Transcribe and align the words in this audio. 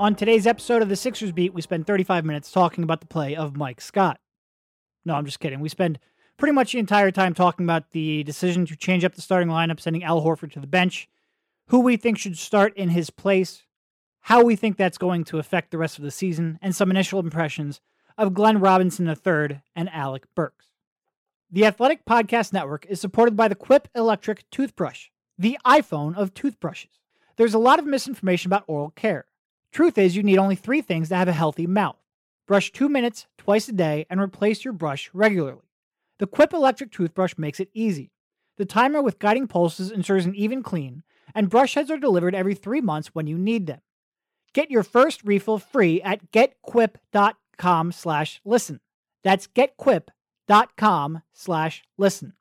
On 0.00 0.14
today's 0.14 0.46
episode 0.46 0.80
of 0.80 0.88
the 0.88 0.96
Sixers 0.96 1.30
Beat, 1.30 1.52
we 1.52 1.60
spend 1.60 1.86
35 1.86 2.24
minutes 2.24 2.50
talking 2.50 2.82
about 2.82 3.02
the 3.02 3.06
play 3.06 3.36
of 3.36 3.54
Mike 3.54 3.82
Scott. 3.82 4.18
No, 5.04 5.12
I'm 5.12 5.26
just 5.26 5.40
kidding. 5.40 5.60
We 5.60 5.68
spend 5.68 5.98
pretty 6.38 6.54
much 6.54 6.72
the 6.72 6.78
entire 6.78 7.10
time 7.10 7.34
talking 7.34 7.66
about 7.66 7.90
the 7.90 8.24
decision 8.24 8.64
to 8.64 8.76
change 8.76 9.04
up 9.04 9.14
the 9.14 9.20
starting 9.20 9.50
lineup, 9.50 9.78
sending 9.78 10.02
Al 10.02 10.22
Horford 10.22 10.52
to 10.52 10.58
the 10.58 10.66
bench, 10.66 11.06
who 11.66 11.80
we 11.80 11.98
think 11.98 12.16
should 12.16 12.38
start 12.38 12.74
in 12.78 12.88
his 12.88 13.10
place, 13.10 13.64
how 14.22 14.42
we 14.42 14.56
think 14.56 14.78
that's 14.78 14.96
going 14.96 15.22
to 15.24 15.38
affect 15.38 15.70
the 15.70 15.76
rest 15.76 15.98
of 15.98 16.04
the 16.04 16.10
season, 16.10 16.58
and 16.62 16.74
some 16.74 16.90
initial 16.90 17.20
impressions 17.20 17.82
of 18.16 18.32
Glenn 18.32 18.58
Robinson 18.58 19.06
III 19.06 19.60
and 19.76 19.90
Alec 19.90 20.24
Burks. 20.34 20.68
The 21.50 21.66
Athletic 21.66 22.06
Podcast 22.06 22.54
Network 22.54 22.86
is 22.86 23.02
supported 23.02 23.36
by 23.36 23.48
the 23.48 23.54
Quip 23.54 23.86
Electric 23.94 24.48
Toothbrush, 24.50 25.08
the 25.36 25.58
iPhone 25.66 26.16
of 26.16 26.32
toothbrushes. 26.32 27.00
There's 27.36 27.52
a 27.52 27.58
lot 27.58 27.78
of 27.78 27.84
misinformation 27.84 28.48
about 28.48 28.64
oral 28.66 28.92
care. 28.92 29.26
Truth 29.72 29.98
is, 29.98 30.16
you 30.16 30.22
need 30.22 30.38
only 30.38 30.56
three 30.56 30.80
things 30.80 31.08
to 31.08 31.16
have 31.16 31.28
a 31.28 31.32
healthy 31.32 31.66
mouth 31.66 31.96
brush 32.50 32.72
two 32.72 32.88
minutes 32.88 33.28
twice 33.38 33.68
a 33.68 33.72
day 33.72 34.04
and 34.10 34.20
replace 34.20 34.64
your 34.64 34.72
brush 34.72 35.08
regularly. 35.14 35.70
The 36.18 36.26
Quip 36.26 36.52
electric 36.52 36.90
toothbrush 36.90 37.34
makes 37.38 37.60
it 37.60 37.70
easy. 37.72 38.10
The 38.58 38.64
timer 38.64 39.00
with 39.00 39.20
guiding 39.20 39.46
pulses 39.46 39.92
ensures 39.92 40.26
an 40.26 40.34
even 40.34 40.64
clean, 40.64 41.04
and 41.32 41.48
brush 41.48 41.74
heads 41.74 41.92
are 41.92 41.96
delivered 41.96 42.34
every 42.34 42.56
three 42.56 42.80
months 42.80 43.14
when 43.14 43.28
you 43.28 43.38
need 43.38 43.68
them. 43.68 43.80
Get 44.52 44.68
your 44.68 44.82
first 44.82 45.22
refill 45.22 45.58
free 45.58 46.02
at 46.02 46.32
getquip.com 46.32 47.92
slash 47.92 48.40
listen. 48.44 48.80
That's 49.22 49.46
getquip.com 49.46 51.22
slash 51.32 51.84
listen. 51.96 52.32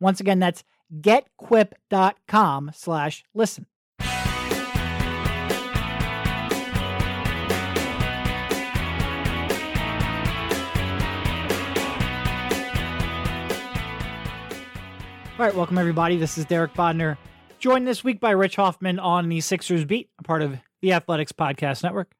Once 0.00 0.20
again, 0.20 0.38
that's 0.38 0.64
getquip.com 1.00 2.70
slash 2.74 3.24
listen. 3.32 3.66
All 15.38 15.44
right, 15.44 15.54
welcome 15.54 15.76
everybody. 15.76 16.16
This 16.16 16.38
is 16.38 16.46
Derek 16.46 16.72
Bodner, 16.72 17.18
joined 17.58 17.86
this 17.86 18.02
week 18.02 18.20
by 18.20 18.30
Rich 18.30 18.56
Hoffman 18.56 18.98
on 18.98 19.28
the 19.28 19.42
Sixers 19.42 19.84
Beat, 19.84 20.08
a 20.18 20.22
part 20.22 20.40
of 20.40 20.56
the 20.80 20.94
Athletics 20.94 21.30
Podcast 21.30 21.82
Network. 21.82 22.10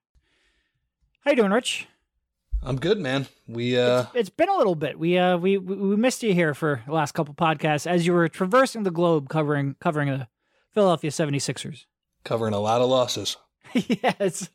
How 1.21 1.31
you 1.31 1.37
doing, 1.39 1.51
Rich? 1.51 1.89
I'm 2.63 2.77
good, 2.77 2.99
man. 2.99 3.27
We 3.49 3.79
uh 3.79 4.01
it's, 4.03 4.11
it's 4.15 4.29
been 4.29 4.51
a 4.51 4.57
little 4.59 4.75
bit. 4.75 4.99
We 4.99 5.17
uh 5.17 5.39
we 5.39 5.57
we 5.57 5.97
missed 5.97 6.23
you 6.23 6.35
here 6.35 6.53
for 6.53 6.83
the 6.87 6.93
last 6.93 7.13
couple 7.13 7.33
podcasts 7.33 7.87
as 7.87 8.07
you 8.07 8.13
were 8.13 8.29
traversing 8.29 8.83
the 8.83 8.91
globe 8.91 9.31
covering 9.31 9.77
covering 9.81 10.11
the 10.11 10.29
Philadelphia 10.75 11.11
76ers. 11.11 11.87
Covering 12.23 12.53
a 12.53 12.61
lot 12.61 12.83
of 12.83 12.91
losses. 12.91 13.39
yes. 13.73 14.51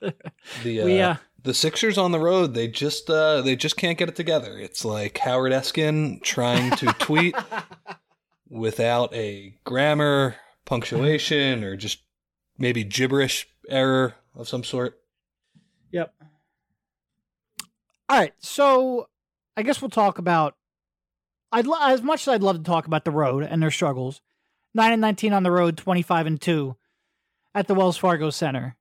The 0.62 0.82
uh, 0.82 0.86
we, 0.86 1.02
uh, 1.02 1.16
the 1.42 1.56
Sixers 1.56 1.98
on 1.98 2.12
the 2.12 2.20
road, 2.20 2.54
they 2.54 2.68
just 2.68 3.10
uh 3.10 3.42
they 3.42 3.56
just 3.56 3.76
can't 3.76 3.98
get 3.98 4.08
it 4.08 4.16
together. 4.16 4.60
It's 4.60 4.86
like 4.86 5.18
Howard 5.18 5.52
Eskin 5.52 6.22
trying 6.22 6.70
to 6.78 6.86
tweet 7.00 7.34
without 8.52 9.14
a 9.16 9.56
grammar, 9.64 10.36
punctuation, 10.66 11.64
or 11.64 11.76
just 11.78 12.04
maybe 12.58 12.84
gibberish 12.84 13.48
error 13.70 14.16
of 14.36 14.48
some 14.48 14.64
sort. 14.64 15.00
Yep. 15.92 16.14
All 18.10 18.20
right, 18.20 18.34
so 18.40 19.08
I 19.56 19.64
guess 19.64 19.82
we'll 19.82 19.90
talk 19.90 20.18
about. 20.18 20.56
I'd 21.52 21.66
lo- 21.66 21.78
as 21.82 22.02
much 22.02 22.22
as 22.22 22.28
I'd 22.28 22.44
love 22.44 22.58
to 22.58 22.64
talk 22.64 22.86
about 22.86 23.06
the 23.06 23.12
road 23.12 23.44
and 23.44 23.62
their 23.62 23.72
struggles. 23.72 24.22
Nine 24.74 24.94
and 24.94 25.02
nineteen 25.02 25.34
on 25.34 25.44
the 25.44 25.52
road, 25.52 25.78
twenty-five 25.78 26.26
and 26.28 26.40
two 26.40 26.76
at 27.56 27.68
the 27.68 27.74
Wells 27.74 27.98
Fargo 27.98 28.30
Center. 28.30 28.78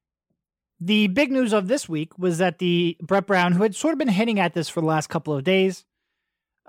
The 0.81 1.09
big 1.09 1.31
news 1.31 1.53
of 1.53 1.69
this 1.69 1.89
week 1.89 2.19
was 2.19 2.39
that 2.39 2.59
the 2.59 2.97
Brett 3.03 3.27
Brown, 3.27 3.53
who 3.53 3.63
had 3.63 3.75
sort 3.75 3.93
of 3.93 3.99
been 3.99 4.09
hinting 4.09 4.41
at 4.41 4.55
this 4.55 4.69
for 4.69 4.81
the 4.81 4.87
last 4.87 5.09
couple 5.09 5.35
of 5.35 5.45
days, 5.45 5.85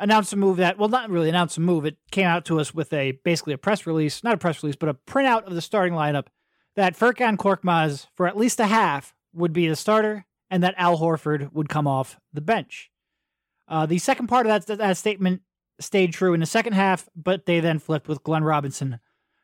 announced 0.01 0.33
a 0.33 0.35
move 0.35 0.57
that, 0.57 0.77
well, 0.77 0.89
not 0.89 1.09
really 1.09 1.29
announced 1.29 1.57
a 1.57 1.61
move. 1.61 1.85
It 1.85 1.97
came 2.09 2.25
out 2.25 2.43
to 2.45 2.59
us 2.59 2.73
with 2.73 2.91
a 2.91 3.13
basically 3.23 3.53
a 3.53 3.57
press 3.57 3.85
release, 3.85 4.23
not 4.23 4.33
a 4.33 4.37
press 4.37 4.61
release, 4.61 4.75
but 4.75 4.89
a 4.89 4.93
printout 4.93 5.43
of 5.43 5.53
the 5.53 5.61
starting 5.61 5.93
lineup 5.93 6.27
that 6.75 6.97
Furkan 6.97 7.37
Korkmaz, 7.37 8.07
for 8.15 8.27
at 8.27 8.35
least 8.35 8.59
a 8.59 8.65
half, 8.65 9.13
would 9.33 9.53
be 9.53 9.67
the 9.67 9.75
starter 9.75 10.25
and 10.49 10.63
that 10.63 10.75
Al 10.77 10.97
Horford 10.97 11.53
would 11.53 11.69
come 11.69 11.87
off 11.87 12.19
the 12.33 12.41
bench. 12.41 12.89
Uh, 13.67 13.85
the 13.85 13.99
second 13.99 14.27
part 14.27 14.45
of 14.45 14.65
that, 14.65 14.77
that 14.77 14.97
statement 14.97 15.41
stayed 15.79 16.13
true 16.13 16.33
in 16.33 16.39
the 16.39 16.45
second 16.45 16.73
half, 16.73 17.07
but 17.15 17.45
they 17.45 17.59
then 17.59 17.79
flipped 17.79 18.07
with 18.07 18.23
Glenn 18.23 18.43
Robinson, 18.43 18.99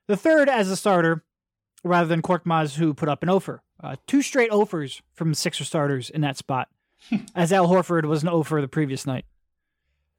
the 0.08 0.18
third 0.18 0.50
as 0.50 0.70
a 0.70 0.76
starter, 0.76 1.24
rather 1.84 2.08
than 2.08 2.22
Korkmaz, 2.22 2.76
who 2.76 2.94
put 2.94 3.10
up 3.10 3.24
an 3.24 3.30
offer. 3.30 3.64
Uh, 3.82 3.96
two 4.08 4.22
straight 4.22 4.52
offers 4.52 5.02
from 5.14 5.34
Sixer 5.34 5.64
starters 5.64 6.10
in 6.10 6.22
that 6.22 6.36
spot, 6.36 6.68
as 7.36 7.54
Al 7.54 7.68
Horford 7.68 8.06
was 8.06 8.24
an 8.24 8.30
offer 8.30 8.60
the 8.60 8.68
previous 8.68 9.06
night. 9.06 9.26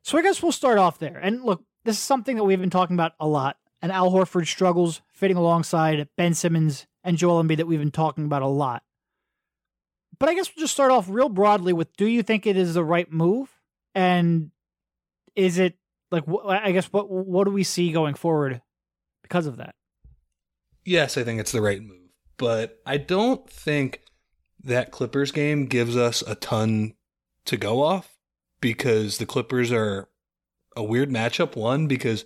So 0.08 0.16
I 0.16 0.22
guess 0.22 0.42
we'll 0.42 0.52
start 0.52 0.78
off 0.78 0.98
there. 0.98 1.18
And 1.18 1.44
look, 1.44 1.62
this 1.84 1.96
is 1.96 2.02
something 2.02 2.36
that 2.36 2.44
we've 2.44 2.58
been 2.58 2.70
talking 2.70 2.96
about 2.96 3.12
a 3.20 3.28
lot. 3.28 3.58
And 3.82 3.92
Al 3.92 4.10
Horford 4.10 4.46
struggles 4.46 5.02
fitting 5.12 5.36
alongside 5.36 6.08
Ben 6.16 6.32
Simmons 6.32 6.86
and 7.04 7.18
Joel 7.18 7.44
Embiid 7.44 7.58
that 7.58 7.66
we've 7.66 7.78
been 7.78 7.90
talking 7.90 8.24
about 8.24 8.40
a 8.40 8.46
lot. 8.46 8.82
But 10.18 10.30
I 10.30 10.34
guess 10.34 10.48
we'll 10.48 10.64
just 10.64 10.72
start 10.72 10.92
off 10.92 11.10
real 11.10 11.28
broadly 11.28 11.74
with 11.74 11.94
do 11.98 12.06
you 12.06 12.22
think 12.22 12.46
it 12.46 12.56
is 12.56 12.72
the 12.72 12.82
right 12.82 13.12
move? 13.12 13.50
And 13.94 14.50
is 15.36 15.58
it 15.58 15.74
like 16.10 16.24
I 16.46 16.72
guess 16.72 16.86
what 16.86 17.10
what 17.10 17.44
do 17.44 17.50
we 17.50 17.62
see 17.62 17.92
going 17.92 18.14
forward 18.14 18.62
because 19.20 19.46
of 19.46 19.58
that? 19.58 19.74
Yes, 20.86 21.18
I 21.18 21.22
think 21.22 21.38
it's 21.38 21.52
the 21.52 21.60
right 21.60 21.82
move, 21.82 22.08
but 22.38 22.80
I 22.86 22.96
don't 22.96 23.46
think 23.50 24.00
that 24.64 24.90
Clippers 24.90 25.32
game 25.32 25.66
gives 25.66 25.98
us 25.98 26.22
a 26.26 26.34
ton 26.34 26.94
to 27.44 27.58
go 27.58 27.82
off 27.82 28.17
because 28.60 29.18
the 29.18 29.26
Clippers 29.26 29.72
are 29.72 30.08
a 30.76 30.82
weird 30.82 31.10
matchup. 31.10 31.56
One, 31.56 31.86
because 31.86 32.24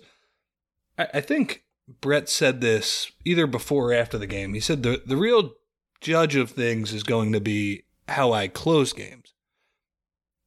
I, 0.97 1.07
I 1.15 1.21
think 1.21 1.63
Brett 2.01 2.29
said 2.29 2.61
this 2.61 3.11
either 3.25 3.47
before 3.47 3.91
or 3.91 3.93
after 3.93 4.17
the 4.17 4.27
game. 4.27 4.53
He 4.53 4.59
said 4.59 4.83
the, 4.83 5.01
the 5.05 5.17
real 5.17 5.53
judge 6.01 6.35
of 6.35 6.51
things 6.51 6.93
is 6.93 7.03
going 7.03 7.33
to 7.33 7.41
be 7.41 7.83
how 8.07 8.31
I 8.33 8.47
close 8.47 8.93
games. 8.93 9.33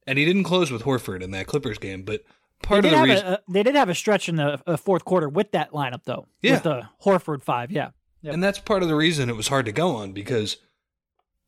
And 0.05 0.17
he 0.17 0.25
didn't 0.25 0.43
close 0.43 0.71
with 0.71 0.83
Horford 0.83 1.21
in 1.21 1.31
that 1.31 1.47
Clippers 1.47 1.77
game, 1.77 2.03
but 2.03 2.23
part 2.63 2.85
of 2.85 2.91
the 2.91 2.97
reason 2.97 3.27
a, 3.27 3.39
they 3.49 3.61
did 3.63 3.75
have 3.75 3.89
a 3.89 3.95
stretch 3.95 4.29
in 4.29 4.37
the 4.37 4.61
uh, 4.65 4.77
fourth 4.77 5.03
quarter 5.03 5.27
with 5.27 5.51
that 5.51 5.71
lineup 5.71 6.03
though. 6.05 6.27
Yeah. 6.41 6.53
With 6.53 6.63
the 6.63 6.89
Horford 7.03 7.43
five, 7.43 7.71
yeah. 7.71 7.89
Yep. 8.21 8.33
And 8.33 8.43
that's 8.43 8.59
part 8.59 8.83
of 8.83 8.89
the 8.89 8.95
reason 8.95 9.29
it 9.29 9.35
was 9.35 9.49
hard 9.49 9.65
to 9.65 9.71
go 9.71 9.95
on 9.95 10.13
because 10.13 10.57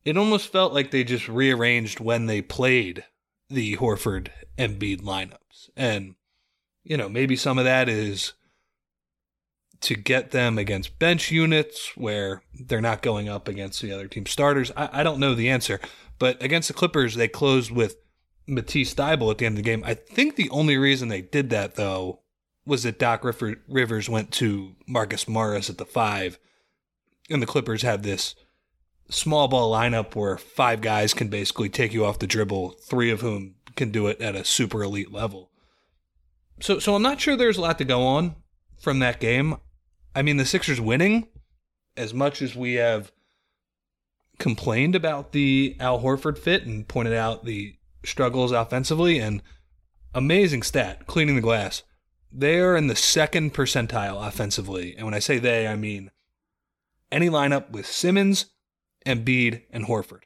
it 0.04 0.16
almost 0.16 0.52
felt 0.52 0.72
like 0.72 0.90
they 0.90 1.04
just 1.04 1.28
rearranged 1.28 2.00
when 2.00 2.26
they 2.26 2.42
played 2.42 3.04
the 3.50 3.76
Horford 3.76 4.28
Embiid 4.58 5.02
lineups. 5.02 5.70
And, 5.76 6.14
you 6.84 6.96
know, 6.96 7.08
maybe 7.08 7.36
some 7.36 7.58
of 7.58 7.64
that 7.64 7.88
is 7.88 8.32
to 9.80 9.94
get 9.94 10.30
them 10.30 10.58
against 10.58 10.98
bench 10.98 11.30
units 11.30 11.96
where 11.96 12.42
they're 12.54 12.80
not 12.80 13.02
going 13.02 13.28
up 13.28 13.48
against 13.48 13.80
the 13.80 13.92
other 13.92 14.06
team 14.06 14.26
starters. 14.26 14.70
I, 14.76 15.00
I 15.00 15.02
don't 15.02 15.20
know 15.20 15.34
the 15.34 15.48
answer. 15.48 15.80
But 16.18 16.42
against 16.42 16.68
the 16.68 16.74
Clippers, 16.74 17.14
they 17.14 17.28
closed 17.28 17.70
with 17.70 17.96
Matisse 18.46 18.94
Thybulle 18.94 19.30
at 19.30 19.38
the 19.38 19.46
end 19.46 19.54
of 19.54 19.64
the 19.64 19.70
game. 19.70 19.82
I 19.84 19.94
think 19.94 20.36
the 20.36 20.50
only 20.50 20.76
reason 20.76 21.08
they 21.08 21.22
did 21.22 21.50
that, 21.50 21.76
though, 21.76 22.20
was 22.66 22.82
that 22.82 22.98
Doc 22.98 23.24
Rivers 23.24 24.08
went 24.08 24.30
to 24.32 24.76
Marcus 24.86 25.26
Morris 25.26 25.70
at 25.70 25.78
the 25.78 25.86
five, 25.86 26.38
and 27.30 27.40
the 27.40 27.46
Clippers 27.46 27.82
have 27.82 28.02
this 28.02 28.34
small 29.10 29.48
ball 29.48 29.72
lineup 29.72 30.14
where 30.14 30.36
five 30.36 30.80
guys 30.80 31.14
can 31.14 31.28
basically 31.28 31.68
take 31.68 31.92
you 31.92 32.04
off 32.04 32.18
the 32.18 32.26
dribble, 32.26 32.70
three 32.70 33.10
of 33.10 33.20
whom 33.20 33.54
can 33.76 33.90
do 33.90 34.06
it 34.06 34.20
at 34.20 34.36
a 34.36 34.44
super 34.44 34.82
elite 34.82 35.12
level. 35.12 35.50
So 36.60 36.78
so 36.78 36.94
I'm 36.94 37.02
not 37.02 37.20
sure 37.20 37.36
there's 37.36 37.58
a 37.58 37.62
lot 37.62 37.78
to 37.78 37.84
go 37.84 38.02
on 38.02 38.36
from 38.78 38.98
that 39.00 39.20
game. 39.20 39.56
I 40.14 40.22
mean 40.22 40.36
the 40.36 40.44
Sixers 40.44 40.80
winning 40.80 41.28
as 41.96 42.14
much 42.14 42.42
as 42.42 42.54
we 42.54 42.74
have 42.74 43.12
complained 44.38 44.94
about 44.94 45.32
the 45.32 45.76
Al 45.80 46.00
Horford 46.00 46.38
fit 46.38 46.64
and 46.64 46.86
pointed 46.88 47.14
out 47.14 47.44
the 47.44 47.76
struggles 48.04 48.52
offensively 48.52 49.18
and 49.18 49.42
amazing 50.14 50.62
stat, 50.62 51.06
cleaning 51.06 51.36
the 51.36 51.42
glass. 51.42 51.82
They 52.32 52.60
are 52.60 52.76
in 52.76 52.86
the 52.86 52.96
second 52.96 53.54
percentile 53.54 54.26
offensively. 54.26 54.94
And 54.96 55.04
when 55.04 55.14
I 55.14 55.18
say 55.18 55.38
they, 55.38 55.66
I 55.66 55.76
mean 55.76 56.10
any 57.12 57.28
lineup 57.28 57.70
with 57.70 57.86
Simmons, 57.86 58.46
Embiid, 59.06 59.62
and 59.70 59.86
Horford. 59.86 60.22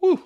Woo! 0.00 0.22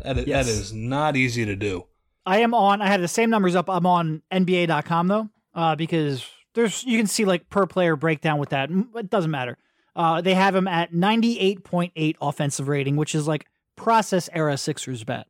That 0.00 0.18
is, 0.18 0.26
yes. 0.26 0.46
that 0.46 0.52
is 0.52 0.72
not 0.72 1.16
easy 1.16 1.44
to 1.44 1.56
do. 1.56 1.86
I 2.24 2.38
am 2.38 2.54
on. 2.54 2.80
I 2.82 2.88
have 2.88 3.00
the 3.00 3.08
same 3.08 3.30
numbers 3.30 3.56
up. 3.56 3.68
I'm 3.68 3.86
on 3.86 4.22
NBA.com 4.32 5.08
though, 5.08 5.28
uh, 5.54 5.76
because 5.76 6.24
there's 6.54 6.84
you 6.84 6.98
can 6.98 7.06
see 7.06 7.24
like 7.24 7.48
per 7.50 7.66
player 7.66 7.96
breakdown 7.96 8.38
with 8.38 8.50
that. 8.50 8.70
It 8.70 9.10
doesn't 9.10 9.30
matter. 9.30 9.58
Uh, 9.94 10.20
they 10.20 10.34
have 10.34 10.54
him 10.54 10.66
at 10.66 10.92
98.8 10.92 12.16
offensive 12.20 12.68
rating, 12.68 12.96
which 12.96 13.14
is 13.14 13.28
like 13.28 13.46
process 13.76 14.28
era 14.32 14.56
Sixers 14.56 15.04
bet. 15.04 15.26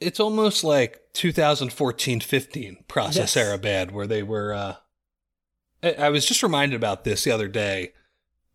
It's 0.00 0.20
almost 0.20 0.62
like 0.62 1.00
2014-15 1.14 2.86
process 2.86 3.34
yes. 3.34 3.36
era 3.36 3.56
bad, 3.56 3.92
where 3.92 4.06
they 4.06 4.22
were. 4.22 4.52
Uh, 4.52 4.74
I, 5.82 5.92
I 5.92 6.08
was 6.10 6.26
just 6.26 6.42
reminded 6.42 6.76
about 6.76 7.04
this 7.04 7.24
the 7.24 7.30
other 7.30 7.48
day 7.48 7.92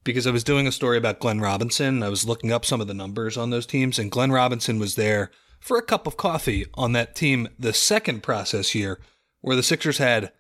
because 0.03 0.25
I 0.25 0.31
was 0.31 0.43
doing 0.43 0.67
a 0.67 0.71
story 0.71 0.97
about 0.97 1.19
Glenn 1.19 1.39
Robinson. 1.39 2.03
I 2.03 2.09
was 2.09 2.25
looking 2.25 2.51
up 2.51 2.65
some 2.65 2.81
of 2.81 2.87
the 2.87 2.93
numbers 2.93 3.37
on 3.37 3.49
those 3.49 3.65
teams, 3.65 3.99
and 3.99 4.11
Glenn 4.11 4.31
Robinson 4.31 4.79
was 4.79 4.95
there 4.95 5.31
for 5.59 5.77
a 5.77 5.83
cup 5.83 6.07
of 6.07 6.17
coffee 6.17 6.65
on 6.73 6.93
that 6.93 7.15
team 7.15 7.47
the 7.57 7.73
second 7.73 8.23
process 8.23 8.73
year, 8.73 8.99
where 9.41 9.55
the 9.55 9.63
Sixers 9.63 9.99
had 9.99 10.31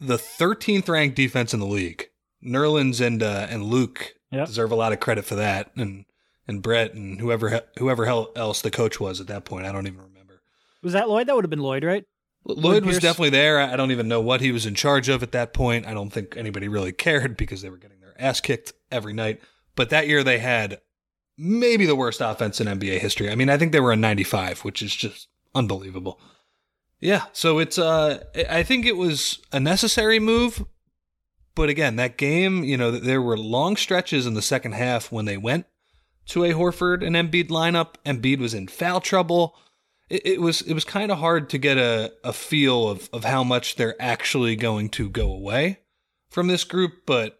the 0.00 0.16
13th 0.16 0.88
ranked 0.88 1.16
defense 1.16 1.54
in 1.54 1.60
the 1.60 1.66
league. 1.66 2.06
Nerlens 2.44 3.04
and 3.04 3.22
uh, 3.22 3.46
and 3.48 3.64
Luc 3.64 4.14
yep. 4.30 4.46
deserve 4.46 4.70
a 4.70 4.76
lot 4.76 4.92
of 4.92 5.00
credit 5.00 5.24
for 5.24 5.36
that, 5.36 5.70
and 5.76 6.04
and 6.46 6.60
Brett 6.60 6.92
and 6.92 7.20
whoever 7.20 7.62
whoever 7.78 8.04
else 8.04 8.60
the 8.60 8.70
coach 8.70 9.00
was 9.00 9.20
at 9.20 9.28
that 9.28 9.46
point. 9.46 9.64
I 9.64 9.72
don't 9.72 9.86
even 9.86 10.02
remember. 10.02 10.42
Was 10.82 10.92
that 10.92 11.08
Lloyd? 11.08 11.26
That 11.26 11.36
would 11.36 11.44
have 11.44 11.50
been 11.50 11.60
Lloyd, 11.60 11.84
right? 11.84 12.04
Lloyd 12.46 12.84
was 12.84 12.98
definitely 12.98 13.30
there. 13.30 13.58
I 13.58 13.76
don't 13.76 13.90
even 13.90 14.06
know 14.06 14.20
what 14.20 14.42
he 14.42 14.52
was 14.52 14.66
in 14.66 14.74
charge 14.74 15.08
of 15.08 15.22
at 15.22 15.32
that 15.32 15.54
point. 15.54 15.86
I 15.86 15.94
don't 15.94 16.10
think 16.10 16.36
anybody 16.36 16.68
really 16.68 16.92
cared 17.06 17.38
because 17.38 17.62
they 17.62 17.70
were 17.70 17.78
getting 17.78 18.00
ass 18.18 18.40
kicked 18.40 18.72
every 18.90 19.12
night. 19.12 19.40
But 19.76 19.90
that 19.90 20.06
year 20.08 20.22
they 20.22 20.38
had 20.38 20.80
maybe 21.36 21.86
the 21.86 21.96
worst 21.96 22.20
offense 22.20 22.60
in 22.60 22.66
NBA 22.66 22.98
history. 22.98 23.30
I 23.30 23.34
mean, 23.34 23.50
I 23.50 23.56
think 23.56 23.72
they 23.72 23.80
were 23.80 23.92
a 23.92 23.96
95, 23.96 24.60
which 24.60 24.82
is 24.82 24.94
just 24.94 25.28
unbelievable. 25.54 26.20
Yeah, 27.00 27.24
so 27.32 27.58
it's 27.58 27.78
uh 27.78 28.24
I 28.48 28.62
think 28.62 28.86
it 28.86 28.96
was 28.96 29.40
a 29.52 29.60
necessary 29.60 30.18
move, 30.18 30.64
but 31.54 31.68
again, 31.68 31.96
that 31.96 32.16
game, 32.16 32.64
you 32.64 32.76
know, 32.76 32.90
there 32.90 33.22
were 33.22 33.36
long 33.36 33.76
stretches 33.76 34.26
in 34.26 34.34
the 34.34 34.42
second 34.42 34.72
half 34.72 35.12
when 35.12 35.24
they 35.24 35.36
went 35.36 35.66
to 36.26 36.44
a 36.44 36.52
Horford 36.52 37.06
and 37.06 37.14
Embiid 37.14 37.48
lineup. 37.48 37.94
Embiid 38.04 38.38
was 38.38 38.54
in 38.54 38.68
foul 38.68 39.00
trouble. 39.00 39.56
It, 40.08 40.26
it 40.26 40.40
was 40.40 40.62
it 40.62 40.74
was 40.74 40.84
kind 40.84 41.10
of 41.10 41.18
hard 41.18 41.48
to 41.50 41.58
get 41.58 41.78
a, 41.78 42.12
a 42.24 42.32
feel 42.32 42.88
of, 42.88 43.08
of 43.12 43.24
how 43.24 43.44
much 43.44 43.76
they're 43.76 44.00
actually 44.00 44.56
going 44.56 44.88
to 44.90 45.08
go 45.08 45.32
away 45.32 45.80
from 46.30 46.48
this 46.48 46.64
group. 46.64 47.06
But 47.06 47.38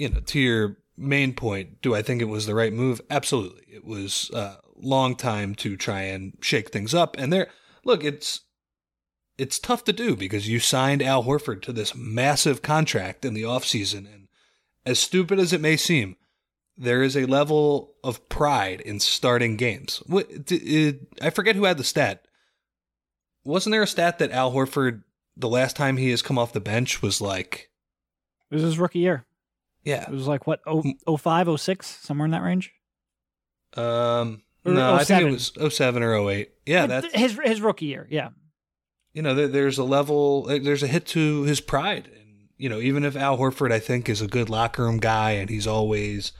you 0.00 0.08
know, 0.08 0.20
to 0.20 0.40
your 0.40 0.78
main 0.96 1.34
point, 1.34 1.82
do 1.82 1.94
I 1.94 2.00
think 2.00 2.22
it 2.22 2.28
was 2.28 2.46
the 2.46 2.54
right 2.54 2.72
move? 2.72 3.02
Absolutely. 3.10 3.64
It 3.68 3.84
was 3.84 4.30
a 4.32 4.56
long 4.74 5.14
time 5.14 5.54
to 5.56 5.76
try 5.76 6.00
and 6.00 6.38
shake 6.40 6.70
things 6.70 6.94
up. 6.94 7.18
And 7.18 7.30
there, 7.30 7.48
look, 7.84 8.02
it's 8.02 8.40
it's 9.36 9.58
tough 9.58 9.84
to 9.84 9.92
do 9.92 10.16
because 10.16 10.48
you 10.48 10.58
signed 10.58 11.02
Al 11.02 11.24
Horford 11.24 11.60
to 11.62 11.72
this 11.72 11.94
massive 11.94 12.62
contract 12.62 13.26
in 13.26 13.34
the 13.34 13.42
offseason. 13.42 14.10
And 14.10 14.28
as 14.86 14.98
stupid 14.98 15.38
as 15.38 15.52
it 15.52 15.60
may 15.60 15.76
seem, 15.76 16.16
there 16.78 17.02
is 17.02 17.14
a 17.14 17.26
level 17.26 17.92
of 18.02 18.26
pride 18.30 18.80
in 18.80 19.00
starting 19.00 19.56
games. 19.56 20.02
What, 20.06 20.30
I 21.20 21.28
forget 21.28 21.56
who 21.56 21.64
had 21.64 21.76
the 21.76 21.84
stat. 21.84 22.24
Wasn't 23.44 23.70
there 23.70 23.82
a 23.82 23.86
stat 23.86 24.18
that 24.18 24.30
Al 24.30 24.52
Horford, 24.52 25.02
the 25.36 25.48
last 25.48 25.76
time 25.76 25.98
he 25.98 26.08
has 26.10 26.22
come 26.22 26.38
off 26.38 26.54
the 26.54 26.60
bench, 26.60 27.02
was 27.02 27.20
like. 27.20 27.68
It 28.50 28.54
was 28.54 28.62
his 28.62 28.78
rookie 28.78 29.00
year. 29.00 29.26
Yeah. 29.84 30.02
It 30.02 30.10
was 30.10 30.26
like, 30.26 30.46
what, 30.46 30.60
05, 31.06 31.60
06, 31.60 31.86
somewhere 31.86 32.26
in 32.26 32.32
that 32.32 32.42
range? 32.42 32.72
Um, 33.76 34.42
no, 34.64 34.94
I 34.94 35.04
think 35.04 35.22
it 35.22 35.30
was 35.30 35.74
07 35.74 36.02
or 36.02 36.30
08. 36.30 36.50
Yeah, 36.66 36.86
that's. 36.86 37.14
His, 37.14 37.38
his 37.42 37.60
rookie 37.60 37.86
year, 37.86 38.06
yeah 38.10 38.30
you 39.12 39.22
know, 39.22 39.34
there's 39.34 39.78
a 39.78 39.84
level, 39.84 40.42
there's 40.42 40.82
a 40.82 40.88
hit 40.88 41.06
to 41.06 41.42
his 41.42 41.60
pride. 41.60 42.08
And, 42.14 42.48
you 42.56 42.68
know, 42.68 42.78
even 42.78 43.04
if 43.04 43.16
Al 43.16 43.38
Horford, 43.38 43.72
I 43.72 43.80
think, 43.80 44.08
is 44.08 44.22
a 44.22 44.28
good 44.28 44.48
locker 44.48 44.84
room 44.84 44.98
guy 44.98 45.32
and 45.32 45.50
he's 45.50 45.66
always 45.66 46.32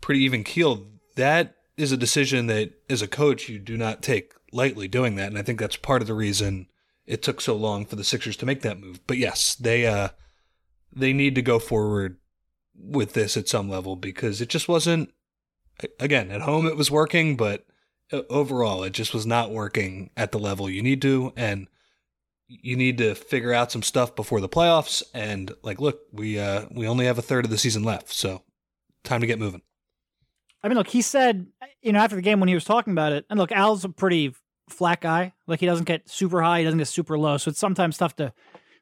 pretty 0.00 0.20
even 0.22 0.44
keeled, 0.44 0.86
that 1.16 1.56
is 1.76 1.92
a 1.92 1.96
decision 1.96 2.46
that, 2.46 2.72
as 2.88 3.02
a 3.02 3.08
coach, 3.08 3.48
you 3.48 3.58
do 3.58 3.76
not 3.76 4.02
take 4.02 4.32
lightly 4.52 4.86
doing 4.86 5.16
that. 5.16 5.28
And 5.28 5.38
I 5.38 5.42
think 5.42 5.58
that's 5.58 5.76
part 5.76 6.02
of 6.02 6.08
the 6.08 6.14
reason 6.14 6.66
it 7.06 7.22
took 7.22 7.40
so 7.40 7.56
long 7.56 7.86
for 7.86 7.96
the 7.96 8.04
Sixers 8.04 8.36
to 8.38 8.46
make 8.46 8.62
that 8.62 8.78
move. 8.78 9.04
But 9.06 9.18
yes, 9.18 9.56
they, 9.56 9.86
uh, 9.86 10.10
they 10.94 11.12
need 11.12 11.34
to 11.34 11.42
go 11.42 11.58
forward 11.58 12.18
with 12.82 13.12
this 13.12 13.36
at 13.36 13.48
some 13.48 13.68
level 13.68 13.96
because 13.96 14.40
it 14.40 14.48
just 14.48 14.68
wasn't, 14.68 15.12
again, 15.98 16.30
at 16.30 16.42
home 16.42 16.66
it 16.66 16.76
was 16.76 16.90
working, 16.90 17.36
but 17.36 17.66
uh, 18.12 18.22
overall 18.30 18.82
it 18.82 18.92
just 18.92 19.14
was 19.14 19.26
not 19.26 19.50
working 19.50 20.10
at 20.16 20.32
the 20.32 20.38
level 20.38 20.68
you 20.68 20.82
need 20.82 21.02
to. 21.02 21.32
And, 21.36 21.68
you 22.50 22.76
need 22.76 22.98
to 22.98 23.14
figure 23.14 23.52
out 23.52 23.70
some 23.70 23.82
stuff 23.82 24.16
before 24.16 24.40
the 24.40 24.48
playoffs 24.48 25.02
and 25.14 25.54
like 25.62 25.80
look 25.80 26.00
we 26.12 26.38
uh 26.38 26.66
we 26.72 26.86
only 26.86 27.06
have 27.06 27.16
a 27.16 27.22
third 27.22 27.44
of 27.44 27.50
the 27.50 27.56
season 27.56 27.84
left 27.84 28.12
so 28.12 28.42
time 29.04 29.20
to 29.20 29.26
get 29.26 29.38
moving 29.38 29.62
i 30.62 30.68
mean 30.68 30.76
look 30.76 30.88
he 30.88 31.00
said 31.00 31.46
you 31.80 31.92
know 31.92 32.00
after 32.00 32.16
the 32.16 32.22
game 32.22 32.40
when 32.40 32.48
he 32.48 32.54
was 32.54 32.64
talking 32.64 32.92
about 32.92 33.12
it 33.12 33.24
and 33.30 33.38
look 33.38 33.52
al's 33.52 33.84
a 33.84 33.88
pretty 33.88 34.34
flat 34.68 35.00
guy 35.00 35.32
like 35.46 35.60
he 35.60 35.66
doesn't 35.66 35.86
get 35.86 36.08
super 36.10 36.42
high 36.42 36.58
he 36.58 36.64
doesn't 36.64 36.78
get 36.78 36.88
super 36.88 37.16
low 37.16 37.36
so 37.36 37.48
it's 37.48 37.58
sometimes 37.58 37.96
tough 37.96 38.16
to 38.16 38.32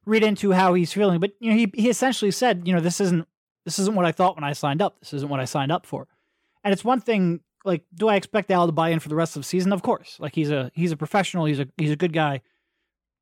read 0.07 0.23
into 0.23 0.53
how 0.53 0.73
he's 0.73 0.93
feeling 0.93 1.21
but 1.21 1.33
you 1.39 1.51
know 1.51 1.57
he, 1.57 1.71
he 1.75 1.91
essentially 1.91 2.31
said 2.31 2.63
you 2.67 2.73
know 2.73 2.81
this 2.81 3.01
isn't 3.01 3.29
this 3.65 3.79
isn't 3.79 3.95
what 3.95 4.05
i 4.05 4.13
thought 4.13 4.37
when 4.37 4.45
i 4.45 4.53
signed 4.53 4.83
up 4.83 4.99
this 5.01 5.13
isn't 5.13 5.29
what 5.29 5.41
i 5.41 5.45
signed 5.45 5.73
up 5.73 5.87
for 5.87 6.07
and 6.65 6.73
it's 6.73 6.85
one 6.85 7.01
thing 7.01 7.41
like 7.65 7.85
do 7.95 8.09
i 8.09 8.17
expect 8.17 8.51
al 8.51 8.67
to 8.67 8.73
buy 8.73 8.91
in 8.91 8.99
for 8.99 9.09
the 9.09 9.15
rest 9.17 9.37
of 9.37 9.43
the 9.43 9.49
season 9.49 9.73
of 9.73 9.83
course 9.83 10.17
like 10.21 10.35
he's 10.35 10.51
a 10.51 10.71
he's 10.75 10.93
a 10.93 10.97
professional 10.97 11.45
he's 11.45 11.61
a 11.61 11.69
he's 11.77 11.91
a 11.91 11.97
good 11.97 12.13
guy 12.13 12.41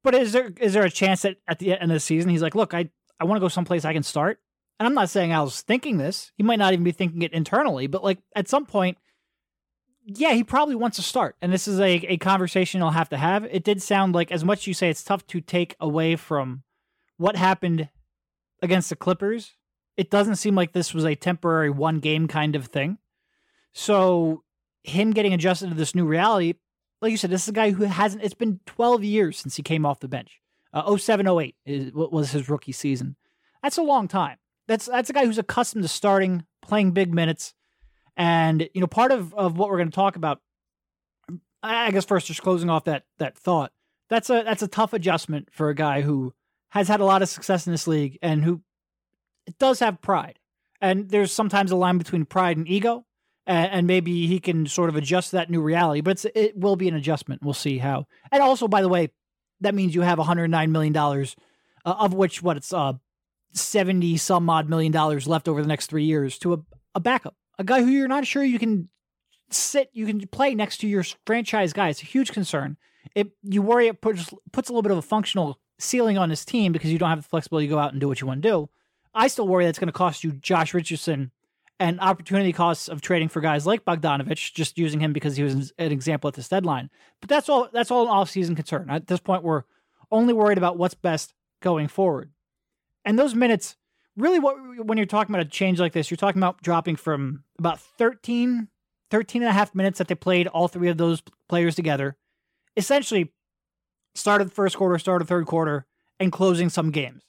but 0.06 0.15
is 0.15 0.31
there 0.31 0.53
is 0.61 0.73
there 0.73 0.85
a 0.85 0.91
chance 0.91 1.23
that 1.23 1.38
at 1.49 1.59
the 1.59 1.73
end 1.73 1.91
of 1.91 1.97
the 1.97 1.99
season 1.99 2.31
he's 2.31 2.41
like, 2.41 2.55
look, 2.55 2.73
I 2.73 2.91
I 3.19 3.25
want 3.25 3.38
to 3.38 3.44
go 3.44 3.49
someplace 3.49 3.85
I 3.85 3.93
can 3.93 4.05
start? 4.05 4.38
And 4.79 4.87
I'm 4.87 4.94
not 4.94 5.11
saying 5.11 5.33
Al's 5.33 5.62
thinking 5.62 5.97
this. 5.97 6.31
He 6.37 6.44
might 6.44 6.61
not 6.61 6.73
even 6.73 6.85
be 6.85 6.93
thinking 6.93 7.23
it 7.23 7.32
internally, 7.32 7.89
but 7.89 8.05
like 8.05 8.21
at 8.37 8.47
some 8.47 8.67
point, 8.67 8.99
yeah, 10.05 10.35
he 10.35 10.44
probably 10.44 10.77
wants 10.77 10.97
to 10.99 11.03
start. 11.03 11.35
And 11.43 11.53
this 11.53 11.67
is 11.67 11.81
a, 11.81 11.94
a 12.06 12.19
conversation 12.19 12.81
he'll 12.81 12.91
have 12.91 13.09
to 13.09 13.17
have. 13.17 13.47
It 13.47 13.65
did 13.65 13.82
sound 13.82 14.15
like 14.15 14.31
as 14.31 14.44
much 14.44 14.61
as 14.61 14.67
you 14.69 14.75
say 14.75 14.91
it's 14.91 15.03
tough 15.03 15.27
to 15.27 15.41
take 15.41 15.75
away 15.81 16.15
from 16.15 16.62
what 17.17 17.35
happened 17.35 17.89
against 18.62 18.91
the 18.91 18.94
Clippers, 18.94 19.55
it 19.96 20.10
doesn't 20.10 20.37
seem 20.37 20.54
like 20.54 20.72
this 20.72 20.93
was 20.93 21.04
a 21.04 21.14
temporary 21.14 21.70
one 21.70 22.00
game 22.00 22.28
kind 22.28 22.56
of 22.56 22.66
thing. 22.66 22.98
So 23.72 24.43
him 24.82 25.12
getting 25.12 25.34
adjusted 25.34 25.69
to 25.69 25.75
this 25.75 25.94
new 25.94 26.04
reality, 26.04 26.54
like 27.00 27.10
you 27.10 27.16
said, 27.16 27.31
this 27.31 27.43
is 27.43 27.48
a 27.48 27.52
guy 27.52 27.70
who 27.70 27.84
hasn't. 27.84 28.22
It's 28.22 28.34
been 28.34 28.60
12 28.66 29.04
years 29.04 29.38
since 29.38 29.56
he 29.56 29.62
came 29.62 29.84
off 29.84 30.00
the 30.00 30.08
bench. 30.08 30.40
Uh, 30.72 30.96
07, 30.96 31.26
08 31.26 31.56
is, 31.64 31.93
was 31.93 32.32
his 32.32 32.48
rookie 32.48 32.72
season. 32.72 33.16
That's 33.62 33.78
a 33.78 33.82
long 33.82 34.08
time. 34.08 34.38
That's 34.69 34.87
that's 34.87 35.10
a 35.10 35.12
guy 35.12 35.25
who's 35.25 35.38
accustomed 35.38 35.84
to 35.84 35.88
starting, 35.88 36.44
playing 36.60 36.93
big 36.93 37.14
minutes, 37.14 37.54
and 38.16 38.69
you 38.75 38.81
know 38.81 38.87
part 38.87 39.12
of, 39.12 39.32
of 39.34 39.56
what 39.56 39.69
we're 39.69 39.78
going 39.78 39.90
to 39.90 39.94
talk 39.94 40.16
about. 40.16 40.40
I 41.62 41.90
guess 41.90 42.04
first, 42.04 42.26
just 42.26 42.43
closing 42.43 42.70
off 42.70 42.84
that 42.84 43.04
that 43.19 43.37
thought. 43.37 43.72
That's 44.08 44.28
a 44.31 44.43
that's 44.43 44.62
a 44.62 44.69
tough 44.69 44.93
adjustment 44.93 45.48
for 45.52 45.69
a 45.69 45.75
guy 45.75 46.02
who 46.02 46.34
has 46.70 46.88
had 46.88 47.00
a 47.00 47.04
lot 47.04 47.22
of 47.22 47.28
success 47.28 47.66
in 47.66 47.72
this 47.72 47.87
league 47.87 48.19
and 48.22 48.44
who 48.44 48.60
does 49.58 49.81
have 49.81 50.00
pride. 50.00 50.38
And 50.81 51.08
there's 51.08 51.32
sometimes 51.32 51.70
a 51.70 51.76
line 51.76 51.98
between 51.98 52.26
pride 52.26 52.56
and 52.56 52.69
ego 52.69 53.06
and, 53.46 53.72
and 53.72 53.86
maybe 53.86 54.26
he 54.26 54.41
can 54.41 54.67
sort 54.67 54.88
of 54.88 54.96
adjust 54.96 55.32
that 55.32 55.50
new 55.50 55.60
reality. 55.62 56.00
But 56.00 56.24
it 56.34 56.56
will 56.56 56.76
be 56.76 56.88
an 56.88 56.94
adjustment. 56.94 57.43
We'll 57.43 57.55
see 57.55 57.79
how. 57.79 58.06
And 58.31 58.43
also, 58.43 58.69
by 58.69 58.82
the 58.82 58.88
way, 58.88 59.10
that 59.60 59.74
means 59.74 59.94
you 59.94 60.03
have 60.03 60.19
109 60.19 60.72
million 60.72 60.93
dollars, 60.93 61.36
uh, 61.84 61.94
of 61.98 62.12
which 62.12 62.43
what 62.43 62.56
it's 62.56 62.72
uh 62.72 62.94
70 63.53 64.19
some 64.19 64.50
odd 64.50 64.69
million 64.69 64.93
dollars 64.93 65.26
left 65.26 65.48
over 65.48 65.62
the 65.62 65.69
next 65.69 65.86
three 65.86 66.05
years 66.05 66.38
to 66.38 66.55
a, 66.55 66.58
a 66.94 67.00
backup, 67.00 67.36
a 67.58 67.65
guy 67.65 67.82
who 67.82 67.88
you're 67.88 68.08
not 68.08 68.26
sure 68.26 68.44
you 68.44 68.58
can 68.58 68.91
sit, 69.50 69.88
you 69.93 70.05
can 70.06 70.26
play 70.29 70.55
next 70.55 70.79
to 70.79 70.88
your 70.88 71.05
franchise 71.24 71.72
guy. 71.72 71.88
It's 71.88 72.03
a 72.03 72.06
huge 72.06 72.32
concern. 72.32 72.76
It 73.15 73.31
you 73.43 73.62
worry 73.62 73.86
it 73.86 74.00
puts 74.00 74.32
puts 74.53 74.69
a 74.69 74.72
little 74.72 74.82
bit 74.82 74.93
of 74.93 74.98
a 74.98 75.03
functional 75.03 75.58
ceiling 75.79 76.19
on 76.19 76.31
his 76.31 76.44
team 76.44 76.72
because 76.72 76.93
you 76.93 76.98
don't 76.98 77.08
have 77.08 77.22
the 77.22 77.29
flexibility 77.29 77.67
to 77.67 77.74
go 77.74 77.79
out 77.79 77.93
and 77.93 78.00
do 78.00 78.08
what 78.08 78.20
you 78.20 78.26
want 78.26 78.43
to 78.43 78.48
do. 78.48 78.69
I 79.17 79.29
still 79.29 79.49
worry 79.49 79.65
that's 79.65 79.79
going 79.79 79.89
to 79.89 79.93
cost 79.93 80.23
you 80.23 80.32
Josh 80.32 80.75
Richardson 80.75 81.32
and 81.81 81.99
opportunity 82.01 82.53
costs 82.53 82.89
of 82.89 83.01
trading 83.01 83.29
for 83.29 83.41
guys 83.41 83.67
like 83.67 83.85
Bogdanovich, 83.85 84.53
just 84.55 84.79
using 84.79 85.01
him 85.01 85.13
because 85.13 85.37
he 85.37 85.43
was 85.43 85.73
an 85.79 85.91
example 85.91 86.29
at 86.29 86.35
this 86.35 86.49
deadline. 86.49 86.91
But 87.20 87.29
that's 87.29 87.49
all. 87.49 87.69
That's 87.73 87.91
all 87.91 88.03
an 88.05 88.08
off-season 88.08 88.55
concern. 88.55 88.89
At 88.91 89.08
this 89.08 89.20
point, 89.20 89.43
we're 89.43 89.65
only 90.11 90.32
worried 90.32 90.58
about 90.58 90.79
what's 90.79 90.94
best 90.94 91.35
going 91.61 91.89
forward. 91.89 92.31
And 93.05 93.19
those 93.19 93.35
minutes, 93.35 93.77
really, 94.17 94.39
what 94.39 94.56
when 94.85 94.99
you're 94.99 95.06
talking 95.06 95.35
about 95.35 95.46
a 95.46 95.51
change 95.51 95.81
like 95.81 95.93
this, 95.93 96.11
you're 96.11 96.17
talking 96.17 96.41
about 96.41 96.63
dropping 96.63 96.96
from 96.96 97.44
about 97.58 97.81
13, 97.81 98.69
13 99.11 99.43
and 99.43 99.49
a 99.49 99.53
half 99.53 99.75
minutes 99.75 99.99
that 99.99 100.08
they 100.08 100.15
played 100.15 100.46
all 100.46 100.69
three 100.69 100.89
of 100.89 100.99
those 100.99 101.23
players 101.49 101.75
together, 101.75 102.17
essentially 102.77 103.32
started 104.15 104.49
the 104.49 104.55
first 104.55 104.77
quarter, 104.77 104.99
started 104.99 105.27
the 105.27 105.29
third 105.29 105.46
quarter, 105.46 105.87
and 106.19 106.32
closing 106.32 106.69
some 106.69 106.91
games, 106.91 107.23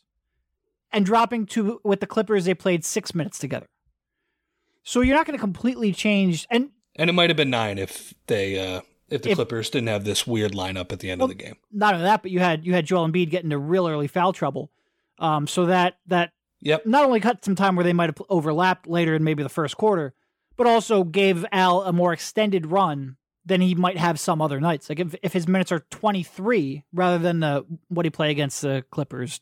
and 0.92 1.06
dropping 1.06 1.46
to 1.48 1.80
with 1.84 2.00
the 2.00 2.08
Clippers, 2.08 2.46
they 2.46 2.54
played 2.54 2.86
six 2.86 3.14
minutes 3.14 3.40
together. 3.40 3.68
So 4.84 5.02
you're 5.02 5.16
not 5.16 5.26
going 5.26 5.38
to 5.38 5.42
completely 5.42 5.92
change 5.92 6.48
and 6.50 6.70
and 6.96 7.10
it 7.10 7.14
might 7.14 7.30
have 7.30 7.38
been 7.38 7.50
nine 7.50 7.78
if 7.78 8.14
they 8.28 8.58
uh 8.58 8.82
if 9.10 9.22
the 9.22 9.32
if, 9.32 9.36
Clippers 9.36 9.70
didn't 9.70 9.88
have 9.88 10.04
this 10.04 10.28
weird 10.28 10.52
lineup 10.52 10.92
at 10.92 11.00
the 11.00 11.10
end 11.10 11.20
well, 11.20 11.30
of 11.30 11.38
the 11.38 11.44
game. 11.44 11.56
Not 11.72 11.94
only 11.94 12.06
that, 12.06 12.22
but 12.22 12.32
you 12.32 12.40
had 12.40 12.66
you 12.66 12.74
had 12.74 12.86
Joel 12.86 13.08
Embiid 13.08 13.30
get 13.30 13.44
into 13.44 13.58
real 13.58 13.88
early 13.88 14.08
foul 14.08 14.34
trouble. 14.34 14.72
Um, 15.20 15.48
so 15.48 15.66
that 15.68 15.98
that 16.08 16.32
yep. 16.62 16.86
not 16.86 17.06
only 17.06 17.20
cut 17.20 17.44
some 17.44 17.56
time 17.56 17.76
where 17.76 17.84
they 17.84 17.94
might 17.94 18.10
have 18.10 18.22
overlapped 18.30 18.88
later 18.88 19.16
in 19.16 19.24
maybe 19.24 19.44
the 19.44 19.50
first 19.50 19.78
quarter, 19.78 20.14
but 20.58 20.68
also 20.68 21.04
gave 21.04 21.46
Al 21.52 21.84
a 21.84 21.94
more 21.94 22.14
extended 22.14 22.66
run 22.68 23.18
than 23.46 23.62
he 23.62 23.76
might 23.76 23.98
have 23.98 24.20
some 24.20 24.42
other 24.42 24.60
nights. 24.60 24.90
Like 24.90 25.00
if, 25.00 25.16
if 25.24 25.32
his 25.32 25.48
minutes 25.48 25.72
are 25.72 25.80
23 25.90 26.84
rather 26.92 27.18
than 27.18 27.40
the 27.40 27.66
what 27.88 28.06
he 28.06 28.10
play 28.10 28.30
against 28.30 28.62
the 28.62 28.84
Clippers, 28.92 29.40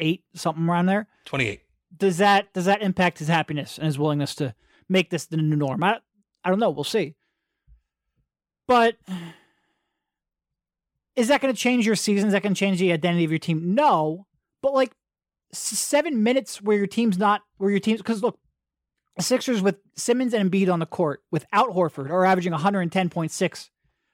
28 0.00 0.24
something 0.34 0.68
around 0.68 0.86
there. 0.86 1.06
28. 1.26 1.60
does 1.96 2.18
that 2.18 2.52
does 2.52 2.64
that 2.64 2.82
impact 2.82 3.18
his 3.18 3.28
happiness 3.28 3.76
and 3.76 3.86
his 3.86 3.98
willingness 3.98 4.34
to 4.36 4.54
make 4.88 5.10
this 5.10 5.26
the 5.26 5.36
new 5.36 5.56
norm? 5.56 5.82
I 5.82 5.98
I 6.44 6.48
don't 6.48 6.58
know. 6.58 6.70
We'll 6.70 6.84
see. 6.84 7.14
But 8.66 8.96
is 11.16 11.28
that 11.28 11.40
going 11.40 11.52
to 11.52 11.60
change 11.60 11.86
your 11.86 11.96
season? 11.96 12.28
Is 12.28 12.32
that 12.32 12.42
going 12.42 12.54
to 12.54 12.58
change 12.58 12.78
the 12.78 12.92
identity 12.92 13.24
of 13.24 13.30
your 13.30 13.38
team? 13.38 13.74
No. 13.74 14.26
But 14.62 14.72
like 14.72 14.92
seven 15.52 16.22
minutes 16.22 16.62
where 16.62 16.76
your 16.76 16.86
team's 16.86 17.18
not 17.18 17.42
where 17.58 17.70
your 17.70 17.80
team's 17.80 18.00
because 18.00 18.22
look, 18.22 18.38
Sixers 19.18 19.60
with 19.60 19.76
Simmons 19.96 20.32
and 20.32 20.50
Embiid 20.50 20.72
on 20.72 20.78
the 20.78 20.86
court 20.86 21.22
without 21.30 21.70
Horford 21.70 22.10
are 22.10 22.24
averaging 22.24 22.52
110.6 22.52 23.68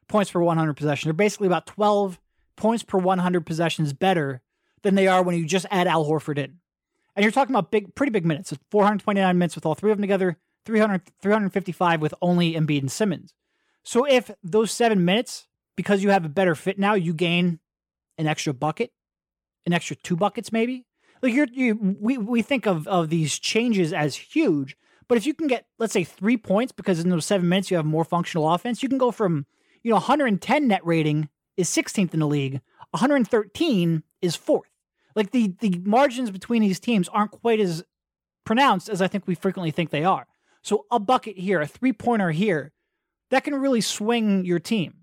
points 0.09 0.31
per 0.31 0.41
100 0.41 0.75
possessions. 0.75 1.05
They're 1.05 1.13
basically 1.13 1.47
about 1.47 1.67
12 1.67 2.19
points 2.57 2.83
per 2.83 2.99
100 2.99 3.47
possessions 3.47 3.93
better 3.93 4.43
than 4.83 4.95
they 4.95 5.09
are 5.09 5.23
when 5.23 5.37
you 5.37 5.47
just 5.47 5.67
add 5.71 5.87
Al 5.87 6.05
Horford 6.05 6.39
in. 6.39 6.59
And 7.15 7.23
you're 7.23 7.33
talking 7.33 7.55
about 7.55 7.71
big, 7.71 7.95
pretty 7.95 8.11
big 8.11 8.27
minutes. 8.27 8.53
429 8.71 9.39
minutes 9.39 9.55
with 9.55 9.65
all 9.65 9.75
three 9.75 9.91
of 9.91 9.97
them 9.97 10.03
together, 10.03 10.37
300, 10.67 11.03
355 11.21 12.01
with 12.01 12.15
only 12.21 12.53
Embiid 12.53 12.81
and 12.81 12.93
Simmons. 12.93 13.33
So 13.83 14.05
if 14.05 14.31
those 14.43 14.71
seven 14.71 15.05
minutes, 15.05 15.47
because 15.77 16.03
you 16.03 16.11
have 16.11 16.25
a 16.25 16.29
better 16.29 16.55
fit 16.55 16.79
now, 16.79 16.95
you 16.95 17.15
gain 17.15 17.61
an 18.19 18.27
extra 18.27 18.53
bucket, 18.53 18.91
an 19.65 19.73
extra 19.73 19.97
two 19.97 20.17
buckets 20.17 20.53
maybe. 20.53 20.85
Like 21.23 21.33
you're, 21.33 21.47
you, 21.51 21.97
we 22.01 22.19
we 22.19 22.43
think 22.43 22.67
of 22.67 22.87
of 22.87 23.09
these 23.09 23.39
changes 23.39 23.93
as 23.93 24.17
huge, 24.17 24.77
but 25.09 25.17
if 25.17 25.25
you 25.25 25.35
can 25.35 25.47
get 25.47 25.67
let's 25.79 25.93
say 25.93 26.05
three 26.05 26.37
points 26.37 26.73
because 26.73 27.01
in 27.01 27.09
those 27.11 27.25
seven 27.25 27.49
minutes 27.49 27.71
you 27.71 27.77
have 27.77 27.87
more 27.87 28.05
functional 28.05 28.53
offense, 28.53 28.83
you 28.83 28.89
can 28.89 28.99
go 28.99 29.11
from 29.11 29.47
you 29.83 29.91
know 29.91 29.97
110 29.97 30.69
net 30.69 30.85
rating 30.85 31.29
is 31.57 31.69
16th 31.69 32.15
in 32.15 32.21
the 32.21 32.27
league, 32.27 32.61
113 32.91 34.03
is 34.23 34.37
fourth. 34.37 34.71
Like 35.15 35.31
the 35.31 35.55
the 35.61 35.81
margins 35.85 36.31
between 36.31 36.63
these 36.63 36.79
teams 36.79 37.09
aren't 37.09 37.31
quite 37.31 37.61
as 37.61 37.85
pronounced 38.45 38.89
as 38.89 39.01
I 39.01 39.09
think 39.09 39.27
we 39.27 39.35
frequently 39.35 39.71
think 39.71 39.91
they 39.91 40.05
are. 40.05 40.27
So 40.63 40.85
a 40.91 40.99
bucket 40.99 41.39
here, 41.39 41.61
a 41.61 41.67
three 41.67 41.93
pointer 41.93 42.31
here, 42.31 42.73
that 43.31 43.45
can 43.45 43.55
really 43.55 43.81
swing 43.81 44.45
your 44.45 44.59
team. 44.59 44.95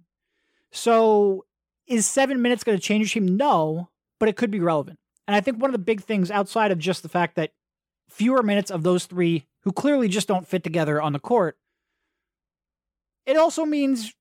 So 0.72 1.46
is 1.88 2.06
seven 2.06 2.42
minutes 2.42 2.64
going 2.64 2.78
to 2.78 2.84
change 2.84 3.16
your 3.16 3.22
team? 3.22 3.38
No, 3.38 3.90
but 4.20 4.30
it 4.30 4.38
could 4.38 4.52
be 4.52 4.60
relevant. 4.60 5.00
And 5.28 5.36
I 5.36 5.42
think 5.42 5.62
one 5.62 5.70
of 5.70 5.74
the 5.74 5.80
big 5.80 6.02
things 6.02 6.32
outside 6.32 6.72
of 6.72 6.80
just 6.80 7.04
the 7.04 7.10
fact 7.10 7.36
that 7.36 7.52
fewer 8.10 8.44
minutes 8.44 8.72
of 8.72 8.84
those 8.84 9.06
three 9.06 9.46
who 9.62 9.72
clearly 9.72 10.08
just 10.08 10.28
don't 10.28 10.48
fit 10.48 10.64
together 10.64 11.02
on 11.02 11.14
the 11.14 11.20
court, 11.20 11.58
it 13.26 13.38
also 13.38 13.66
means, 13.66 14.14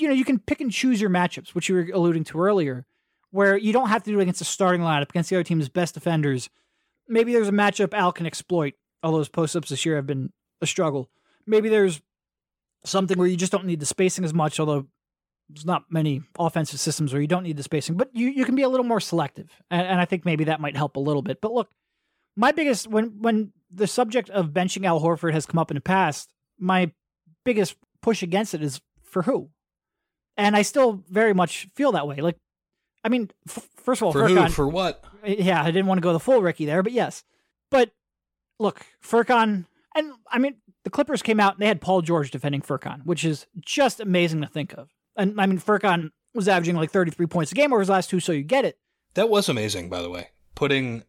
you 0.00 0.08
know, 0.08 0.14
you 0.14 0.24
can 0.24 0.38
pick 0.38 0.60
and 0.60 0.70
choose 0.70 1.00
your 1.00 1.10
matchups, 1.10 1.50
which 1.50 1.68
you 1.68 1.74
were 1.74 1.88
alluding 1.92 2.24
to 2.24 2.40
earlier 2.40 2.86
where 3.30 3.56
you 3.56 3.72
don't 3.72 3.88
have 3.88 4.02
to 4.04 4.10
do 4.10 4.18
it 4.18 4.22
against 4.22 4.40
a 4.40 4.44
starting 4.44 4.80
lineup 4.80 5.10
against 5.10 5.30
the 5.30 5.36
other 5.36 5.44
team's 5.44 5.68
best 5.68 5.94
defenders. 5.94 6.50
Maybe 7.08 7.32
there's 7.32 7.48
a 7.48 7.52
matchup 7.52 7.94
Al 7.94 8.12
can 8.12 8.26
exploit. 8.26 8.74
All 9.02 9.12
those 9.12 9.28
post 9.28 9.56
ups 9.56 9.70
this 9.70 9.86
year 9.86 9.96
have 9.96 10.06
been 10.06 10.32
a 10.60 10.66
struggle. 10.66 11.10
Maybe 11.46 11.68
there's 11.68 12.02
something 12.84 13.18
where 13.18 13.28
you 13.28 13.36
just 13.36 13.52
don't 13.52 13.64
need 13.64 13.80
the 13.80 13.86
spacing 13.86 14.24
as 14.24 14.34
much, 14.34 14.60
although 14.60 14.86
there's 15.48 15.66
not 15.66 15.84
many 15.90 16.22
offensive 16.38 16.78
systems 16.78 17.12
where 17.12 17.22
you 17.22 17.28
don't 17.28 17.42
need 17.42 17.56
the 17.56 17.62
spacing, 17.62 17.96
but 17.96 18.14
you, 18.14 18.28
you 18.28 18.44
can 18.44 18.54
be 18.54 18.62
a 18.62 18.68
little 18.68 18.84
more 18.86 19.00
selective. 19.00 19.50
And, 19.70 19.86
and 19.86 20.00
I 20.00 20.04
think 20.04 20.24
maybe 20.24 20.44
that 20.44 20.60
might 20.60 20.76
help 20.76 20.96
a 20.96 21.00
little 21.00 21.22
bit. 21.22 21.40
But 21.40 21.52
look, 21.52 21.70
my 22.36 22.52
biggest 22.52 22.86
when 22.86 23.20
when 23.20 23.52
the 23.70 23.86
subject 23.86 24.30
of 24.30 24.50
benching 24.50 24.84
Al 24.84 25.00
Horford 25.00 25.32
has 25.32 25.46
come 25.46 25.58
up 25.58 25.70
in 25.70 25.76
the 25.76 25.80
past, 25.80 26.32
my 26.58 26.92
biggest 27.44 27.76
push 28.02 28.22
against 28.22 28.54
it 28.54 28.62
is 28.62 28.80
for 29.02 29.22
who? 29.22 29.50
And 30.40 30.56
I 30.56 30.62
still 30.62 31.04
very 31.10 31.34
much 31.34 31.68
feel 31.74 31.92
that 31.92 32.08
way. 32.08 32.16
Like 32.16 32.36
I 33.04 33.08
mean, 33.08 33.30
f- 33.48 33.68
first 33.76 34.00
of 34.00 34.06
all, 34.06 34.12
for 34.12 34.22
Furkan, 34.22 34.46
who? 34.46 34.52
For 34.52 34.68
what? 34.68 35.04
Eh, 35.24 35.36
yeah, 35.38 35.62
I 35.62 35.66
didn't 35.66 35.86
want 35.86 35.98
to 35.98 36.02
go 36.02 36.12
the 36.12 36.20
full 36.20 36.42
Ricky 36.42 36.66
there, 36.66 36.82
but 36.82 36.92
yes. 36.92 37.24
But 37.70 37.90
look, 38.58 38.84
Furkan, 39.02 39.66
and 39.94 40.12
I 40.30 40.38
mean, 40.38 40.56
the 40.84 40.90
Clippers 40.90 41.22
came 41.22 41.40
out 41.40 41.54
and 41.54 41.62
they 41.62 41.66
had 41.66 41.80
Paul 41.80 42.02
George 42.02 42.30
defending 42.30 42.62
Furkan, 42.62 43.04
which 43.04 43.24
is 43.24 43.46
just 43.60 44.00
amazing 44.00 44.40
to 44.40 44.46
think 44.46 44.72
of. 44.74 44.90
And 45.16 45.40
I 45.40 45.46
mean, 45.46 45.58
Furkan 45.58 46.10
was 46.34 46.48
averaging 46.48 46.76
like 46.76 46.90
33 46.90 47.26
points 47.26 47.52
a 47.52 47.54
game 47.54 47.72
over 47.72 47.80
his 47.80 47.88
last 47.88 48.10
two, 48.10 48.20
so 48.20 48.32
you 48.32 48.42
get 48.42 48.64
it. 48.64 48.78
That 49.14 49.28
was 49.28 49.48
amazing, 49.48 49.88
by 49.88 50.02
the 50.02 50.10
way. 50.10 50.28
Putting 50.54 51.04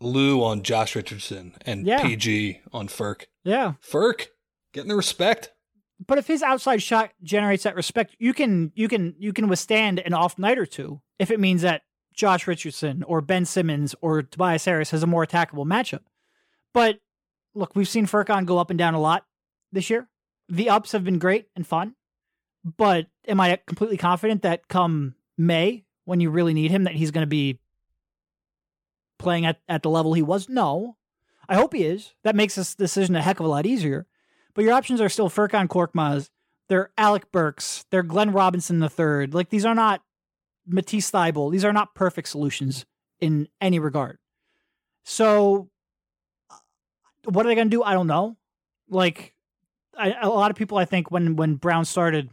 Lou 0.00 0.42
on 0.42 0.62
Josh 0.62 0.96
Richardson 0.96 1.54
and 1.62 1.86
yeah. 1.86 2.02
PG 2.02 2.60
on 2.72 2.88
Furk. 2.88 3.26
Yeah. 3.44 3.74
Furk, 3.82 4.28
getting 4.72 4.88
the 4.88 4.96
respect 4.96 5.52
but 6.06 6.18
if 6.18 6.26
his 6.26 6.42
outside 6.42 6.82
shot 6.82 7.10
generates 7.22 7.64
that 7.64 7.76
respect, 7.76 8.14
you 8.18 8.32
can 8.32 8.72
you 8.74 8.88
can 8.88 9.14
you 9.18 9.32
can 9.32 9.48
withstand 9.48 9.98
an 10.00 10.14
off 10.14 10.38
night 10.38 10.58
or 10.58 10.66
two 10.66 11.00
if 11.18 11.30
it 11.30 11.40
means 11.40 11.62
that 11.62 11.82
Josh 12.14 12.46
Richardson 12.46 13.02
or 13.04 13.20
Ben 13.20 13.44
Simmons 13.44 13.94
or 14.00 14.22
Tobias 14.22 14.64
Harris 14.64 14.90
has 14.90 15.02
a 15.02 15.06
more 15.06 15.26
attackable 15.26 15.66
matchup. 15.66 16.02
But 16.72 17.00
look, 17.54 17.74
we've 17.74 17.88
seen 17.88 18.06
Furkan 18.06 18.46
go 18.46 18.58
up 18.58 18.70
and 18.70 18.78
down 18.78 18.94
a 18.94 19.00
lot 19.00 19.24
this 19.72 19.90
year. 19.90 20.08
The 20.48 20.70
ups 20.70 20.92
have 20.92 21.04
been 21.04 21.18
great 21.18 21.48
and 21.56 21.66
fun, 21.66 21.94
but 22.76 23.06
am 23.26 23.40
I 23.40 23.58
completely 23.66 23.96
confident 23.96 24.42
that 24.42 24.68
come 24.68 25.14
May, 25.36 25.84
when 26.04 26.20
you 26.20 26.30
really 26.30 26.54
need 26.54 26.70
him, 26.70 26.84
that 26.84 26.94
he's 26.94 27.10
going 27.10 27.22
to 27.22 27.26
be 27.26 27.60
playing 29.18 29.46
at, 29.46 29.60
at 29.68 29.82
the 29.82 29.90
level 29.90 30.14
he 30.14 30.22
was? 30.22 30.48
No. 30.48 30.96
I 31.48 31.54
hope 31.54 31.74
he 31.74 31.84
is. 31.84 32.14
That 32.24 32.36
makes 32.36 32.54
this 32.54 32.74
decision 32.74 33.16
a 33.16 33.22
heck 33.22 33.40
of 33.40 33.46
a 33.46 33.48
lot 33.48 33.66
easier. 33.66 34.06
But 34.58 34.64
your 34.64 34.74
options 34.74 35.00
are 35.00 35.08
still 35.08 35.30
Furkan 35.30 35.68
Korkmaz. 35.68 36.30
They're 36.68 36.90
Alec 36.98 37.30
Burks. 37.30 37.84
They're 37.92 38.02
Glenn 38.02 38.32
Robinson 38.32 38.82
III. 38.82 39.28
Like 39.28 39.50
these 39.50 39.64
are 39.64 39.72
not 39.72 40.02
Matisse 40.66 41.12
Thybulle. 41.12 41.52
These 41.52 41.64
are 41.64 41.72
not 41.72 41.94
perfect 41.94 42.26
solutions 42.26 42.84
in 43.20 43.46
any 43.60 43.78
regard. 43.78 44.18
So, 45.04 45.68
uh, 46.50 46.56
what 47.26 47.46
are 47.46 47.48
they 47.48 47.54
going 47.54 47.68
to 47.68 47.76
do? 47.76 47.84
I 47.84 47.92
don't 47.92 48.08
know. 48.08 48.36
Like, 48.90 49.32
I, 49.96 50.16
a 50.20 50.28
lot 50.28 50.50
of 50.50 50.56
people, 50.56 50.76
I 50.76 50.86
think, 50.86 51.12
when 51.12 51.36
when 51.36 51.54
Brown 51.54 51.84
started, 51.84 52.28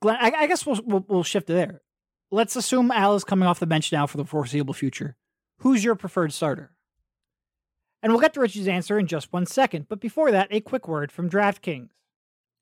Glenn, 0.00 0.16
I, 0.20 0.30
I 0.30 0.46
guess 0.46 0.64
we'll, 0.64 0.80
we'll, 0.84 1.04
we'll 1.08 1.24
shift 1.24 1.48
to 1.48 1.54
there. 1.54 1.80
Let's 2.30 2.54
assume 2.54 2.92
Al 2.92 3.16
is 3.16 3.24
coming 3.24 3.48
off 3.48 3.58
the 3.58 3.66
bench 3.66 3.90
now 3.90 4.06
for 4.06 4.16
the 4.16 4.24
foreseeable 4.24 4.74
future. 4.74 5.16
Who's 5.58 5.82
your 5.82 5.96
preferred 5.96 6.32
starter? 6.32 6.70
And 8.02 8.12
we'll 8.12 8.20
get 8.20 8.34
to 8.34 8.40
Richie's 8.40 8.68
answer 8.68 8.98
in 8.98 9.06
just 9.06 9.32
one 9.32 9.46
second, 9.46 9.86
but 9.88 10.00
before 10.00 10.30
that, 10.30 10.48
a 10.50 10.60
quick 10.60 10.88
word 10.88 11.12
from 11.12 11.28
DraftKings. 11.28 11.90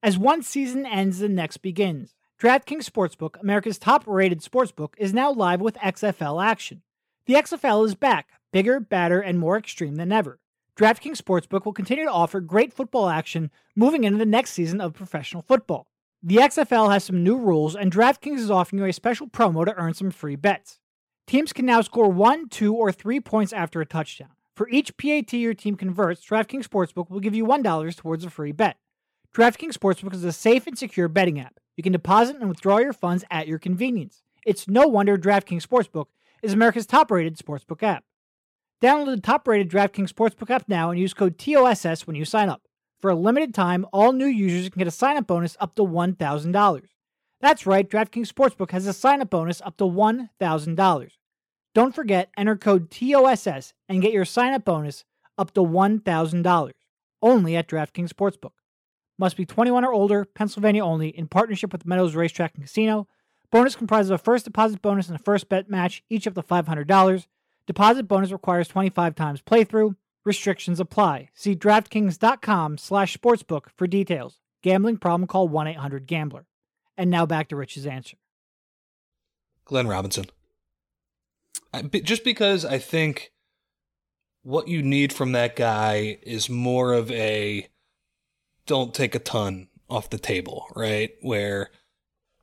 As 0.02 0.18
one 0.18 0.42
season 0.42 0.86
ends, 0.86 1.18
the 1.18 1.28
next 1.28 1.58
begins. 1.58 2.14
DraftKings 2.40 2.88
Sportsbook, 2.88 3.40
America's 3.40 3.78
top 3.78 4.04
rated 4.06 4.40
sportsbook, 4.42 4.94
is 4.96 5.12
now 5.12 5.32
live 5.32 5.60
with 5.60 5.74
XFL 5.76 6.44
action. 6.44 6.82
The 7.26 7.34
XFL 7.34 7.84
is 7.84 7.94
back, 7.94 8.28
bigger, 8.52 8.80
badder, 8.80 9.20
and 9.20 9.38
more 9.38 9.58
extreme 9.58 9.96
than 9.96 10.12
ever. 10.12 10.38
DraftKings 10.76 11.20
Sportsbook 11.20 11.64
will 11.64 11.72
continue 11.72 12.04
to 12.04 12.10
offer 12.10 12.40
great 12.40 12.72
football 12.72 13.08
action 13.08 13.50
moving 13.74 14.04
into 14.04 14.18
the 14.18 14.24
next 14.24 14.52
season 14.52 14.80
of 14.80 14.94
professional 14.94 15.42
football. 15.42 15.88
The 16.22 16.36
XFL 16.36 16.92
has 16.92 17.02
some 17.02 17.24
new 17.24 17.36
rules, 17.36 17.74
and 17.74 17.92
DraftKings 17.92 18.38
is 18.38 18.50
offering 18.50 18.78
you 18.78 18.86
a 18.86 18.92
special 18.92 19.26
promo 19.26 19.64
to 19.64 19.74
earn 19.74 19.94
some 19.94 20.12
free 20.12 20.36
bets. 20.36 20.78
Teams 21.26 21.52
can 21.52 21.66
now 21.66 21.80
score 21.80 22.08
one, 22.08 22.48
two, 22.48 22.72
or 22.72 22.92
three 22.92 23.20
points 23.20 23.52
after 23.52 23.80
a 23.80 23.86
touchdown. 23.86 24.30
For 24.58 24.68
each 24.70 24.96
PAT 24.96 25.32
your 25.34 25.54
team 25.54 25.76
converts, 25.76 26.26
DraftKings 26.26 26.66
Sportsbook 26.66 27.10
will 27.10 27.20
give 27.20 27.32
you 27.32 27.46
$1 27.46 27.96
towards 27.96 28.24
a 28.24 28.28
free 28.28 28.50
bet. 28.50 28.76
DraftKings 29.32 29.74
Sportsbook 29.74 30.12
is 30.12 30.24
a 30.24 30.32
safe 30.32 30.66
and 30.66 30.76
secure 30.76 31.06
betting 31.06 31.38
app. 31.38 31.60
You 31.76 31.84
can 31.84 31.92
deposit 31.92 32.34
and 32.40 32.48
withdraw 32.48 32.78
your 32.78 32.92
funds 32.92 33.24
at 33.30 33.46
your 33.46 33.60
convenience. 33.60 34.24
It's 34.44 34.66
no 34.66 34.88
wonder 34.88 35.16
DraftKings 35.16 35.64
Sportsbook 35.64 36.06
is 36.42 36.52
America's 36.52 36.86
top 36.86 37.12
rated 37.12 37.38
sportsbook 37.38 37.84
app. 37.84 38.02
Download 38.82 39.14
the 39.14 39.20
top 39.20 39.46
rated 39.46 39.70
DraftKings 39.70 40.12
Sportsbook 40.12 40.50
app 40.50 40.64
now 40.66 40.90
and 40.90 40.98
use 40.98 41.14
code 41.14 41.38
TOSS 41.38 42.08
when 42.08 42.16
you 42.16 42.24
sign 42.24 42.48
up. 42.48 42.62
For 42.98 43.12
a 43.12 43.14
limited 43.14 43.54
time, 43.54 43.86
all 43.92 44.12
new 44.12 44.26
users 44.26 44.70
can 44.70 44.80
get 44.80 44.88
a 44.88 44.90
sign 44.90 45.16
up 45.16 45.28
bonus 45.28 45.56
up 45.60 45.76
to 45.76 45.82
$1,000. 45.82 46.82
That's 47.40 47.64
right, 47.64 47.88
DraftKings 47.88 48.32
Sportsbook 48.32 48.72
has 48.72 48.88
a 48.88 48.92
sign 48.92 49.20
up 49.20 49.30
bonus 49.30 49.60
up 49.60 49.76
to 49.76 49.84
$1,000. 49.84 51.10
Don't 51.74 51.94
forget, 51.94 52.30
enter 52.36 52.56
code 52.56 52.90
TOSS 52.90 53.74
and 53.88 54.02
get 54.02 54.12
your 54.12 54.24
sign 54.24 54.52
up 54.52 54.64
bonus 54.64 55.04
up 55.36 55.52
to 55.54 55.60
$1,000 55.60 56.72
only 57.22 57.56
at 57.56 57.68
DraftKings 57.68 58.10
Sportsbook. 58.10 58.52
Must 59.18 59.36
be 59.36 59.44
21 59.44 59.84
or 59.84 59.92
older, 59.92 60.24
Pennsylvania 60.24 60.84
only, 60.84 61.08
in 61.08 61.26
partnership 61.26 61.72
with 61.72 61.86
Meadows 61.86 62.14
Racetrack 62.14 62.54
and 62.54 62.64
Casino. 62.64 63.08
Bonus 63.50 63.74
comprises 63.74 64.10
a 64.10 64.18
first 64.18 64.44
deposit 64.44 64.80
bonus 64.82 65.08
and 65.08 65.18
a 65.18 65.22
first 65.22 65.48
bet 65.48 65.68
match, 65.68 66.04
each 66.08 66.26
up 66.26 66.34
to 66.34 66.42
$500. 66.42 67.26
Deposit 67.66 68.02
bonus 68.04 68.30
requires 68.30 68.68
25 68.68 69.14
times 69.14 69.42
playthrough. 69.42 69.96
Restrictions 70.24 70.78
apply. 70.78 71.30
See 71.34 71.56
DraftKings.com 71.56 72.78
slash 72.78 73.16
sportsbook 73.16 73.66
for 73.76 73.86
details. 73.86 74.40
Gambling 74.62 74.98
problem, 74.98 75.26
call 75.26 75.48
1-800-GAMBLER. 75.48 76.46
And 76.96 77.10
now 77.10 77.26
back 77.26 77.48
to 77.48 77.56
Rich's 77.56 77.86
answer. 77.86 78.16
Glenn 79.64 79.86
Robinson 79.86 80.26
just 82.02 82.24
because 82.24 82.64
I 82.64 82.78
think 82.78 83.32
what 84.42 84.68
you 84.68 84.82
need 84.82 85.12
from 85.12 85.32
that 85.32 85.56
guy 85.56 86.18
is 86.22 86.48
more 86.48 86.92
of 86.92 87.10
a 87.10 87.68
don't 88.66 88.94
take 88.94 89.14
a 89.14 89.18
ton 89.18 89.68
off 89.88 90.10
the 90.10 90.18
table, 90.18 90.66
right? 90.74 91.10
Where 91.20 91.70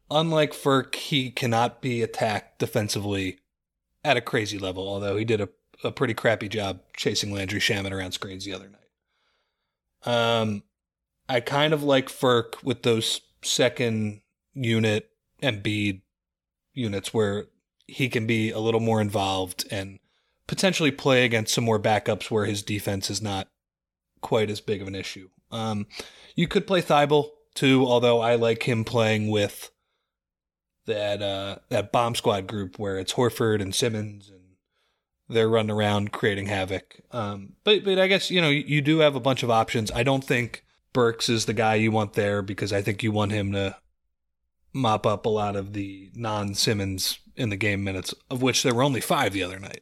unlike 0.09 0.53
Furk, 0.53 0.95
he 0.95 1.31
cannot 1.31 1.81
be 1.81 2.01
attacked 2.01 2.59
defensively 2.59 3.39
at 4.03 4.17
a 4.17 4.21
crazy 4.21 4.59
level, 4.59 4.87
although 4.87 5.17
he 5.17 5.25
did 5.25 5.41
a, 5.41 5.49
a 5.83 5.91
pretty 5.91 6.13
crappy 6.13 6.47
job 6.47 6.81
chasing 6.95 7.31
Landry 7.33 7.59
Shamet 7.59 7.91
around 7.91 8.11
screens 8.11 8.45
the 8.45 8.53
other 8.53 8.69
night. 8.69 8.81
Um, 10.05 10.63
I 11.27 11.39
kind 11.39 11.73
of 11.73 11.83
like 11.83 12.07
Furk 12.07 12.63
with 12.63 12.83
those 12.83 13.21
second 13.41 14.21
unit 14.53 15.09
Embiid 15.41 16.01
units 16.73 17.13
where 17.13 17.47
he 17.87 18.09
can 18.09 18.25
be 18.25 18.51
a 18.51 18.59
little 18.59 18.79
more 18.79 19.01
involved 19.01 19.65
and 19.71 19.99
potentially 20.47 20.91
play 20.91 21.25
against 21.25 21.53
some 21.53 21.63
more 21.63 21.79
backups 21.79 22.29
where 22.29 22.45
his 22.45 22.63
defense 22.63 23.09
is 23.09 23.21
not 23.21 23.47
quite 24.21 24.49
as 24.49 24.61
big 24.61 24.81
of 24.81 24.87
an 24.87 24.95
issue. 24.95 25.29
Um, 25.51 25.87
you 26.35 26.47
could 26.47 26.67
play 26.67 26.81
Thybulle 26.81 27.29
too, 27.53 27.85
although 27.85 28.19
I 28.19 28.35
like 28.35 28.63
him 28.63 28.83
playing 28.83 29.29
with 29.29 29.71
that 30.85 31.21
uh, 31.21 31.57
that 31.69 31.91
bomb 31.91 32.15
squad 32.15 32.47
group 32.47 32.77
where 32.77 32.99
it's 32.99 33.13
Horford 33.13 33.61
and 33.61 33.73
Simmons 33.73 34.29
and 34.29 34.41
they're 35.27 35.49
running 35.49 35.71
around 35.71 36.11
creating 36.11 36.47
havoc. 36.47 37.01
Um, 37.11 37.53
but 37.63 37.83
but 37.83 37.99
I 37.99 38.07
guess 38.07 38.29
you 38.29 38.41
know 38.41 38.49
you, 38.49 38.63
you 38.65 38.81
do 38.81 38.99
have 38.99 39.15
a 39.15 39.19
bunch 39.19 39.43
of 39.43 39.49
options. 39.49 39.91
I 39.91 40.03
don't 40.03 40.23
think 40.23 40.63
Burks 40.93 41.29
is 41.29 41.45
the 41.45 41.53
guy 41.53 41.75
you 41.75 41.91
want 41.91 42.13
there 42.13 42.41
because 42.41 42.71
I 42.71 42.81
think 42.81 43.03
you 43.03 43.11
want 43.11 43.31
him 43.31 43.51
to 43.53 43.77
mop 44.73 45.05
up 45.05 45.25
a 45.25 45.29
lot 45.29 45.55
of 45.55 45.73
the 45.73 46.11
non 46.13 46.53
Simmons 46.53 47.19
in 47.35 47.49
the 47.49 47.57
game 47.57 47.83
minutes, 47.83 48.13
of 48.29 48.41
which 48.41 48.63
there 48.63 48.73
were 48.73 48.83
only 48.83 49.01
five 49.01 49.33
the 49.33 49.43
other 49.43 49.59
night. 49.59 49.81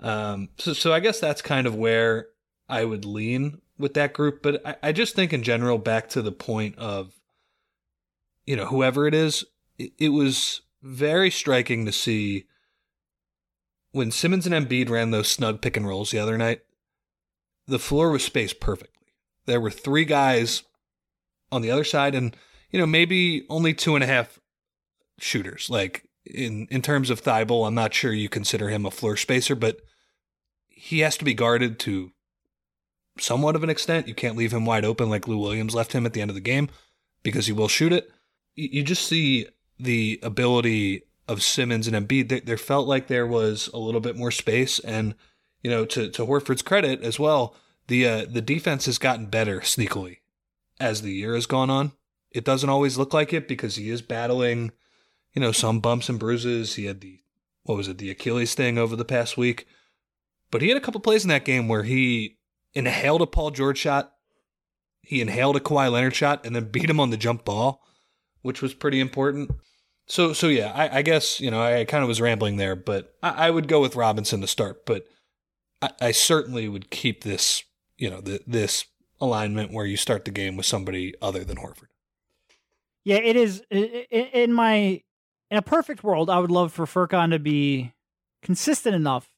Um, 0.00 0.48
so 0.58 0.72
so 0.72 0.92
I 0.92 1.00
guess 1.00 1.20
that's 1.20 1.42
kind 1.42 1.66
of 1.66 1.74
where 1.74 2.28
I 2.68 2.84
would 2.84 3.04
lean 3.04 3.60
with 3.78 3.94
that 3.94 4.12
group. 4.12 4.42
But 4.42 4.66
I, 4.66 4.76
I 4.82 4.92
just 4.92 5.14
think 5.14 5.32
in 5.32 5.42
general, 5.42 5.78
back 5.78 6.08
to 6.10 6.22
the 6.22 6.32
point 6.32 6.76
of 6.78 7.12
you 8.46 8.56
know 8.56 8.66
whoever 8.66 9.06
it 9.06 9.14
is, 9.14 9.44
it, 9.78 9.92
it 9.98 10.08
was 10.10 10.62
very 10.82 11.30
striking 11.30 11.86
to 11.86 11.92
see 11.92 12.44
when 13.92 14.10
Simmons 14.10 14.46
and 14.46 14.54
Embiid 14.54 14.90
ran 14.90 15.12
those 15.12 15.28
snug 15.28 15.60
pick 15.60 15.76
and 15.76 15.86
rolls 15.86 16.10
the 16.10 16.18
other 16.18 16.36
night, 16.36 16.62
the 17.68 17.78
floor 17.78 18.10
was 18.10 18.24
spaced 18.24 18.58
perfectly. 18.58 19.12
There 19.46 19.60
were 19.60 19.70
three 19.70 20.04
guys 20.04 20.64
on 21.52 21.62
the 21.62 21.70
other 21.70 21.84
side, 21.84 22.14
and 22.14 22.36
you 22.70 22.78
know 22.80 22.86
maybe 22.86 23.46
only 23.48 23.72
two 23.72 23.94
and 23.94 24.02
a 24.02 24.08
half 24.08 24.40
shooters. 25.18 25.70
Like 25.70 26.03
in 26.26 26.66
in 26.70 26.82
terms 26.82 27.10
of 27.10 27.22
Thybulle, 27.22 27.66
I'm 27.66 27.74
not 27.74 27.94
sure 27.94 28.12
you 28.12 28.28
consider 28.28 28.68
him 28.68 28.86
a 28.86 28.90
floor 28.90 29.16
spacer, 29.16 29.54
but 29.54 29.80
he 30.68 31.00
has 31.00 31.16
to 31.18 31.24
be 31.24 31.34
guarded 31.34 31.78
to 31.80 32.12
somewhat 33.18 33.56
of 33.56 33.62
an 33.62 33.70
extent. 33.70 34.08
You 34.08 34.14
can't 34.14 34.36
leave 34.36 34.52
him 34.52 34.66
wide 34.66 34.84
open 34.84 35.10
like 35.10 35.28
Lou 35.28 35.38
Williams 35.38 35.74
left 35.74 35.92
him 35.92 36.06
at 36.06 36.12
the 36.12 36.20
end 36.20 36.30
of 36.30 36.34
the 36.34 36.40
game 36.40 36.68
because 37.22 37.46
he 37.46 37.52
will 37.52 37.68
shoot 37.68 37.92
it. 37.92 38.10
You 38.54 38.82
just 38.82 39.06
see 39.06 39.48
the 39.78 40.20
ability 40.22 41.02
of 41.26 41.42
Simmons 41.42 41.88
and 41.88 41.96
Embiid, 41.96 42.44
there, 42.44 42.56
felt 42.56 42.86
like 42.86 43.06
there 43.06 43.26
was 43.26 43.68
a 43.72 43.78
little 43.78 44.00
bit 44.00 44.16
more 44.16 44.30
space. 44.30 44.78
And, 44.78 45.14
you 45.62 45.70
know, 45.70 45.84
to, 45.86 46.10
to 46.10 46.26
Horford's 46.26 46.62
credit 46.62 47.02
as 47.02 47.18
well, 47.18 47.54
the 47.86 48.06
uh, 48.06 48.26
the 48.30 48.40
defense 48.40 48.86
has 48.86 48.98
gotten 48.98 49.26
better 49.26 49.60
sneakily 49.60 50.18
as 50.80 51.02
the 51.02 51.12
year 51.12 51.34
has 51.34 51.46
gone 51.46 51.70
on. 51.70 51.92
It 52.30 52.44
doesn't 52.44 52.70
always 52.70 52.96
look 52.96 53.12
like 53.12 53.32
it 53.32 53.46
because 53.46 53.76
he 53.76 53.90
is 53.90 54.02
battling, 54.02 54.72
you 55.34 55.40
know, 55.40 55.52
some 55.52 55.80
bumps 55.80 56.08
and 56.08 56.18
bruises. 56.18 56.76
He 56.76 56.86
had 56.86 57.00
the 57.00 57.20
what 57.64 57.76
was 57.76 57.88
it, 57.88 57.98
the 57.98 58.10
Achilles 58.10 58.54
thing 58.54 58.78
over 58.78 58.94
the 58.94 59.04
past 59.04 59.36
week. 59.36 59.66
But 60.50 60.62
he 60.62 60.68
had 60.68 60.76
a 60.76 60.80
couple 60.80 61.00
plays 61.00 61.24
in 61.24 61.30
that 61.30 61.44
game 61.44 61.66
where 61.66 61.82
he 61.82 62.38
inhaled 62.74 63.22
a 63.22 63.26
Paul 63.26 63.50
George 63.50 63.78
shot, 63.78 64.12
he 65.02 65.20
inhaled 65.20 65.56
a 65.56 65.60
Kawhi 65.60 65.90
Leonard 65.90 66.14
shot, 66.14 66.46
and 66.46 66.54
then 66.54 66.70
beat 66.70 66.88
him 66.88 67.00
on 67.00 67.10
the 67.10 67.16
jump 67.16 67.44
ball, 67.44 67.82
which 68.42 68.62
was 68.62 68.74
pretty 68.74 69.00
important. 69.00 69.50
So 70.06 70.32
so 70.32 70.48
yeah, 70.48 70.72
I, 70.74 70.98
I 70.98 71.02
guess 71.02 71.40
you 71.40 71.50
know 71.50 71.62
I 71.62 71.84
kind 71.84 72.02
of 72.02 72.08
was 72.08 72.20
rambling 72.20 72.56
there, 72.56 72.76
but 72.76 73.14
I, 73.22 73.46
I 73.46 73.50
would 73.50 73.68
go 73.68 73.80
with 73.80 73.96
Robinson 73.96 74.40
to 74.40 74.46
start. 74.46 74.86
But 74.86 75.06
I, 75.82 75.90
I 76.00 76.10
certainly 76.12 76.68
would 76.68 76.90
keep 76.90 77.24
this 77.24 77.64
you 77.96 78.10
know 78.10 78.20
the, 78.20 78.40
this 78.46 78.84
alignment 79.20 79.72
where 79.72 79.86
you 79.86 79.96
start 79.96 80.24
the 80.24 80.30
game 80.30 80.56
with 80.56 80.66
somebody 80.66 81.14
other 81.22 81.44
than 81.44 81.56
Horford. 81.56 81.88
Yeah, 83.04 83.16
it 83.16 83.36
is 83.36 83.62
in 83.70 84.52
my 84.52 85.02
in 85.50 85.58
a 85.58 85.62
perfect 85.62 86.02
world. 86.04 86.30
I 86.30 86.38
would 86.38 86.50
love 86.50 86.72
for 86.72 86.86
Furkan 86.86 87.30
to 87.30 87.38
be 87.38 87.92
consistent 88.42 88.94
enough 88.94 89.28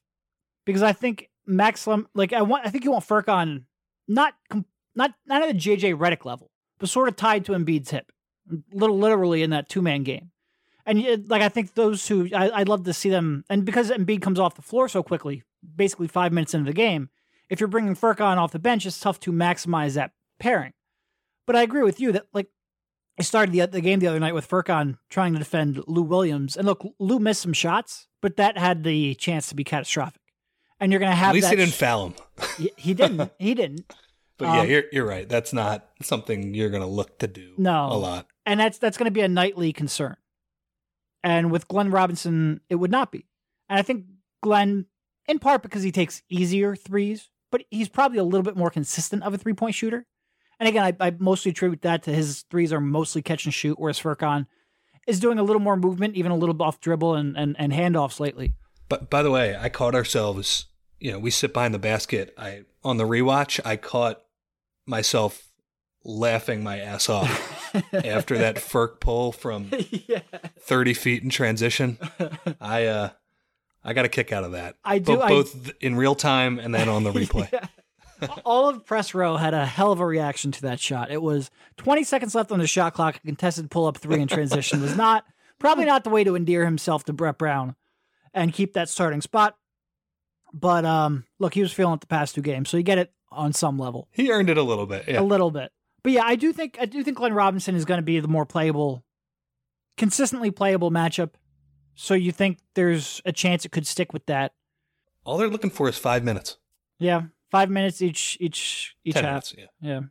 because 0.65 0.83
I 0.83 0.93
think 0.93 1.29
Max 1.45 1.87
like 2.13 2.33
I 2.33 2.41
want 2.41 2.65
I 2.65 2.69
think 2.69 2.83
you 2.83 2.91
want 2.91 3.05
Furkan 3.05 3.63
not 4.07 4.33
not 4.95 5.13
not 5.25 5.43
at 5.43 5.49
a 5.49 5.53
JJ 5.53 5.97
Redick 5.97 6.25
level, 6.25 6.51
but 6.79 6.89
sort 6.89 7.07
of 7.07 7.15
tied 7.15 7.45
to 7.45 7.53
Embiid's 7.53 7.91
hip, 7.91 8.11
little 8.73 8.97
literally 8.97 9.43
in 9.43 9.51
that 9.51 9.69
two 9.69 9.81
man 9.81 10.03
game. 10.03 10.31
And 10.85 11.05
uh, 11.05 11.17
like 11.27 11.41
I 11.41 11.49
think 11.49 11.73
those 11.73 12.07
who 12.07 12.29
I, 12.33 12.59
would 12.59 12.69
love 12.69 12.83
to 12.85 12.93
see 12.93 13.09
them, 13.09 13.43
and 13.49 13.65
because 13.65 13.91
Embiid 13.91 14.21
comes 14.21 14.39
off 14.39 14.55
the 14.55 14.61
floor 14.61 14.87
so 14.89 15.03
quickly, 15.03 15.43
basically 15.75 16.07
five 16.07 16.31
minutes 16.31 16.53
into 16.53 16.65
the 16.65 16.73
game, 16.73 17.09
if 17.49 17.59
you're 17.59 17.67
bringing 17.67 17.95
Furkan 17.95 18.37
off 18.37 18.51
the 18.51 18.59
bench, 18.59 18.85
it's 18.85 18.99
tough 18.99 19.19
to 19.21 19.31
maximize 19.31 19.95
that 19.95 20.11
pairing. 20.39 20.73
But 21.45 21.55
I 21.55 21.61
agree 21.61 21.83
with 21.83 21.99
you 21.99 22.11
that 22.13 22.27
like 22.33 22.47
I 23.19 23.23
started 23.23 23.51
the 23.51 23.65
the 23.65 23.81
game 23.81 23.99
the 23.99 24.07
other 24.07 24.19
night 24.19 24.35
with 24.35 24.47
Furkan 24.47 24.97
trying 25.09 25.33
to 25.33 25.39
defend 25.39 25.83
Lou 25.87 26.03
Williams, 26.03 26.55
and 26.55 26.67
look, 26.67 26.85
Lou 26.99 27.19
missed 27.19 27.41
some 27.41 27.53
shots, 27.53 28.07
but 28.21 28.37
that 28.37 28.57
had 28.57 28.83
the 28.83 29.15
chance 29.15 29.49
to 29.49 29.55
be 29.55 29.63
catastrophic. 29.63 30.21
And 30.79 30.91
you're 30.91 30.99
going 30.99 31.11
to 31.11 31.15
have 31.15 31.29
at 31.29 31.35
least 31.35 31.49
he 31.49 31.55
didn't 31.55 31.73
foul 31.73 32.07
him. 32.07 32.13
he, 32.57 32.71
he 32.77 32.93
didn't. 32.93 33.31
He 33.39 33.55
didn't. 33.55 33.91
But 34.37 34.45
yeah, 34.45 34.61
um, 34.61 34.69
you're 34.69 34.83
you're 34.91 35.05
right. 35.05 35.27
That's 35.27 35.51
not 35.51 35.87
something 36.03 36.53
you're 36.53 36.69
going 36.69 36.83
to 36.83 36.87
look 36.87 37.17
to 37.19 37.27
do. 37.27 37.53
No, 37.57 37.87
a 37.87 37.97
lot, 37.97 38.27
and 38.45 38.59
that's 38.59 38.77
that's 38.77 38.97
going 38.97 39.05
to 39.05 39.11
be 39.11 39.21
a 39.21 39.27
nightly 39.27 39.73
concern. 39.73 40.15
And 41.23 41.51
with 41.51 41.67
Glenn 41.67 41.89
Robinson, 41.89 42.61
it 42.69 42.75
would 42.75 42.91
not 42.91 43.11
be. 43.11 43.25
And 43.67 43.79
I 43.79 43.81
think 43.81 44.05
Glenn, 44.43 44.85
in 45.27 45.39
part 45.39 45.63
because 45.63 45.81
he 45.81 45.91
takes 45.91 46.21
easier 46.29 46.75
threes, 46.75 47.31
but 47.51 47.63
he's 47.71 47.89
probably 47.89 48.19
a 48.19 48.23
little 48.23 48.43
bit 48.43 48.55
more 48.55 48.69
consistent 48.69 49.23
of 49.23 49.33
a 49.33 49.37
three 49.39 49.53
point 49.53 49.73
shooter. 49.73 50.05
And 50.59 50.67
again, 50.67 50.83
I, 50.83 51.07
I, 51.07 51.11
mostly 51.19 51.51
attribute 51.51 51.83
that 51.83 52.03
to 52.03 52.13
his 52.13 52.43
threes 52.49 52.73
are 52.73 52.81
mostly 52.81 53.21
catch 53.21 53.45
and 53.45 53.53
shoot, 53.53 53.77
whereas 53.79 53.99
Furkan 53.99 54.47
is 55.05 55.19
doing 55.19 55.37
a 55.37 55.43
little 55.43 55.61
more 55.61 55.75
movement, 55.75 56.15
even 56.15 56.31
a 56.31 56.35
little 56.35 56.61
off 56.61 56.79
dribble 56.79 57.15
and, 57.15 57.37
and, 57.37 57.55
and 57.59 57.71
handoffs 57.71 58.19
lately. 58.19 58.53
But 58.89 59.09
by 59.09 59.21
the 59.21 59.31
way, 59.31 59.55
I 59.55 59.69
caught 59.69 59.95
ourselves, 59.95 60.65
you 60.99 61.11
know, 61.11 61.19
we 61.19 61.31
sit 61.31 61.53
behind 61.53 61.73
the 61.73 61.79
basket. 61.79 62.33
I 62.37 62.63
on 62.83 62.97
the 62.97 63.03
rewatch, 63.03 63.59
I 63.65 63.75
caught 63.75 64.21
myself 64.85 65.51
laughing 66.03 66.63
my 66.63 66.79
ass 66.79 67.09
off 67.09 67.75
after 67.93 68.37
that 68.37 68.55
Furk 68.55 68.99
pull 68.99 69.31
from 69.31 69.69
yeah. 70.07 70.21
30 70.61 70.93
feet 70.93 71.23
in 71.23 71.29
transition. 71.29 71.97
I 72.61 72.85
uh 72.85 73.09
I 73.83 73.93
got 73.93 74.05
a 74.05 74.09
kick 74.09 74.31
out 74.31 74.43
of 74.43 74.53
that. 74.53 74.75
I 74.83 74.99
do 74.99 75.17
both, 75.17 75.29
both 75.29 75.71
in 75.79 75.95
real 75.95 76.15
time 76.15 76.59
and 76.59 76.73
then 76.73 76.89
on 76.89 77.03
the 77.03 77.11
replay. 77.11 77.51
yeah. 77.51 77.67
All 78.45 78.69
of 78.69 78.85
press 78.85 79.13
row 79.13 79.37
had 79.37 79.53
a 79.53 79.65
hell 79.65 79.91
of 79.91 79.99
a 79.99 80.05
reaction 80.05 80.51
to 80.53 80.61
that 80.63 80.79
shot. 80.79 81.11
It 81.11 81.21
was 81.21 81.49
20 81.77 82.03
seconds 82.03 82.35
left 82.35 82.51
on 82.51 82.59
the 82.59 82.67
shot 82.67 82.93
clock. 82.93 83.17
A 83.17 83.19
contested 83.19 83.69
pull 83.69 83.85
up 83.85 83.97
three 83.97 84.21
in 84.21 84.27
transition 84.27 84.81
was 84.81 84.95
not 84.95 85.25
probably 85.59 85.85
not 85.85 86.03
the 86.03 86.09
way 86.09 86.23
to 86.23 86.35
endear 86.35 86.65
himself 86.65 87.03
to 87.05 87.13
Brett 87.13 87.37
Brown 87.37 87.75
and 88.33 88.53
keep 88.53 88.73
that 88.73 88.89
starting 88.89 89.21
spot. 89.21 89.57
But 90.53 90.85
um, 90.85 91.25
look, 91.39 91.53
he 91.53 91.61
was 91.61 91.71
feeling 91.71 91.95
it 91.95 92.01
the 92.01 92.07
past 92.07 92.35
two 92.35 92.41
games, 92.41 92.69
so 92.69 92.77
you 92.77 92.83
get 92.83 92.97
it 92.97 93.11
on 93.31 93.53
some 93.53 93.77
level. 93.77 94.07
He 94.11 94.31
earned 94.31 94.49
it 94.49 94.57
a 94.57 94.63
little 94.63 94.85
bit, 94.85 95.05
yeah. 95.07 95.19
a 95.19 95.23
little 95.23 95.51
bit. 95.51 95.71
But 96.03 96.13
yeah, 96.13 96.23
I 96.23 96.35
do 96.35 96.53
think 96.53 96.77
I 96.79 96.85
do 96.85 97.03
think 97.03 97.17
Glenn 97.17 97.33
Robinson 97.33 97.75
is 97.75 97.85
going 97.85 97.97
to 97.97 98.03
be 98.03 98.19
the 98.19 98.27
more 98.27 98.45
playable, 98.45 99.03
consistently 99.97 100.51
playable 100.51 100.91
matchup. 100.91 101.31
So 101.95 102.13
you 102.13 102.31
think 102.31 102.59
there's 102.75 103.21
a 103.25 103.31
chance 103.31 103.65
it 103.65 103.71
could 103.71 103.87
stick 103.87 104.13
with 104.13 104.25
that? 104.27 104.53
All 105.25 105.37
they're 105.37 105.49
looking 105.49 105.71
for 105.71 105.89
is 105.89 105.97
five 105.97 106.23
minutes. 106.23 106.57
Yeah, 106.99 107.23
five 107.51 107.69
minutes 107.69 108.01
each 108.01 108.37
each 108.39 108.95
each 109.03 109.15
Ten 109.15 109.23
half. 109.23 109.53
Minutes, 109.53 109.55
yeah. 109.81 109.89
Yeah. 109.89 110.01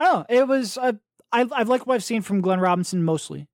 Oh, 0.00 0.24
it 0.28 0.46
was. 0.46 0.76
Uh, 0.78 0.92
I 1.32 1.46
I've 1.52 1.68
liked 1.68 1.86
what 1.86 1.94
I've 1.94 2.04
seen 2.04 2.22
from 2.22 2.40
Glenn 2.40 2.60
Robinson 2.60 3.02
mostly. 3.02 3.48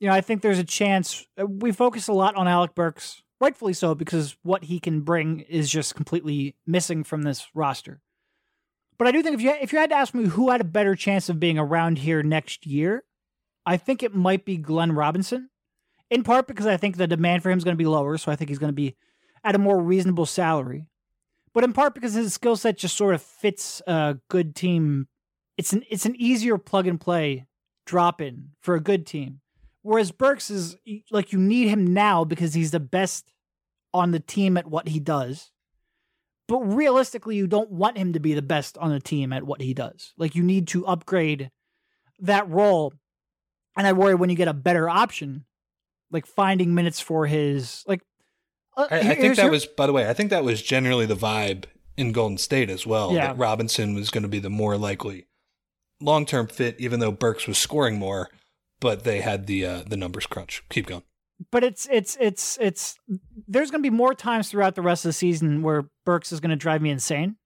You 0.00 0.08
know, 0.08 0.14
I 0.14 0.20
think 0.20 0.42
there's 0.42 0.58
a 0.58 0.64
chance. 0.64 1.26
Uh, 1.40 1.46
we 1.46 1.72
focus 1.72 2.08
a 2.08 2.12
lot 2.12 2.36
on 2.36 2.46
Alec 2.46 2.74
Burks, 2.74 3.22
rightfully 3.40 3.72
so, 3.72 3.94
because 3.94 4.36
what 4.42 4.64
he 4.64 4.78
can 4.78 5.00
bring 5.00 5.40
is 5.40 5.70
just 5.70 5.94
completely 5.94 6.54
missing 6.66 7.02
from 7.04 7.22
this 7.22 7.48
roster. 7.54 8.00
But 8.98 9.08
I 9.08 9.12
do 9.12 9.22
think 9.22 9.34
if 9.34 9.42
you 9.42 9.50
if 9.60 9.72
you 9.72 9.78
had 9.78 9.90
to 9.90 9.96
ask 9.96 10.14
me 10.14 10.26
who 10.26 10.50
had 10.50 10.60
a 10.60 10.64
better 10.64 10.94
chance 10.94 11.28
of 11.28 11.40
being 11.40 11.58
around 11.58 11.98
here 11.98 12.22
next 12.22 12.66
year, 12.66 13.04
I 13.64 13.76
think 13.76 14.02
it 14.02 14.14
might 14.14 14.44
be 14.44 14.56
Glenn 14.56 14.92
Robinson. 14.92 15.50
In 16.10 16.22
part 16.22 16.46
because 16.46 16.66
I 16.66 16.78
think 16.78 16.96
the 16.96 17.06
demand 17.06 17.42
for 17.42 17.50
him 17.50 17.58
is 17.58 17.64
going 17.64 17.76
to 17.76 17.82
be 17.82 17.86
lower, 17.86 18.16
so 18.16 18.32
I 18.32 18.36
think 18.36 18.48
he's 18.48 18.58
going 18.58 18.70
to 18.70 18.74
be 18.74 18.96
at 19.44 19.54
a 19.54 19.58
more 19.58 19.80
reasonable 19.80 20.26
salary. 20.26 20.86
But 21.54 21.64
in 21.64 21.72
part 21.72 21.94
because 21.94 22.14
his 22.14 22.34
skill 22.34 22.56
set 22.56 22.78
just 22.78 22.96
sort 22.96 23.14
of 23.14 23.22
fits 23.22 23.82
a 23.86 24.18
good 24.28 24.54
team. 24.54 25.08
It's 25.56 25.72
an 25.72 25.82
it's 25.90 26.06
an 26.06 26.14
easier 26.16 26.58
plug 26.58 26.86
and 26.86 27.00
play 27.00 27.46
drop 27.86 28.20
in 28.20 28.50
for 28.60 28.74
a 28.74 28.80
good 28.80 29.06
team. 29.06 29.40
Whereas 29.82 30.12
Burks 30.12 30.50
is 30.50 30.76
like 31.10 31.32
you 31.32 31.38
need 31.38 31.68
him 31.68 31.86
now 31.86 32.24
because 32.24 32.54
he's 32.54 32.70
the 32.70 32.80
best 32.80 33.32
on 33.94 34.10
the 34.10 34.20
team 34.20 34.56
at 34.56 34.66
what 34.66 34.88
he 34.88 35.00
does. 35.00 35.50
But 36.46 36.60
realistically, 36.60 37.36
you 37.36 37.46
don't 37.46 37.70
want 37.70 37.98
him 37.98 38.12
to 38.14 38.20
be 38.20 38.34
the 38.34 38.42
best 38.42 38.78
on 38.78 38.90
the 38.90 39.00
team 39.00 39.32
at 39.32 39.44
what 39.44 39.60
he 39.60 39.74
does. 39.74 40.14
Like 40.16 40.34
you 40.34 40.42
need 40.42 40.68
to 40.68 40.86
upgrade 40.86 41.50
that 42.20 42.48
role. 42.48 42.92
And 43.76 43.86
I 43.86 43.92
worry 43.92 44.14
when 44.14 44.30
you 44.30 44.36
get 44.36 44.48
a 44.48 44.54
better 44.54 44.88
option, 44.88 45.44
like 46.10 46.26
finding 46.26 46.74
minutes 46.74 47.00
for 47.00 47.26
his 47.26 47.84
like 47.86 48.02
I, 48.78 48.98
I 48.98 49.14
think 49.14 49.36
that 49.36 49.42
here- 49.42 49.50
was, 49.50 49.66
by 49.66 49.86
the 49.86 49.92
way, 49.92 50.08
I 50.08 50.14
think 50.14 50.30
that 50.30 50.44
was 50.44 50.62
generally 50.62 51.06
the 51.06 51.16
vibe 51.16 51.64
in 51.96 52.12
Golden 52.12 52.38
State 52.38 52.70
as 52.70 52.86
well. 52.86 53.12
Yeah. 53.12 53.28
That 53.28 53.38
Robinson 53.38 53.94
was 53.94 54.10
going 54.10 54.22
to 54.22 54.28
be 54.28 54.38
the 54.38 54.50
more 54.50 54.76
likely 54.76 55.26
long 56.00 56.24
term 56.26 56.46
fit, 56.46 56.76
even 56.78 57.00
though 57.00 57.10
Burks 57.12 57.46
was 57.46 57.58
scoring 57.58 57.98
more, 57.98 58.30
but 58.80 59.04
they 59.04 59.20
had 59.20 59.46
the 59.46 59.66
uh, 59.66 59.82
the 59.86 59.96
numbers 59.96 60.26
crunch. 60.26 60.62
Keep 60.70 60.86
going. 60.86 61.02
but 61.50 61.64
it's 61.64 61.88
it's 61.90 62.16
it's 62.20 62.56
it's 62.60 62.96
there's 63.48 63.70
going 63.70 63.82
to 63.82 63.90
be 63.90 63.94
more 63.94 64.14
times 64.14 64.48
throughout 64.50 64.74
the 64.76 64.82
rest 64.82 65.04
of 65.04 65.08
the 65.08 65.12
season 65.14 65.62
where 65.62 65.88
Burks 66.04 66.30
is 66.32 66.38
going 66.40 66.50
to 66.50 66.56
drive 66.56 66.80
me 66.82 66.90
insane 66.90 67.36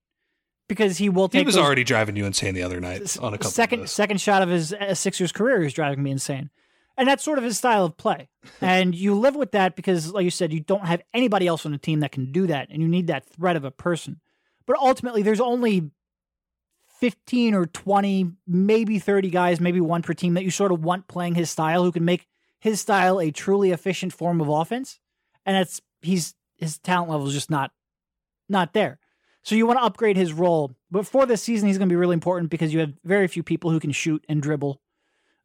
because 0.69 0.99
he 0.99 1.09
will 1.09 1.29
He 1.29 1.43
was 1.43 1.55
those- 1.55 1.65
already 1.65 1.85
driving 1.85 2.17
you 2.17 2.27
insane 2.27 2.55
the 2.55 2.63
other 2.63 2.81
night 2.81 3.17
on 3.19 3.33
a 3.35 3.39
couple 3.39 3.51
second 3.51 3.89
second 3.89 4.21
shot 4.21 4.43
of 4.43 4.49
his 4.51 4.73
uh, 4.75 4.95
Sixers 4.95 5.33
career 5.33 5.63
is 5.63 5.73
driving 5.73 6.03
me 6.03 6.11
insane, 6.11 6.51
and 6.97 7.09
that's 7.09 7.23
sort 7.23 7.39
of 7.39 7.45
his 7.45 7.59
style 7.59 7.85
of 7.85 7.97
play. 7.97 8.29
and 8.61 8.95
you 8.95 9.15
live 9.15 9.35
with 9.35 9.53
that 9.53 9.77
because, 9.77 10.13
like 10.13 10.25
you 10.25 10.31
said, 10.31 10.53
you 10.53 10.61
don't 10.61 10.87
have 10.87 11.03
anybody 11.15 11.47
else 11.47 11.65
on 11.65 11.73
the 11.73 11.79
team 11.79 12.01
that 12.01 12.13
can 12.13 12.33
do 12.33 12.47
that, 12.47 12.69
and 12.71 12.83
you 12.83 12.89
need 12.89 13.07
that 13.07 13.27
threat 13.27 13.57
of 13.57 13.65
a 13.65 13.71
person. 13.71 14.21
But 14.67 14.77
ultimately, 14.79 15.23
there's 15.23 15.41
only 15.41 15.91
fifteen 16.87 17.55
or 17.55 17.67
twenty, 17.67 18.31
maybe 18.47 18.99
thirty 18.99 19.31
guys, 19.31 19.61
maybe 19.61 19.81
one 19.81 20.03
per 20.03 20.15
team 20.15 20.35
that 20.35 20.45
you 20.45 20.51
sort 20.51 20.73
of 20.73 20.85
want 20.85 21.09
playing 21.09 21.35
his 21.35 21.51
style, 21.51 21.85
who 21.85 21.93
can 21.93 22.05
make 22.05 22.27
his 22.61 22.81
style 22.81 23.21
a 23.21 23.31
truly 23.31 23.71
efficient 23.71 24.13
form 24.13 24.41
of 24.41 24.49
offense. 24.49 24.99
And 25.45 25.57
it's 25.57 25.81
he's 26.01 26.35
his 26.57 26.79
talent 26.79 27.11
level 27.11 27.27
is 27.27 27.35
just 27.35 27.51
not 27.51 27.73
not 28.49 28.73
there. 28.73 28.99
So 29.43 29.57
you 29.57 29.67
want 29.67 29.81
to 29.81 29.85
upgrade 29.85 30.17
his 30.17 30.33
role. 30.33 30.73
But 30.91 31.07
for 31.07 31.27
this 31.27 31.43
season, 31.43 31.67
he's 31.67 31.79
going 31.79 31.89
to 31.89 31.93
be 31.93 31.97
really 31.97 32.15
important 32.15 32.51
because 32.51 32.73
you 32.73 32.81
have 32.81 32.93
very 33.05 33.27
few 33.27 33.43
people 33.43 33.71
who 33.71 33.81
can 33.81 33.91
shoot 33.91 34.25
and 34.29 34.41
dribble. 34.41 34.81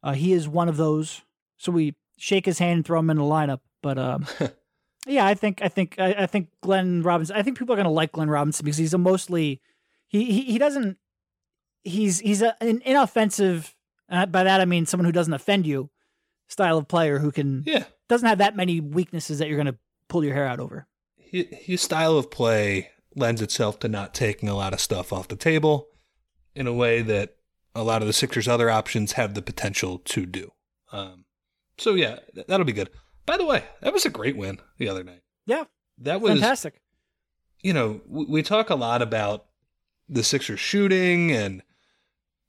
Uh, 0.02 0.12
he 0.12 0.32
is 0.32 0.48
one 0.48 0.68
of 0.68 0.76
those. 0.76 1.22
So 1.58 1.70
we 1.72 1.94
shake 2.16 2.46
his 2.46 2.58
hand 2.58 2.76
and 2.78 2.86
throw 2.86 2.98
him 3.00 3.10
in 3.10 3.16
the 3.18 3.22
lineup. 3.22 3.60
But 3.82 3.98
um, 3.98 4.26
yeah, 5.06 5.26
I 5.26 5.34
think 5.34 5.60
I 5.62 5.68
think 5.68 5.96
I, 5.98 6.14
I 6.20 6.26
think 6.26 6.48
Glenn 6.62 7.02
Robinson. 7.02 7.36
I 7.36 7.42
think 7.42 7.58
people 7.58 7.74
are 7.74 7.76
going 7.76 7.84
to 7.84 7.90
like 7.90 8.12
Glenn 8.12 8.30
Robinson 8.30 8.64
because 8.64 8.78
he's 8.78 8.94
a 8.94 8.98
mostly 8.98 9.60
he 10.08 10.24
he, 10.24 10.40
he 10.42 10.58
doesn't 10.58 10.96
he's 11.84 12.20
he's 12.20 12.42
a, 12.42 12.56
an 12.62 12.80
inoffensive. 12.84 13.74
And 14.08 14.32
by 14.32 14.42
that 14.44 14.60
I 14.60 14.64
mean 14.64 14.86
someone 14.86 15.04
who 15.04 15.12
doesn't 15.12 15.34
offend 15.34 15.66
you 15.66 15.90
style 16.48 16.78
of 16.78 16.88
player 16.88 17.18
who 17.18 17.30
can 17.30 17.62
Yeah. 17.66 17.84
doesn't 18.08 18.26
have 18.26 18.38
that 18.38 18.56
many 18.56 18.80
weaknesses 18.80 19.38
that 19.38 19.48
you're 19.48 19.56
going 19.62 19.66
to 19.66 19.78
pull 20.08 20.24
your 20.24 20.34
hair 20.34 20.46
out 20.46 20.60
over. 20.60 20.86
His, 21.16 21.46
his 21.50 21.82
style 21.82 22.16
of 22.16 22.30
play 22.30 22.90
lends 23.14 23.42
itself 23.42 23.78
to 23.80 23.88
not 23.88 24.14
taking 24.14 24.48
a 24.48 24.54
lot 24.56 24.72
of 24.72 24.80
stuff 24.80 25.12
off 25.12 25.28
the 25.28 25.36
table 25.36 25.88
in 26.54 26.66
a 26.66 26.72
way 26.72 27.02
that 27.02 27.36
a 27.74 27.82
lot 27.82 28.00
of 28.00 28.06
the 28.08 28.14
Sixers' 28.14 28.48
other 28.48 28.70
options 28.70 29.12
have 29.12 29.34
the 29.34 29.42
potential 29.42 29.98
to 29.98 30.24
do. 30.24 30.52
Um, 30.90 31.26
so 31.78 31.94
yeah, 31.94 32.18
th- 32.34 32.46
that'll 32.46 32.66
be 32.66 32.72
good. 32.72 32.90
By 33.26 33.36
the 33.36 33.46
way, 33.46 33.64
that 33.80 33.92
was 33.92 34.04
a 34.06 34.10
great 34.10 34.36
win 34.36 34.58
the 34.78 34.88
other 34.88 35.04
night. 35.04 35.22
Yeah, 35.46 35.64
That 35.98 36.20
was 36.20 36.32
fantastic. 36.32 36.80
you 37.62 37.72
know, 37.72 38.00
we, 38.06 38.24
we 38.26 38.42
talk 38.42 38.70
a 38.70 38.74
lot 38.74 39.02
about 39.02 39.46
the 40.08 40.22
Sixers 40.22 40.60
shooting 40.60 41.30
and, 41.32 41.62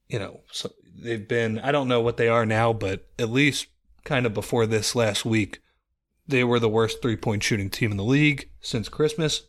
you 0.07 0.19
know, 0.19 0.41
so 0.51 0.71
they've 1.01 1.27
been, 1.27 1.59
I 1.59 1.71
don't 1.71 1.87
know 1.87 2.01
what 2.01 2.17
they 2.17 2.27
are 2.27 2.45
now, 2.45 2.73
but 2.73 3.07
at 3.17 3.29
least 3.29 3.67
kind 4.05 4.25
of 4.25 4.33
before 4.33 4.65
this 4.65 4.95
last 4.95 5.25
week, 5.25 5.59
they 6.27 6.43
were 6.43 6.59
the 6.59 6.69
worst 6.69 7.01
three 7.01 7.15
point 7.17 7.43
shooting 7.43 7.69
team 7.69 7.91
in 7.91 7.97
the 7.97 8.03
league 8.03 8.49
since 8.61 8.87
Christmas. 8.89 9.43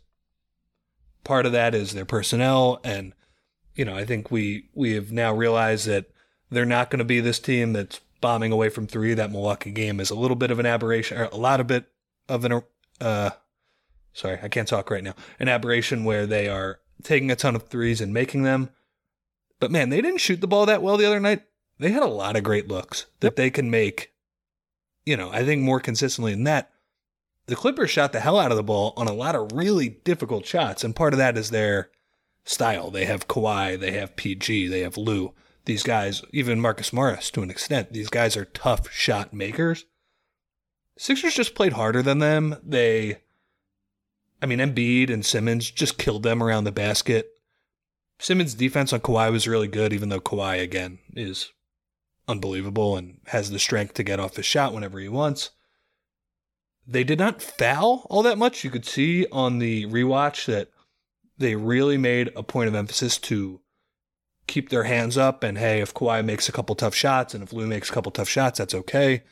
Part 1.24 1.46
of 1.46 1.52
that 1.52 1.74
is 1.74 1.92
their 1.92 2.04
personnel. 2.06 2.80
And, 2.82 3.12
you 3.74 3.84
know, 3.84 3.94
I 3.96 4.04
think 4.04 4.30
we, 4.30 4.68
we 4.74 4.94
have 4.94 5.12
now 5.12 5.34
realized 5.34 5.86
that 5.86 6.06
they're 6.50 6.64
not 6.64 6.90
going 6.90 6.98
to 6.98 7.04
be 7.04 7.20
this 7.20 7.38
team 7.38 7.72
that's 7.74 8.00
bombing 8.20 8.52
away 8.52 8.68
from 8.68 8.87
three. 8.87 9.14
That 9.14 9.30
Milwaukee 9.33 9.70
game 9.70 10.00
is 10.00 10.11
a 10.11 10.14
little 10.14 10.37
bit 10.37 10.50
of 10.50 10.59
an 10.59 10.66
aberration, 10.66 11.18
or 11.18 11.24
a 11.24 11.37
lot 11.37 11.61
of 11.61 11.66
bit 11.66 11.87
of 12.28 12.44
an, 12.44 12.62
uh, 13.00 13.30
sorry, 14.12 14.38
I 14.42 14.48
can't 14.48 14.68
talk 14.68 14.90
right 14.90 15.04
now. 15.04 15.14
An 15.38 15.48
aberration 15.48 16.04
where 16.04 16.26
they 16.26 16.48
are 16.48 16.80
taking 17.02 17.30
a 17.30 17.37
ton 17.37 17.56
of 17.56 17.68
threes 17.68 18.00
and 18.00 18.12
making 18.12 18.42
them. 18.42 18.70
But 19.59 19.70
man, 19.70 19.90
they 19.90 20.00
didn't 20.00 20.20
shoot 20.20 20.40
the 20.40 20.48
ball 20.48 20.66
that 20.66 20.83
well 20.83 20.96
the 20.96 21.06
other 21.06 21.20
night. 21.20 21.42
They 21.78 21.90
had 21.92 22.02
a 22.02 22.06
lot 22.06 22.37
of 22.37 22.42
great 22.42 22.68
looks 22.68 23.06
that 23.20 23.28
Yep. 23.28 23.37
they 23.37 23.50
can 23.50 23.70
make, 23.70 24.12
you 25.06 25.16
know, 25.16 25.30
I 25.30 25.44
think 25.44 25.62
more 25.62 25.80
consistently 25.80 26.33
than 26.33 26.44
that. 26.44 26.70
The 27.46 27.56
Clippers 27.56 27.90
shot 27.90 28.12
the 28.12 28.20
hell 28.20 28.38
out 28.38 28.50
of 28.50 28.56
the 28.56 28.62
ball 28.62 28.92
on 28.96 29.09
a 29.09 29.12
lot 29.12 29.35
of 29.35 29.52
really 29.52 29.88
difficult 29.88 30.46
shots, 30.46 30.85
and 30.85 30.94
part 30.94 31.14
of 31.14 31.18
that 31.18 31.37
is 31.37 31.50
their 31.50 31.90
style. 32.44 32.90
They 32.90 33.06
have 33.06 33.28
Kawhi, 33.28 33.78
they 33.80 33.92
have 33.92 34.14
PG, 34.16 34.68
they 34.68 34.80
have 34.80 34.96
Lou. 34.96 35.35
These 35.64 35.83
guys, 35.83 36.23
even 36.33 36.61
Marcus 36.61 36.92
Morris 36.92 37.31
to 37.33 37.42
an 37.42 37.51
extent, 37.51 37.92
these 37.92 38.09
guys 38.09 38.37
are 38.37 38.46
tough 38.46 38.90
shot 38.90 39.33
makers. 39.33 39.85
Sixers 40.96 41.35
just 41.35 41.55
played 41.55 41.75
harder 41.75 42.03
than 42.03 42.18
them. 42.18 42.57
They 42.62 43.18
I 44.42 44.46
mean, 44.46 44.59
Embiid 44.59 45.11
and 45.11 45.25
Simmons 45.25 45.70
just 45.70 45.99
killed 45.99 46.23
them 46.23 46.42
around 46.42 46.64
the 46.64 46.73
basket. 46.73 47.31
Simmons' 48.18 48.55
defense 48.55 48.92
on 48.92 49.01
Kawhi 49.01 49.31
was 49.31 49.49
really 49.49 49.68
good, 49.68 49.92
even 49.92 50.09
though 50.09 50.20
Kawhi, 50.20 50.62
again, 50.62 50.99
is 51.14 51.53
unbelievable 52.27 52.96
and 52.96 53.18
has 53.27 53.51
the 53.51 53.59
strength 53.59 53.94
to 53.94 54.03
get 54.03 54.20
off 54.20 54.37
his 54.37 54.46
shot 54.46 54.73
whenever 54.73 54.99
he 54.99 55.09
wants. 55.09 55.51
They 56.87 57.05
did 57.05 57.18
not 57.18 57.42
foul 57.42 58.07
all 58.09 58.23
that 58.23 58.38
much. 58.38 58.64
You 58.64 58.70
could 58.70 58.87
see 58.87 59.27
on 59.31 59.59
the 59.59 59.87
rewatch 59.87 60.46
that 60.46 60.68
they 61.38 61.55
really 61.55 61.96
made 61.96 62.31
a 62.35 62.42
point 62.42 62.68
of 62.68 62.75
emphasis 62.75 63.18
to 63.18 63.61
keep 64.50 64.68
their 64.68 64.84
hands 64.84 65.16
up. 65.16 65.42
And 65.42 65.56
hey, 65.56 65.80
if 65.80 65.94
Kawhi 65.94 66.24
makes 66.24 66.48
a 66.48 66.52
couple 66.52 66.74
tough 66.74 66.94
shots 66.94 67.32
and 67.34 67.42
if 67.42 67.52
Lou 67.52 67.66
makes 67.66 67.88
a 67.88 67.92
couple 67.92 68.12
tough 68.12 68.28
shots, 68.28 68.58
that's 68.58 68.74
okay. 68.74 69.22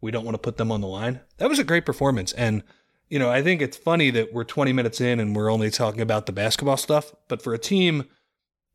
We 0.00 0.10
don't 0.10 0.24
want 0.24 0.34
to 0.34 0.38
put 0.38 0.56
them 0.56 0.72
on 0.72 0.80
the 0.80 0.86
line. 0.86 1.20
That 1.36 1.50
was 1.50 1.58
a 1.58 1.64
great 1.64 1.84
performance. 1.84 2.32
And 2.32 2.62
you 3.08 3.18
know, 3.18 3.28
I 3.28 3.42
think 3.42 3.60
it's 3.60 3.76
funny 3.76 4.10
that 4.10 4.32
we're 4.32 4.44
20 4.44 4.72
minutes 4.72 5.00
in 5.00 5.18
and 5.18 5.34
we're 5.34 5.52
only 5.52 5.68
talking 5.68 6.00
about 6.00 6.26
the 6.26 6.32
basketball 6.32 6.76
stuff. 6.76 7.12
But 7.28 7.42
for 7.42 7.52
a 7.52 7.58
team 7.58 8.04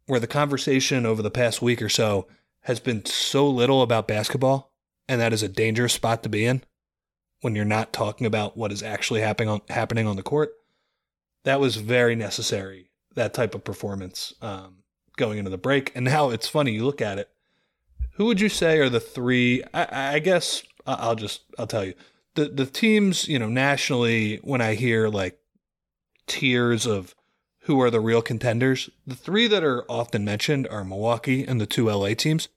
where 0.08 0.20
the 0.20 0.28
conversation 0.28 1.06
over 1.06 1.22
the 1.22 1.32
past 1.32 1.62
week 1.62 1.82
or 1.82 1.90
so 1.90 2.28
has 2.64 2.82
been 2.82 3.06
so 3.06 3.50
little 3.50 3.82
about 3.82 4.10
basketball, 4.10 4.74
and 5.08 5.22
that 5.22 5.32
is 5.34 5.42
a 5.42 5.48
dangerous 5.48 5.94
spot 5.94 6.22
to 6.24 6.30
be 6.30 6.46
in 6.46 6.64
when 7.42 7.56
you're 7.56 7.64
not 7.64 7.94
talking 7.94 8.28
about 8.28 8.58
what 8.58 8.72
is 8.72 8.84
actually 8.84 9.22
happening 9.22 9.50
on, 9.50 9.62
happening 9.70 10.08
on 10.08 10.16
the 10.16 10.24
court, 10.24 10.52
that 11.44 11.60
was 11.60 11.76
very 11.76 12.16
necessary, 12.16 12.90
that 13.14 13.34
type 13.34 13.56
of 13.56 13.64
performance 13.64 14.34
um, 14.42 14.78
going 15.16 15.38
into 15.38 15.52
the 15.52 15.58
break. 15.58 15.92
And 15.96 16.06
now 16.06 16.30
it's 16.30 16.48
funny, 16.48 16.72
you 16.72 16.86
look 16.86 17.02
at 17.02 17.20
it. 17.20 17.30
Who 18.14 18.26
would 18.26 18.40
you 18.40 18.50
say 18.50 18.80
are 18.80 18.90
the 18.90 19.00
three? 19.00 19.64
I, 19.74 20.16
I 20.16 20.20
guess 20.20 20.64
I'll 20.86 21.16
just 21.16 21.42
I'll 21.60 21.68
tell 21.68 21.84
you 21.84 21.94
the 22.36 22.46
the 22.46 22.66
teams 22.66 23.28
you 23.28 23.40
know 23.40 23.50
nationally 23.50 24.38
when 24.38 24.62
I 24.62 24.76
hear 24.76 25.10
like 25.10 25.38
tiers 26.28 26.86
of 26.86 27.16
who 27.62 27.82
are 27.82 27.90
the 27.90 28.00
real 28.00 28.22
contenders, 28.22 28.90
the 29.08 29.16
three 29.16 29.48
that 29.48 29.64
are 29.64 29.84
often 29.90 30.24
mentioned 30.24 30.68
are 30.68 30.84
Milwaukee 30.84 31.44
and 31.44 31.60
the 31.60 31.66
two 31.66 31.90
LA 31.90 32.14
teams. 32.14 32.48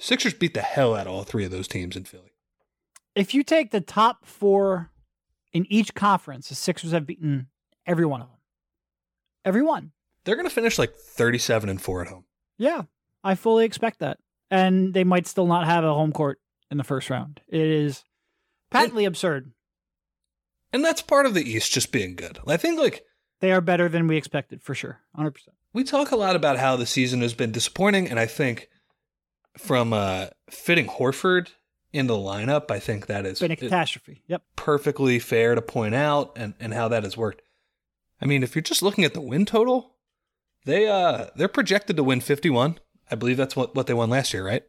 Sixers 0.00 0.34
beat 0.34 0.54
the 0.54 0.62
hell 0.62 0.96
out 0.96 1.06
of 1.06 1.12
all 1.12 1.22
three 1.22 1.44
of 1.44 1.52
those 1.52 1.68
teams 1.68 1.96
in 1.96 2.04
Philly. 2.04 2.32
If 3.14 3.34
you 3.34 3.44
take 3.44 3.70
the 3.70 3.80
top 3.80 4.26
four 4.26 4.90
in 5.52 5.64
each 5.70 5.94
conference, 5.94 6.48
the 6.48 6.54
Sixers 6.56 6.90
have 6.90 7.06
beaten 7.06 7.48
every 7.86 8.06
one 8.06 8.20
of 8.20 8.28
them. 8.28 8.38
Every 9.44 9.62
one. 9.62 9.92
They're 10.30 10.36
going 10.36 10.48
to 10.48 10.54
finish 10.54 10.78
like 10.78 10.94
37 10.94 11.68
and 11.68 11.82
4 11.82 12.02
at 12.02 12.06
home. 12.06 12.24
Yeah, 12.56 12.82
I 13.24 13.34
fully 13.34 13.64
expect 13.64 13.98
that. 13.98 14.18
And 14.48 14.94
they 14.94 15.02
might 15.02 15.26
still 15.26 15.48
not 15.48 15.66
have 15.66 15.82
a 15.82 15.92
home 15.92 16.12
court 16.12 16.38
in 16.70 16.78
the 16.78 16.84
first 16.84 17.10
round. 17.10 17.40
It 17.48 17.60
is 17.66 18.04
patently 18.70 19.06
absurd. 19.06 19.50
And 20.72 20.84
that's 20.84 21.02
part 21.02 21.26
of 21.26 21.34
the 21.34 21.42
East 21.42 21.72
just 21.72 21.90
being 21.90 22.14
good. 22.14 22.38
I 22.46 22.56
think 22.58 22.78
like 22.78 23.02
They 23.40 23.50
are 23.50 23.60
better 23.60 23.88
than 23.88 24.06
we 24.06 24.16
expected, 24.16 24.62
for 24.62 24.72
sure. 24.72 25.00
100%. 25.18 25.34
we 25.72 25.82
talk 25.82 26.12
a 26.12 26.16
lot 26.16 26.36
about 26.36 26.58
how 26.58 26.76
the 26.76 26.86
season 26.86 27.22
has 27.22 27.34
been 27.34 27.50
disappointing 27.50 28.08
and 28.08 28.20
I 28.20 28.26
think 28.26 28.68
from 29.58 29.92
uh 29.92 30.26
fitting 30.48 30.86
Horford 30.86 31.48
in 31.92 32.06
the 32.06 32.14
lineup, 32.14 32.70
I 32.70 32.78
think 32.78 33.06
that 33.08 33.26
is 33.26 33.32
It's 33.32 33.40
been 33.40 33.50
a 33.50 33.56
catastrophe. 33.56 34.22
Yep. 34.28 34.42
perfectly 34.54 35.18
fair 35.18 35.56
to 35.56 35.60
point 35.62 35.96
out 35.96 36.34
and, 36.36 36.54
and 36.60 36.72
how 36.72 36.86
that 36.86 37.02
has 37.02 37.16
worked. 37.16 37.42
I 38.22 38.26
mean, 38.26 38.44
if 38.44 38.54
you're 38.54 38.62
just 38.62 38.80
looking 38.80 39.02
at 39.02 39.12
the 39.12 39.20
win 39.20 39.44
total, 39.44 39.96
they 40.64 40.86
uh 40.88 41.26
they're 41.36 41.48
projected 41.48 41.96
to 41.96 42.02
win 42.04 42.20
51. 42.20 42.78
I 43.10 43.14
believe 43.16 43.36
that's 43.36 43.56
what, 43.56 43.74
what 43.74 43.86
they 43.86 43.94
won 43.94 44.08
last 44.10 44.32
year, 44.32 44.46
right? 44.46 44.62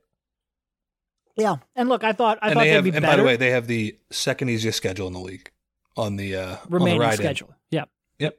Yeah. 1.38 1.58
And 1.76 1.90
look, 1.90 2.04
I 2.04 2.12
thought 2.14 2.40
I 2.42 2.48
and 2.48 2.54
thought 2.56 2.60
they 2.62 2.70
they'd 2.70 2.76
have 2.76 2.84
be 2.84 2.92
better. 2.92 3.06
and 3.06 3.12
by 3.12 3.16
the 3.18 3.24
way, 3.24 3.36
they 3.38 3.52
have 3.52 3.68
the 3.68 3.98
second 4.10 4.50
easiest 4.50 4.78
schedule 4.78 5.08
in 5.08 5.14
the 5.14 5.20
league 5.20 5.52
on 5.98 6.16
the 6.16 6.36
uh 6.36 6.50
on 6.52 6.58
the 6.70 6.78
remaining 6.78 7.00
ride 7.02 7.12
in. 7.14 7.18
schedule. 7.18 7.54
Yeah. 7.70 7.86
Yep. 8.20 8.38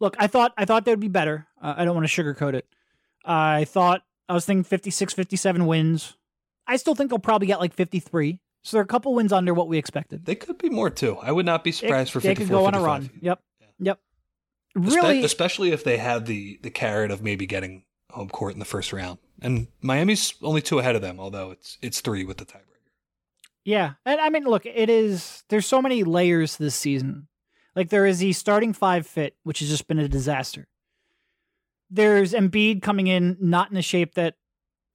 Look, 0.00 0.16
I 0.18 0.26
thought 0.26 0.52
I 0.56 0.64
thought 0.64 0.84
they 0.84 0.92
would 0.92 1.00
be 1.00 1.08
better. 1.08 1.46
Uh, 1.60 1.74
I 1.76 1.84
don't 1.84 1.94
want 1.94 2.08
to 2.08 2.22
sugarcoat 2.22 2.54
it. 2.54 2.66
I 3.24 3.64
thought 3.64 4.02
I 4.28 4.32
was 4.34 4.46
thinking 4.46 4.64
56, 4.64 5.12
57 5.12 5.66
wins. 5.66 6.16
I 6.66 6.76
still 6.76 6.94
think 6.94 7.10
they'll 7.10 7.18
probably 7.18 7.46
get 7.48 7.60
like 7.60 7.74
53. 7.74 8.40
So 8.62 8.76
they're 8.76 8.82
a 8.82 8.86
couple 8.86 9.14
wins 9.14 9.32
under 9.32 9.52
what 9.54 9.68
we 9.68 9.78
expected. 9.78 10.24
They 10.24 10.34
could 10.34 10.58
be 10.58 10.68
more 10.70 10.90
too. 10.90 11.16
I 11.20 11.32
would 11.32 11.46
not 11.46 11.64
be 11.64 11.70
They- 11.70 11.76
surprised 11.76 12.12
for 12.12 12.20
they 12.20 12.28
54 12.30 12.46
could 12.46 12.52
go 12.52 12.66
on 12.66 12.74
a 12.74 12.80
run. 12.84 13.10
Yep. 13.20 13.40
Yep. 13.80 14.00
Really, 14.74 15.24
especially 15.24 15.72
if 15.72 15.82
they 15.84 15.96
have 15.98 16.26
the 16.26 16.58
the 16.62 16.70
carrot 16.70 17.10
of 17.10 17.22
maybe 17.22 17.46
getting 17.46 17.84
home 18.10 18.28
court 18.28 18.52
in 18.54 18.58
the 18.60 18.64
first 18.64 18.92
round. 18.92 19.18
And 19.42 19.68
Miami's 19.82 20.34
only 20.42 20.60
two 20.62 20.78
ahead 20.78 20.94
of 20.96 21.02
them, 21.02 21.18
although 21.18 21.50
it's 21.50 21.78
it's 21.82 22.00
three 22.00 22.24
with 22.24 22.36
the 22.38 22.44
tiebreaker. 22.46 22.64
Yeah. 23.64 23.92
And 24.06 24.20
I 24.20 24.30
mean, 24.30 24.44
look, 24.44 24.64
it 24.66 24.88
is, 24.88 25.44
there's 25.48 25.66
so 25.66 25.82
many 25.82 26.02
layers 26.02 26.56
this 26.56 26.74
season. 26.74 27.28
Like 27.76 27.88
there 27.90 28.06
is 28.06 28.18
the 28.18 28.32
starting 28.32 28.72
five 28.72 29.06
fit, 29.06 29.36
which 29.42 29.58
has 29.60 29.68
just 29.68 29.86
been 29.86 29.98
a 29.98 30.08
disaster. 30.08 30.66
There's 31.90 32.32
Embiid 32.32 32.82
coming 32.82 33.06
in 33.06 33.36
not 33.40 33.68
in 33.68 33.74
the 33.74 33.82
shape 33.82 34.14
that 34.14 34.36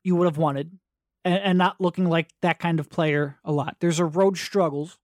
you 0.04 0.16
would 0.16 0.26
have 0.26 0.38
wanted, 0.38 0.78
and, 1.24 1.36
and 1.42 1.58
not 1.58 1.80
looking 1.82 2.06
like 2.10 2.30
that 2.42 2.60
kind 2.60 2.80
of 2.80 2.90
player 2.90 3.38
a 3.44 3.52
lot. 3.52 3.78
There's 3.80 4.00
a 4.00 4.06
road 4.06 4.38
struggles. 4.38 4.98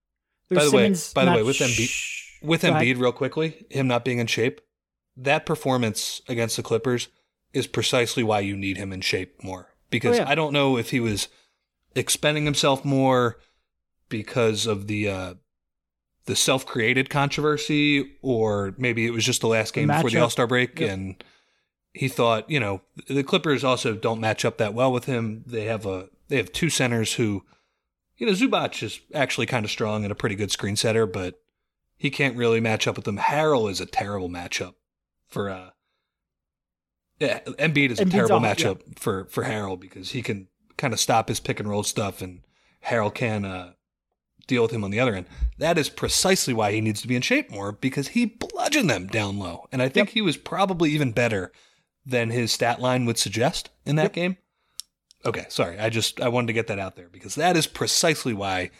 There's 0.48 0.64
By 0.64 0.64
the 0.70 0.76
way- 0.76 0.94
by 1.14 1.24
the 1.24 1.32
way, 1.38 1.42
with 1.42 1.56
Embiid- 1.58 1.88
sh- 1.88 2.31
With 2.42 2.62
Go 2.62 2.68
ahead. 2.70 2.82
Embiid, 2.82 2.98
real 3.00 3.12
quickly, 3.12 3.66
him 3.70 3.86
not 3.86 4.04
being 4.04 4.18
in 4.18 4.26
shape, 4.26 4.60
that 5.16 5.46
performance 5.46 6.22
against 6.28 6.56
the 6.56 6.62
Clippers 6.62 7.08
is 7.52 7.66
precisely 7.66 8.22
why 8.22 8.40
you 8.40 8.56
need 8.56 8.76
him 8.76 8.92
in 8.92 9.00
shape 9.00 9.42
more. 9.42 9.68
Because 9.90 10.18
Oh, 10.18 10.22
yeah. 10.22 10.28
I 10.28 10.34
don't 10.34 10.52
know 10.52 10.76
if 10.78 10.90
he 10.90 11.00
was 11.00 11.28
expending 11.94 12.44
himself 12.44 12.84
more 12.84 13.38
because 14.08 14.66
of 14.66 14.86
the 14.86 15.08
uh, 15.08 15.34
the 16.24 16.36
self 16.36 16.64
created 16.64 17.10
controversy, 17.10 18.12
or 18.22 18.74
maybe 18.78 19.06
it 19.06 19.10
was 19.10 19.24
just 19.24 19.40
the 19.40 19.48
last 19.48 19.74
The 19.74 19.80
game 19.80 19.88
before 19.88 20.08
the. 20.10 20.18
All 20.18 20.30
Star 20.30 20.46
break, 20.46 20.78
Yep. 20.80 20.90
and 20.90 21.24
he 21.92 22.08
thought, 22.08 22.48
you 22.48 22.58
know, 22.60 22.80
the 23.08 23.22
Clippers 23.22 23.64
also 23.64 23.94
don't 23.94 24.20
match 24.20 24.44
up 24.46 24.56
that 24.58 24.72
well 24.72 24.90
with 24.92 25.04
him. 25.04 25.44
They 25.46 25.64
have 25.64 25.84
a 25.84 26.08
they 26.28 26.36
have 26.38 26.52
two 26.52 26.70
centers 26.70 27.14
who, 27.14 27.44
you 28.16 28.26
know, 28.26 28.32
Zubac 28.32 28.82
is 28.82 29.00
actually 29.14 29.46
kind 29.46 29.64
of 29.66 29.70
strong 29.70 30.04
and 30.04 30.12
a 30.12 30.14
pretty 30.14 30.36
good 30.36 30.50
screen 30.50 30.76
setter, 30.76 31.04
but 31.04 31.41
he 32.02 32.10
can't 32.10 32.36
really 32.36 32.58
match 32.60 32.88
up 32.88 32.96
with 32.96 33.04
them. 33.04 33.16
Harrell 33.18 33.70
is 33.70 33.80
a 33.80 33.86
terrible 33.86 34.28
matchup 34.28 34.74
for 35.28 35.48
uh 35.48 35.70
yeah, 37.20 37.38
Embiid 37.40 37.90
is 37.90 38.00
a 38.00 38.04
Embiid's 38.04 38.12
terrible 38.12 38.36
awful, 38.36 38.48
matchup 38.74 38.98
for 38.98 39.26
for 39.26 39.44
Harrell 39.44 39.78
because 39.78 40.10
he 40.10 40.22
can 40.22 40.48
kind 40.76 40.92
of 40.92 40.98
stop 41.00 41.28
his 41.28 41.38
pick 41.40 41.60
and 41.60 41.68
roll 41.68 41.84
stuff 41.84 42.20
and 42.20 42.40
Harrell 42.86 43.14
can 43.14 43.44
uh 43.44 43.72
deal 44.48 44.62
with 44.62 44.72
him 44.72 44.82
on 44.82 44.90
the 44.90 44.98
other 44.98 45.14
end. 45.14 45.26
That 45.58 45.78
is 45.78 45.88
precisely 45.88 46.52
why 46.52 46.72
he 46.72 46.80
needs 46.80 47.00
to 47.02 47.08
be 47.08 47.14
in 47.14 47.22
shape 47.22 47.48
more 47.50 47.70
because 47.70 48.08
he 48.08 48.26
bludgeoned 48.26 48.90
them 48.90 49.06
down 49.06 49.38
low. 49.38 49.66
And 49.70 49.80
I 49.80 49.88
think 49.88 50.08
Yep. 50.08 50.14
he 50.14 50.20
was 50.22 50.36
probably 50.36 50.90
even 50.90 51.12
better 51.12 51.52
than 52.04 52.30
his 52.30 52.50
stat 52.52 52.80
line 52.80 53.04
would 53.06 53.18
suggest 53.18 53.70
in 53.86 53.94
that 53.94 54.02
Yep. 54.06 54.12
game. 54.14 54.36
Okay, 55.24 55.46
sorry. 55.48 55.78
I 55.78 55.88
just 55.88 56.20
I 56.20 56.26
wanted 56.28 56.48
to 56.48 56.52
get 56.54 56.66
that 56.66 56.80
out 56.80 56.96
there 56.96 57.08
because 57.08 57.36
that 57.36 57.56
is 57.56 57.68
precisely 57.68 58.34
why 58.34 58.70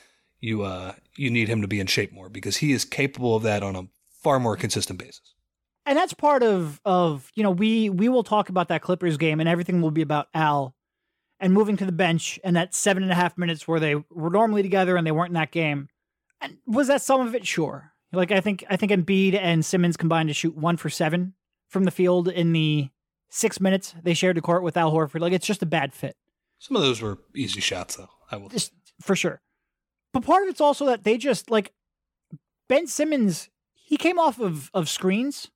you 0.43 0.63
uh 0.63 0.93
you 1.17 1.31
need 1.31 1.49
him 1.49 1.63
to 1.63 1.69
be 1.69 1.81
in 1.81 1.87
shape 1.87 2.13
more 2.13 2.29
because 2.29 2.59
he 2.59 2.73
is 2.73 2.85
capable 2.85 3.35
of 3.35 3.43
that 3.45 3.63
on 3.63 3.75
a 3.75 3.87
far 4.23 4.39
more 4.39 4.57
consistent 4.57 4.99
basis. 4.99 5.35
and 5.87 5.97
that's 5.97 6.13
part 6.13 6.43
of 6.43 6.81
of 6.85 7.31
you 7.35 7.43
know 7.43 7.51
we 7.51 7.89
we 7.89 8.09
will 8.11 8.23
talk 8.25 8.51
about 8.51 8.69
that 8.69 8.83
Clippers 8.83 9.17
game 9.17 9.41
and 9.41 9.49
everything 9.49 9.81
will 9.81 9.91
be 9.91 10.03
about 10.03 10.29
Al 10.35 10.75
and 11.41 11.53
moving 11.55 11.77
to 11.77 11.87
the 11.87 11.93
bench 11.93 12.39
and 12.45 12.55
that 12.57 12.75
seven 12.75 13.03
and 13.03 13.11
a 13.11 13.17
half 13.17 13.39
minutes 13.39 13.67
where 13.67 13.81
they 13.81 13.95
were 14.11 14.31
normally 14.31 14.63
together 14.63 14.97
and 14.97 15.07
they 15.07 15.11
weren't 15.11 15.31
in 15.31 15.35
that 15.35 15.51
game. 15.51 15.89
And 16.41 16.59
was 16.67 16.87
that 16.89 17.03
some 17.03 17.21
of 17.27 17.35
it? 17.35 17.47
Sure. 17.47 17.93
Like 18.13 18.31
I 18.31 18.41
think 18.41 18.65
I 18.69 18.77
think 18.77 18.93
Embiid 18.93 19.35
and 19.35 19.65
Simmons 19.65 19.97
combined 19.97 20.29
to 20.29 20.35
shoot 20.35 20.57
one 20.57 20.77
for 20.77 20.91
seven 20.91 21.35
from 21.69 21.85
the 21.85 21.91
field 21.91 22.29
in 22.29 22.53
the 22.53 22.91
six 23.31 23.61
minutes 23.61 23.95
they 24.03 24.13
shared 24.15 24.37
the 24.37 24.43
court 24.43 24.63
with 24.63 24.77
Al 24.77 24.93
Horford. 24.93 25.21
Like 25.21 25.33
it's 25.33 25.47
just 25.47 25.63
a 25.63 25.67
bad 25.67 25.95
fit. 25.95 26.17
Some 26.59 26.77
of 26.77 26.83
those 26.83 27.01
were 27.01 27.19
easy 27.35 27.61
shots 27.61 27.97
though. 27.97 28.11
I 28.31 28.37
will. 28.37 28.49
Just 28.49 28.73
for 29.01 29.17
sure. 29.17 29.41
But 30.13 30.25
part 30.25 30.43
of 30.45 30.49
it's 30.49 30.61
also 30.61 30.87
that 30.87 31.05
they 31.05 31.17
just 31.17 31.51
like 31.51 31.73
Ben 32.69 32.87
Simmons, 32.87 33.49
he 33.75 33.97
came 33.97 34.19
off 34.19 34.39
of, 34.41 34.71
of 34.75 34.89
screens 34.89 35.51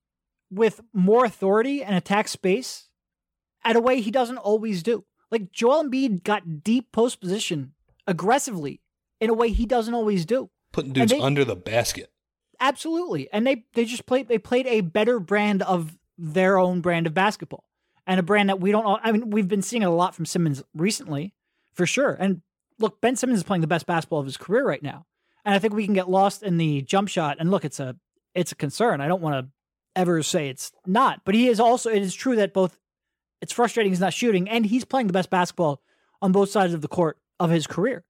with 0.51 0.81
more 0.93 1.25
authority 1.25 1.83
and 1.83 1.95
attack 1.95 2.29
space 2.29 2.89
at 3.65 3.77
a 3.77 3.81
way 3.81 4.01
he 4.01 4.11
doesn't 4.11 4.39
always 4.39 4.83
do. 4.83 5.05
Like 5.31 5.51
Joel 5.53 5.85
Embiid 5.85 6.23
got 6.23 6.63
deep 6.63 6.93
post 6.93 7.21
position 7.21 7.73
aggressively 8.07 8.81
in 9.21 9.31
a 9.31 9.35
way 9.35 9.51
he 9.51 9.67
doesn't 9.67 9.95
always 9.95 10.25
do. 10.25 10.51
Putting 10.73 10.93
dudes 10.93 11.13
they- 11.13 11.21
under 11.21 11.45
the 11.45 11.57
basket. 11.57 12.11
Absolutely. 12.59 13.29
And 13.33 13.47
they 13.47 13.65
they 13.75 13.85
just 13.85 14.07
played 14.07 14.29
they 14.29 14.39
played 14.39 14.67
a 14.67 14.81
better 14.81 15.19
brand 15.21 15.63
of 15.63 15.99
their 16.17 16.59
own 16.59 16.81
brand 16.81 17.07
of 17.07 17.13
basketball. 17.13 17.65
And 18.07 18.19
a 18.21 18.23
brand 18.23 18.49
that 18.49 18.61
we 18.61 18.71
don't 18.71 19.01
I 19.03 19.13
mean, 19.13 19.31
we've 19.31 19.49
been 19.49 19.63
seeing 19.63 19.83
it 19.83 19.87
a 19.87 19.91
lot 19.91 20.15
from 20.15 20.25
Simmons 20.25 20.63
recently, 20.75 21.35
for 21.75 21.87
sure. 21.87 22.17
And 22.19 22.41
look, 22.79 23.01
Ben 23.01 23.17
Simmons 23.17 23.39
is 23.39 23.45
playing 23.45 23.61
the 23.61 23.67
best 23.67 23.87
basketball 23.87 24.21
of 24.21 24.27
his 24.27 24.37
career 24.37 24.67
right 24.67 24.83
now. 24.83 25.07
And 25.45 25.55
I 25.55 25.59
think 25.59 25.75
we 25.75 25.85
can 25.85 25.95
get 25.95 26.11
lost 26.11 26.43
in 26.43 26.57
the 26.57 26.83
jump 26.83 27.09
shot. 27.09 27.37
And 27.39 27.51
look, 27.51 27.65
it's 27.65 27.81
a 27.81 27.97
it's 28.35 28.53
a 28.53 28.57
concern. 28.57 29.01
I 29.01 29.09
don't 29.09 29.23
want 29.23 29.47
to 29.47 29.53
ever 29.95 30.23
say 30.23 30.49
it's 30.49 30.73
not, 30.85 31.23
but 31.25 31.35
he 31.35 31.49
is 31.49 31.61
also 31.61 31.91
it 31.91 32.03
is 32.03 32.15
true 32.15 32.37
that 32.37 32.53
both 32.53 32.79
it's 33.41 33.53
frustrating 33.53 33.93
he's 33.93 34.01
not 34.01 34.13
shooting 34.13 34.49
and 34.49 34.67
he's 34.67 34.85
playing 34.85 35.07
the 35.07 35.13
best 35.13 35.31
basketball 35.31 35.81
on 36.21 36.33
both 36.33 36.51
sides 36.51 36.75
of 36.75 36.83
the 36.83 36.89
court 36.89 37.19
of 37.39 37.51
his 37.51 37.67
career. 37.67 38.05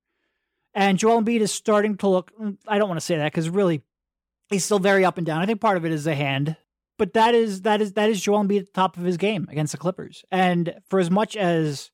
And 0.74 0.98
Joel 0.98 1.22
Embiid 1.22 1.40
is 1.40 1.52
starting 1.52 1.96
to 1.98 2.08
look 2.08 2.32
mm, 2.38 2.56
I 2.66 2.78
don't 2.78 2.88
want 2.88 3.00
to 3.00 3.06
say 3.06 3.16
that 3.16 3.32
because 3.32 3.48
really 3.48 3.82
he's 4.48 4.64
still 4.64 4.78
very 4.78 5.04
up 5.04 5.18
and 5.18 5.26
down. 5.26 5.42
I 5.42 5.46
think 5.46 5.60
part 5.60 5.76
of 5.76 5.84
it 5.84 5.92
is 5.92 6.04
the 6.04 6.14
hand, 6.14 6.56
but 6.96 7.12
that 7.12 7.34
is 7.34 7.62
that 7.62 7.80
is 7.80 7.92
that 7.92 8.08
is 8.08 8.20
Joel 8.20 8.44
Embiid 8.44 8.60
at 8.60 8.66
the 8.66 8.72
top 8.72 8.96
of 8.96 9.04
his 9.04 9.18
game 9.18 9.46
against 9.50 9.72
the 9.72 9.78
Clippers. 9.78 10.24
And 10.30 10.74
for 10.88 10.98
as 10.98 11.10
much 11.10 11.36
as 11.36 11.90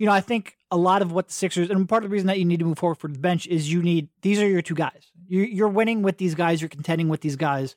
you 0.00 0.06
know, 0.06 0.12
I 0.12 0.22
think 0.22 0.56
a 0.70 0.78
lot 0.78 1.02
of 1.02 1.12
what 1.12 1.28
the 1.28 1.34
Sixers 1.34 1.68
and 1.68 1.86
part 1.86 2.02
of 2.04 2.08
the 2.10 2.12
reason 2.12 2.26
that 2.28 2.38
you 2.38 2.46
need 2.46 2.60
to 2.60 2.64
move 2.64 2.78
forward 2.78 2.96
for 2.96 3.08
the 3.08 3.18
bench 3.18 3.46
is 3.46 3.70
you 3.70 3.82
need 3.82 4.08
these 4.22 4.40
are 4.40 4.48
your 4.48 4.62
two 4.62 4.74
guys. 4.74 5.12
You, 5.28 5.42
you're 5.42 5.68
winning 5.68 6.00
with 6.00 6.16
these 6.16 6.34
guys. 6.34 6.62
You're 6.62 6.70
contending 6.70 7.10
with 7.10 7.20
these 7.20 7.36
guys. 7.36 7.76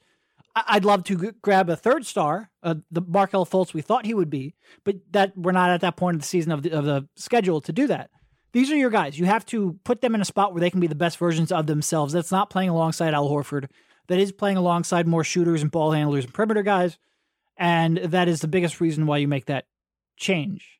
I- 0.56 0.64
I'd 0.70 0.86
love 0.86 1.04
to 1.06 1.18
g- 1.18 1.32
grab 1.42 1.70
a 1.70 1.76
third 1.76 2.06
star, 2.06 2.50
uh, 2.64 2.76
the 2.90 3.02
Markelle 3.02 3.46
Fultz 3.46 3.74
we 3.74 3.82
thought 3.82 4.06
he 4.06 4.14
would 4.14 4.30
be, 4.30 4.54
but 4.86 4.96
that 5.12 5.38
we're 5.38 5.52
not 5.52 5.70
at 5.70 5.82
that 5.82 5.98
point 5.98 6.16
of 6.16 6.22
the 6.22 6.28
season 6.28 6.54
of 6.54 6.64
the, 6.64 6.72
of 6.72 6.86
the 6.86 7.10
schedule 7.18 7.60
to 7.60 7.74
do 7.74 7.88
that. 7.88 8.10
These 8.54 8.72
are 8.72 8.76
your 8.78 8.90
guys. 8.90 9.20
You 9.20 9.26
have 9.26 9.46
to 9.48 9.78
put 9.84 10.00
them 10.00 10.16
in 10.16 10.22
a 10.22 10.26
spot 10.26 10.54
where 10.54 10.62
they 10.62 10.70
can 10.70 10.80
be 10.80 10.88
the 10.88 10.96
best 10.96 11.18
versions 11.18 11.52
of 11.52 11.68
themselves. 11.68 12.14
That's 12.14 12.32
not 12.32 12.50
playing 12.50 12.70
alongside 12.70 13.14
Al 13.14 13.28
Horford. 13.28 13.70
That 14.08 14.20
is 14.20 14.32
playing 14.32 14.56
alongside 14.58 15.08
more 15.08 15.26
shooters 15.26 15.62
and 15.62 15.72
ball 15.72 15.92
handlers 15.92 16.24
and 16.24 16.34
perimeter 16.34 16.64
guys. 16.64 16.98
And 17.58 17.98
that 17.98 18.30
is 18.30 18.40
the 18.40 18.48
biggest 18.48 18.80
reason 18.80 19.08
why 19.08 19.18
you 19.18 19.28
make 19.28 19.46
that 19.48 19.66
change. 20.16 20.80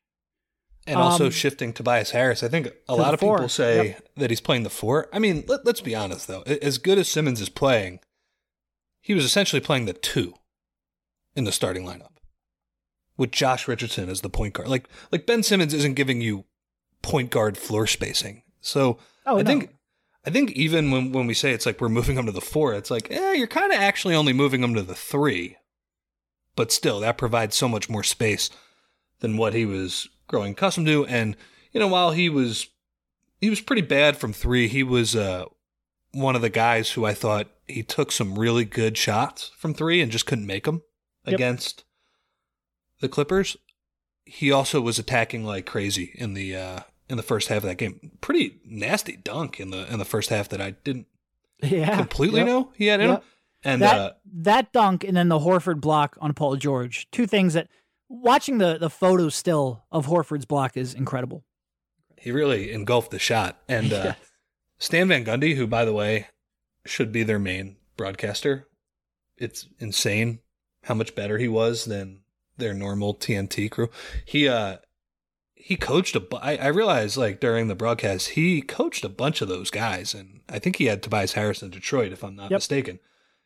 And 0.86 0.96
also 0.96 1.26
Um, 1.26 1.30
shifting 1.30 1.72
Tobias 1.72 2.10
Harris. 2.10 2.42
I 2.42 2.48
think 2.48 2.68
a 2.88 2.94
lot 2.94 3.14
of 3.14 3.20
four. 3.20 3.36
people 3.38 3.48
say 3.48 3.96
that 4.16 4.28
he's 4.30 4.40
playing 4.42 4.64
the 4.64 4.70
four. 4.70 5.08
I 5.14 5.18
mean, 5.18 5.44
let, 5.46 5.64
let's 5.64 5.80
be 5.80 5.94
honest 5.94 6.26
though. 6.28 6.42
As 6.42 6.76
good 6.78 6.98
as 6.98 7.08
Simmons 7.08 7.40
is 7.40 7.48
playing, 7.48 8.00
he 9.00 9.14
was 9.14 9.24
essentially 9.24 9.60
playing 9.60 9.86
the 9.86 9.94
two 9.94 10.34
in 11.34 11.44
the 11.44 11.52
starting 11.52 11.84
lineup 11.86 12.10
with 13.16 13.30
Josh 13.32 13.66
Richardson 13.66 14.08
as 14.10 14.20
the 14.20 14.28
point 14.28 14.54
guard. 14.54 14.68
Like 14.68 14.88
like 15.10 15.24
Ben 15.26 15.42
Simmons 15.42 15.72
isn't 15.72 15.94
giving 15.94 16.20
you 16.20 16.44
point 17.02 17.30
guard 17.30 17.56
floor 17.56 17.86
spacing. 17.86 18.42
So 18.60 18.98
Oh, 19.26 19.38
I 19.38 19.42
no. 19.42 19.46
think 19.46 19.74
I 20.26 20.30
think 20.30 20.50
even 20.52 20.90
when 20.90 21.12
when 21.12 21.26
we 21.26 21.34
say 21.34 21.52
it's 21.52 21.64
like 21.66 21.80
we're 21.80 21.88
moving 21.88 22.18
him 22.18 22.26
to 22.26 22.32
the 22.32 22.40
four, 22.42 22.74
it's 22.74 22.90
like 22.90 23.10
eh, 23.10 23.32
you're 23.32 23.46
kind 23.46 23.72
of 23.72 23.78
actually 23.78 24.14
only 24.14 24.34
moving 24.34 24.62
him 24.62 24.74
to 24.74 24.82
the 24.82 24.94
three. 24.94 25.56
But 26.56 26.70
still, 26.72 27.00
that 27.00 27.16
provides 27.18 27.56
so 27.56 27.68
much 27.68 27.88
more 27.88 28.02
space 28.04 28.50
than 29.20 29.36
what 29.38 29.54
he 29.54 29.64
was 29.64 30.08
growing 30.26 30.52
accustomed 30.52 30.86
to. 30.86 31.06
And 31.06 31.36
you 31.72 31.80
know, 31.80 31.88
while 31.88 32.12
he 32.12 32.28
was 32.28 32.68
he 33.40 33.50
was 33.50 33.60
pretty 33.60 33.82
bad 33.82 34.16
from 34.16 34.32
three, 34.32 34.68
he 34.68 34.82
was 34.82 35.14
uh, 35.16 35.44
one 36.12 36.36
of 36.36 36.42
the 36.42 36.50
guys 36.50 36.92
who 36.92 37.04
I 37.04 37.14
thought 37.14 37.48
he 37.66 37.82
took 37.82 38.12
some 38.12 38.38
really 38.38 38.64
good 38.64 38.96
shots 38.96 39.50
from 39.56 39.74
three 39.74 40.00
and 40.00 40.12
just 40.12 40.26
couldn't 40.26 40.46
make 40.46 40.64
them 40.64 40.82
Yep. 41.26 41.34
against 41.34 41.84
the 43.00 43.08
Clippers. 43.08 43.56
He 44.26 44.52
also 44.52 44.80
was 44.80 44.98
attacking 44.98 45.44
like 45.44 45.66
crazy 45.66 46.12
in 46.16 46.34
the 46.34 46.54
uh, 46.56 46.80
in 47.08 47.16
the 47.16 47.22
first 47.22 47.48
half 47.48 47.58
of 47.58 47.62
that 47.64 47.76
game. 47.78 48.12
Pretty 48.20 48.60
nasty 48.64 49.16
dunk 49.16 49.58
in 49.60 49.70
the 49.70 49.90
in 49.92 49.98
the 49.98 50.04
first 50.04 50.30
half 50.30 50.48
that 50.50 50.60
I 50.60 50.70
didn't 50.70 51.06
yeah, 51.62 51.96
completely 51.96 52.40
Yep. 52.40 52.46
know 52.46 52.72
he 52.76 52.86
had 52.86 53.00
in 53.00 53.08
Yep. 53.10 53.18
him. 53.18 53.24
And 53.66 53.82
that 53.82 53.96
uh, 53.98 54.12
that 54.42 54.72
dunk 54.72 55.04
and 55.04 55.16
then 55.16 55.28
the 55.28 55.38
Horford 55.38 55.80
block 55.80 56.16
on 56.20 56.34
Paul 56.34 56.56
George. 56.56 57.10
Two 57.10 57.26
things 57.26 57.54
that 57.54 57.68
watching 58.22 58.58
the 58.58 58.78
the 58.78 58.90
photo 58.90 59.28
still 59.28 59.84
of 59.90 60.06
Horford's 60.06 60.44
block 60.46 60.76
is 60.76 60.94
incredible. 60.94 61.44
he 62.18 62.30
really 62.30 62.72
engulfed 62.72 63.10
the 63.10 63.18
shot. 63.18 63.58
And 63.68 63.92
uh, 63.92 64.02
Yes. 64.04 64.16
Stan 64.78 65.08
Van 65.08 65.24
Gundy, 65.24 65.54
who 65.56 65.66
by 65.66 65.84
the 65.84 65.92
way 65.92 66.28
should 66.86 67.12
be 67.12 67.22
their 67.22 67.38
main 67.38 67.76
broadcaster, 67.96 68.68
it's 69.38 69.68
insane 69.78 70.40
how 70.84 70.94
much 70.94 71.14
better 71.14 71.38
he 71.38 71.48
was 71.48 71.84
than 71.86 72.20
their 72.56 72.74
normal 72.74 73.14
TNT 73.14 73.70
crew. 73.70 73.88
He 74.24 74.48
uh 74.48 74.78
he 75.54 75.76
coached 75.76 76.14
a 76.14 76.20
bu- 76.20 76.36
I, 76.36 76.56
I 76.56 76.66
realized 76.66 77.16
like 77.16 77.40
during 77.40 77.68
the 77.68 77.74
broadcast 77.74 78.30
he 78.30 78.60
coached 78.60 79.04
a 79.04 79.08
bunch 79.08 79.40
of 79.40 79.48
those 79.48 79.70
guys 79.70 80.12
and 80.14 80.40
I 80.48 80.58
think 80.58 80.76
he 80.76 80.84
had 80.86 81.02
Tobias 81.02 81.32
Harris 81.32 81.62
in 81.62 81.70
Detroit 81.70 82.12
if 82.12 82.22
I'm 82.22 82.36
not 82.36 82.50
Yep. 82.50 82.58
mistaken. 82.58 82.98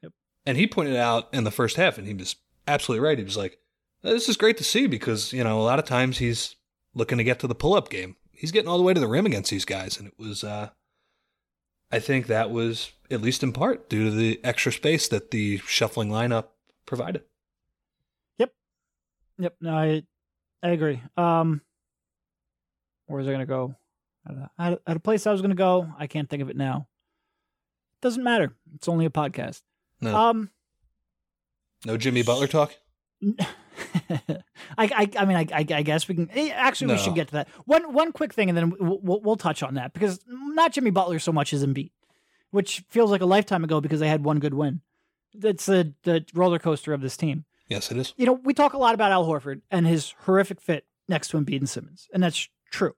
Yep. 0.02 0.12
And 0.44 0.56
he 0.58 0.66
pointed 0.66 0.96
out 0.96 1.28
in 1.32 1.44
the 1.44 1.50
first 1.52 1.76
half 1.76 1.96
and 1.98 2.06
he 2.08 2.14
was 2.14 2.36
absolutely 2.66 3.06
right. 3.06 3.18
He 3.18 3.24
was 3.24 3.36
like 3.36 3.58
this 4.02 4.28
is 4.28 4.36
great 4.36 4.56
to 4.58 4.64
see 4.64 4.86
because, 4.86 5.32
you 5.32 5.42
know, 5.44 5.60
a 5.60 5.62
lot 5.64 5.78
of 5.78 5.84
times 5.84 6.18
he's 6.18 6.56
looking 6.94 7.18
to 7.18 7.24
get 7.24 7.38
to 7.40 7.46
the 7.46 7.54
pull-up 7.54 7.88
game. 7.90 8.16
He's 8.32 8.52
getting 8.52 8.68
all 8.68 8.78
the 8.78 8.84
way 8.84 8.94
to 8.94 9.00
the 9.00 9.08
rim 9.08 9.26
against 9.26 9.50
these 9.50 9.64
guys 9.64 9.98
and 9.98 10.08
it 10.08 10.14
was 10.18 10.44
uh 10.44 10.70
I 11.90 11.98
think 12.00 12.26
that 12.26 12.50
was 12.50 12.92
at 13.10 13.22
least 13.22 13.42
in 13.42 13.52
part 13.52 13.88
due 13.88 14.04
to 14.04 14.10
the 14.10 14.40
extra 14.44 14.70
space 14.72 15.08
that 15.08 15.30
the 15.30 15.58
shuffling 15.66 16.10
lineup 16.10 16.48
provided. 16.86 17.22
Yep, 18.38 18.52
Yep. 19.38 19.56
no, 19.60 19.74
I 19.76 20.02
I 20.62 20.68
agree. 20.70 21.00
Um, 21.16 21.62
where 23.06 23.18
was 23.18 23.26
I 23.26 23.30
going 23.30 23.40
to 23.40 23.46
go? 23.46 23.74
I 24.26 24.30
don't 24.30 24.40
know. 24.40 24.48
I 24.58 24.64
had, 24.64 24.72
I 24.86 24.90
had 24.90 24.96
a 24.98 25.00
place 25.00 25.26
I 25.26 25.32
was 25.32 25.40
going 25.40 25.50
to 25.50 25.56
go. 25.56 25.88
I 25.98 26.06
can't 26.06 26.28
think 26.28 26.42
of 26.42 26.50
it 26.50 26.56
now. 26.56 26.88
Doesn't 28.02 28.22
matter. 28.22 28.54
It's 28.74 28.88
only 28.88 29.06
a 29.06 29.10
podcast. 29.10 29.62
No. 30.02 30.14
Um, 30.14 30.50
No 31.86 31.96
Jimmy 31.96 32.22
Butler 32.22 32.48
talk. 32.48 32.74
I, 34.10 34.38
I, 34.78 35.10
I 35.18 35.24
mean, 35.24 35.36
I, 35.36 35.46
I, 35.52 35.66
I 35.70 35.82
guess 35.82 36.08
we 36.08 36.14
can. 36.14 36.30
eh, 36.32 36.50
Actually, 36.54 36.92
we 36.94 36.98
should 36.98 37.14
get 37.14 37.28
to 37.28 37.32
that. 37.34 37.48
One, 37.66 37.92
one 37.92 38.12
quick 38.12 38.32
thing, 38.34 38.48
and 38.48 38.56
then 38.56 38.70
we'll, 38.78 38.98
we'll, 39.02 39.20
we'll 39.20 39.36
touch 39.36 39.62
on 39.62 39.74
that 39.74 39.92
because 39.92 40.20
not 40.28 40.72
Jimmy 40.72 40.90
Butler 40.90 41.18
so 41.18 41.32
much 41.32 41.52
as 41.52 41.64
Embiid, 41.64 41.90
which 42.50 42.84
feels 42.88 43.10
like 43.10 43.20
a 43.20 43.26
lifetime 43.26 43.64
ago 43.64 43.80
because 43.80 44.00
they 44.00 44.08
had 44.08 44.24
one 44.24 44.38
good 44.38 44.54
win. 44.54 44.80
That's 45.34 45.66
the 45.66 45.92
the 46.04 46.24
roller 46.34 46.58
coaster 46.58 46.92
of 46.92 47.00
this 47.00 47.16
team. 47.16 47.44
Yes, 47.68 47.90
it 47.90 47.98
is. 47.98 48.14
You 48.16 48.26
know, 48.26 48.32
we 48.32 48.54
talk 48.54 48.72
a 48.72 48.78
lot 48.78 48.94
about 48.94 49.12
Al 49.12 49.26
Horford 49.26 49.60
and 49.70 49.86
his 49.86 50.14
horrific 50.24 50.60
fit 50.60 50.86
next 51.08 51.28
to 51.28 51.36
Embiid 51.38 51.58
and 51.58 51.68
Simmons, 51.68 52.08
and 52.14 52.22
that's 52.22 52.48
true. 52.70 52.94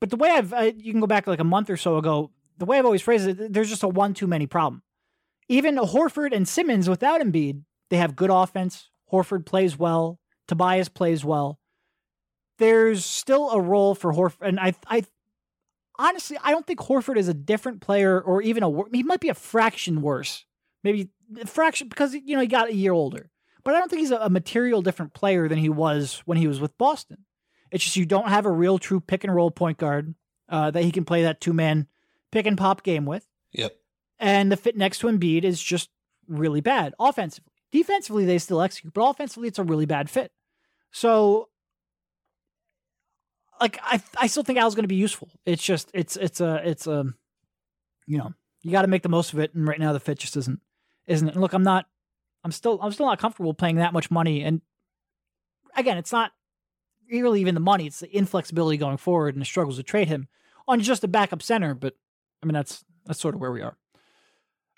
But 0.00 0.10
the 0.10 0.16
way 0.16 0.30
I've, 0.30 0.52
I, 0.52 0.74
you 0.76 0.92
can 0.92 1.00
go 1.00 1.06
back 1.06 1.26
like 1.26 1.40
a 1.40 1.44
month 1.44 1.68
or 1.70 1.76
so 1.76 1.96
ago, 1.96 2.30
the 2.58 2.64
way 2.64 2.78
I've 2.78 2.84
always 2.84 3.02
phrased 3.02 3.26
it, 3.26 3.52
there's 3.52 3.68
just 3.70 3.82
a 3.82 3.88
one 3.88 4.14
too 4.14 4.26
many 4.26 4.46
problem. 4.46 4.82
Even 5.48 5.76
Horford 5.76 6.32
and 6.34 6.46
Simmons 6.48 6.88
without 6.88 7.20
Embiid, 7.20 7.62
they 7.90 7.96
have 7.96 8.14
good 8.16 8.30
offense. 8.30 8.88
Horford 9.12 9.44
plays 9.44 9.78
well. 9.78 10.18
Tobias 10.46 10.88
plays 10.88 11.24
well. 11.24 11.58
There's 12.58 13.04
still 13.04 13.50
a 13.50 13.60
role 13.60 13.94
for 13.94 14.12
Horford, 14.12 14.46
and 14.46 14.60
I, 14.60 14.74
I 14.86 15.04
honestly, 15.98 16.38
I 16.42 16.50
don't 16.50 16.66
think 16.66 16.80
Horford 16.80 17.16
is 17.16 17.28
a 17.28 17.34
different 17.34 17.80
player, 17.80 18.20
or 18.20 18.42
even 18.42 18.62
a. 18.62 18.70
He 18.92 19.02
might 19.02 19.20
be 19.20 19.28
a 19.28 19.34
fraction 19.34 20.02
worse, 20.02 20.44
maybe 20.84 21.10
a 21.40 21.46
fraction 21.46 21.88
because 21.88 22.14
you 22.14 22.36
know 22.36 22.40
he 22.40 22.46
got 22.46 22.68
a 22.68 22.74
year 22.74 22.92
older. 22.92 23.30
But 23.64 23.74
I 23.74 23.78
don't 23.78 23.88
think 23.88 24.00
he's 24.00 24.10
a, 24.10 24.18
a 24.18 24.30
material 24.30 24.82
different 24.82 25.14
player 25.14 25.48
than 25.48 25.58
he 25.58 25.68
was 25.68 26.22
when 26.26 26.38
he 26.38 26.46
was 26.46 26.60
with 26.60 26.76
Boston. 26.78 27.24
It's 27.70 27.82
just 27.82 27.96
you 27.96 28.06
don't 28.06 28.28
have 28.28 28.46
a 28.46 28.50
real 28.50 28.78
true 28.78 29.00
pick 29.00 29.24
and 29.24 29.34
roll 29.34 29.50
point 29.50 29.78
guard 29.78 30.14
uh, 30.48 30.70
that 30.70 30.84
he 30.84 30.92
can 30.92 31.04
play 31.04 31.22
that 31.22 31.40
two 31.40 31.52
man 31.52 31.88
pick 32.30 32.46
and 32.46 32.58
pop 32.58 32.82
game 32.82 33.06
with. 33.06 33.26
Yep. 33.52 33.74
And 34.20 34.52
the 34.52 34.56
fit 34.56 34.76
next 34.76 34.98
to 34.98 35.08
Embiid 35.08 35.44
is 35.44 35.62
just 35.62 35.90
really 36.28 36.60
bad 36.60 36.94
offensively. 37.00 37.53
Defensively, 37.74 38.24
they 38.24 38.38
still 38.38 38.62
execute, 38.62 38.94
but 38.94 39.02
offensively, 39.02 39.48
it's 39.48 39.58
a 39.58 39.64
really 39.64 39.84
bad 39.84 40.08
fit. 40.08 40.30
So, 40.92 41.48
like, 43.60 43.80
I 43.82 44.00
I 44.16 44.28
still 44.28 44.44
think 44.44 44.60
Al's 44.60 44.76
going 44.76 44.84
to 44.84 44.88
be 44.88 44.94
useful. 44.94 45.28
It's 45.44 45.60
just 45.60 45.90
it's 45.92 46.14
it's 46.14 46.40
a 46.40 46.62
it's 46.64 46.86
a 46.86 47.04
you 48.06 48.16
know 48.16 48.32
you 48.62 48.70
got 48.70 48.82
to 48.82 48.88
make 48.88 49.02
the 49.02 49.08
most 49.08 49.32
of 49.32 49.40
it, 49.40 49.54
and 49.56 49.66
right 49.66 49.80
now 49.80 49.92
the 49.92 49.98
fit 49.98 50.20
just 50.20 50.36
isn't 50.36 50.60
isn't 51.08 51.26
it? 51.26 51.32
And 51.32 51.40
look, 51.40 51.52
I'm 51.52 51.64
not 51.64 51.86
I'm 52.44 52.52
still 52.52 52.78
I'm 52.80 52.92
still 52.92 53.06
not 53.06 53.18
comfortable 53.18 53.54
paying 53.54 53.74
that 53.76 53.92
much 53.92 54.08
money, 54.08 54.44
and 54.44 54.60
again, 55.76 55.98
it's 55.98 56.12
not 56.12 56.30
really 57.10 57.40
even 57.40 57.54
the 57.54 57.60
money; 57.60 57.88
it's 57.88 57.98
the 57.98 58.16
inflexibility 58.16 58.76
going 58.76 58.98
forward 58.98 59.34
and 59.34 59.42
the 59.42 59.46
struggles 59.46 59.78
to 59.78 59.82
trade 59.82 60.06
him 60.06 60.28
on 60.68 60.78
just 60.78 61.02
a 61.02 61.08
backup 61.08 61.42
center. 61.42 61.74
But 61.74 61.94
I 62.40 62.46
mean, 62.46 62.54
that's 62.54 62.84
that's 63.04 63.18
sort 63.18 63.34
of 63.34 63.40
where 63.40 63.50
we 63.50 63.62
are. 63.62 63.76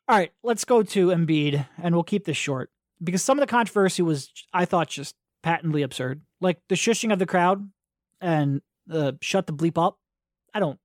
All 0.08 0.16
right, 0.16 0.32
let's 0.42 0.64
go 0.64 0.82
to 0.82 1.08
Embiid, 1.08 1.66
and 1.76 1.94
we'll 1.94 2.02
keep 2.02 2.24
this 2.24 2.38
short 2.38 2.70
because 3.02 3.22
some 3.22 3.38
of 3.38 3.42
the 3.42 3.50
controversy 3.50 4.02
was, 4.02 4.30
I 4.52 4.64
thought, 4.64 4.88
just 4.88 5.14
patently 5.42 5.82
absurd. 5.82 6.22
Like 6.40 6.58
the 6.68 6.74
shushing 6.74 7.12
of 7.12 7.18
the 7.18 7.26
crowd 7.26 7.70
and 8.20 8.62
uh, 8.90 9.12
shut 9.20 9.46
the 9.46 9.52
bleep 9.52 9.78
up. 9.78 9.98
I 10.54 10.60
don't, 10.60 10.78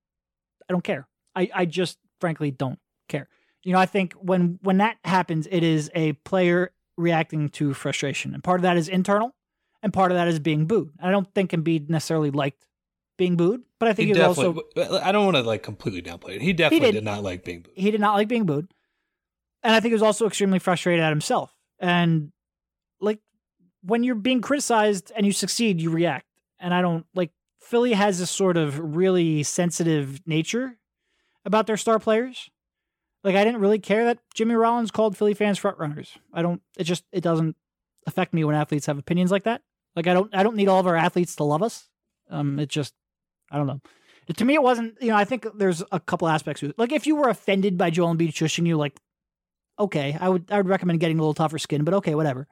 I 0.70 0.74
don't 0.74 0.84
care. 0.84 1.08
I, 1.36 1.50
I 1.54 1.66
just 1.66 1.98
frankly 2.20 2.52
don't 2.52 2.80
care. 3.08 3.28
You 3.64 3.74
know, 3.74 3.80
I 3.80 3.86
think 3.86 4.14
when 4.14 4.60
when 4.64 4.78
that 4.78 4.98
happens, 5.04 5.48
it 5.50 5.64
is 5.64 5.92
a 5.94 6.14
player 6.14 6.72
reacting 6.98 7.50
to 7.50 7.74
frustration, 7.74 8.34
and 8.34 8.44
part 8.44 8.60
of 8.60 8.64
that 8.64 8.76
is 8.76 8.90
internal, 8.90 9.36
and 9.84 9.94
part 9.94 10.12
of 10.12 10.18
that 10.18 10.28
is 10.28 10.40
being 10.40 10.66
booed. 10.66 10.92
I 11.00 11.12
don't 11.12 11.32
think 11.34 11.52
Embiid 11.52 11.90
necessarily 11.90 12.32
liked 12.32 12.68
being 13.18 13.38
booed, 13.38 13.62
but 13.80 13.88
I 13.88 13.94
think 13.94 14.08
He 14.08 14.14
he, 14.14 14.20
was 14.20 14.38
also 14.38 14.62
I 14.76 15.12
don't 15.12 15.26
want 15.26 15.38
to 15.38 15.44
like 15.44 15.62
completely 15.62 16.02
downplay 16.02 16.38
it. 16.38 16.42
He 16.42 16.54
definitely 16.54 16.88
did. 16.88 16.92
did. 16.94 17.04
not 17.04 17.22
like 17.24 17.44
being 17.44 17.62
booed. 17.62 17.74
he 17.76 17.92
did 17.92 18.02
not 18.02 18.16
like 18.16 18.28
being 18.28 18.46
booed. 18.46 18.74
And 19.64 19.76
I 19.76 19.80
think 19.80 19.92
he 19.92 19.94
was 19.94 20.02
also 20.02 20.26
extremely 20.26 20.58
frustrated 20.58 21.04
at 21.04 21.12
himself. 21.12 21.56
And 21.82 22.32
like 23.02 23.20
when 23.84 24.04
you're 24.04 24.16
being 24.16 24.42
criticized 24.42 25.12
and 25.16 25.26
you 25.26 25.34
succeed, 25.34 25.82
you 25.82 25.90
react. 25.90 26.26
And 26.60 26.74
I 26.74 26.82
don't 26.82 27.06
like 27.14 27.32
Philly 27.60 27.94
has 27.94 28.20
this 28.20 28.30
sort 28.30 28.56
of 28.56 28.96
really 28.96 29.44
sensitive 29.44 30.22
nature 30.26 30.78
about 31.44 31.68
their 31.68 31.78
star 31.78 32.00
players. 32.00 32.50
Like 33.24 33.36
I 33.36 33.44
didn't 33.44 33.60
really 33.60 33.80
care 33.80 34.06
that 34.06 34.20
Jimmy 34.34 34.56
Rollins 34.56 34.92
called 34.92 35.18
Philly 35.18 35.34
fans 35.34 35.58
front 35.58 35.78
runners. 35.80 36.18
I 36.34 36.42
don't 36.42 36.62
it 36.78 36.84
just 36.84 37.04
it 37.12 37.22
doesn't 37.22 37.56
affect 38.08 38.34
me 38.34 38.44
when 38.44 38.56
athletes 38.56 38.86
have 38.86 38.98
opinions 38.98 39.32
like 39.32 39.44
that. 39.44 39.62
Like 39.96 40.08
I 40.08 40.14
don't 40.14 40.34
I 40.36 40.44
don't 40.44 40.56
need 40.56 40.70
all 40.70 40.80
of 40.80 40.88
our 40.88 40.96
athletes 40.96 41.36
to 41.38 41.44
love 41.44 41.64
us. 41.64 41.90
Um 42.30 42.60
it 42.60 42.70
just 42.70 42.94
I 43.52 43.58
don't 43.58 43.68
know. 43.68 43.82
To 44.36 44.46
me, 44.46 44.54
it 44.54 44.64
wasn't. 44.64 44.96
You 45.02 45.10
know, 45.10 45.18
I 45.18 45.26
think 45.26 45.46
there's 45.56 45.84
a 45.92 46.00
couple 46.00 46.28
aspects. 46.28 46.64
Like, 46.78 46.92
if 46.92 47.06
you 47.06 47.16
were 47.16 47.30
offended 47.30 47.78
by 47.78 47.90
Joel 47.90 48.16
Embiid 48.16 48.30
shushing 48.30 48.66
you, 48.66 48.78
like, 48.78 48.98
okay, 49.82 50.18
I 50.20 50.30
would 50.30 50.46
I 50.50 50.58
would 50.58 50.68
recommend 50.68 51.00
getting 51.00 51.18
a 51.18 51.22
little 51.22 51.34
tougher 51.34 51.60
skin. 51.60 51.84
But 51.84 51.94
okay, 51.96 52.16
whatever. 52.16 52.48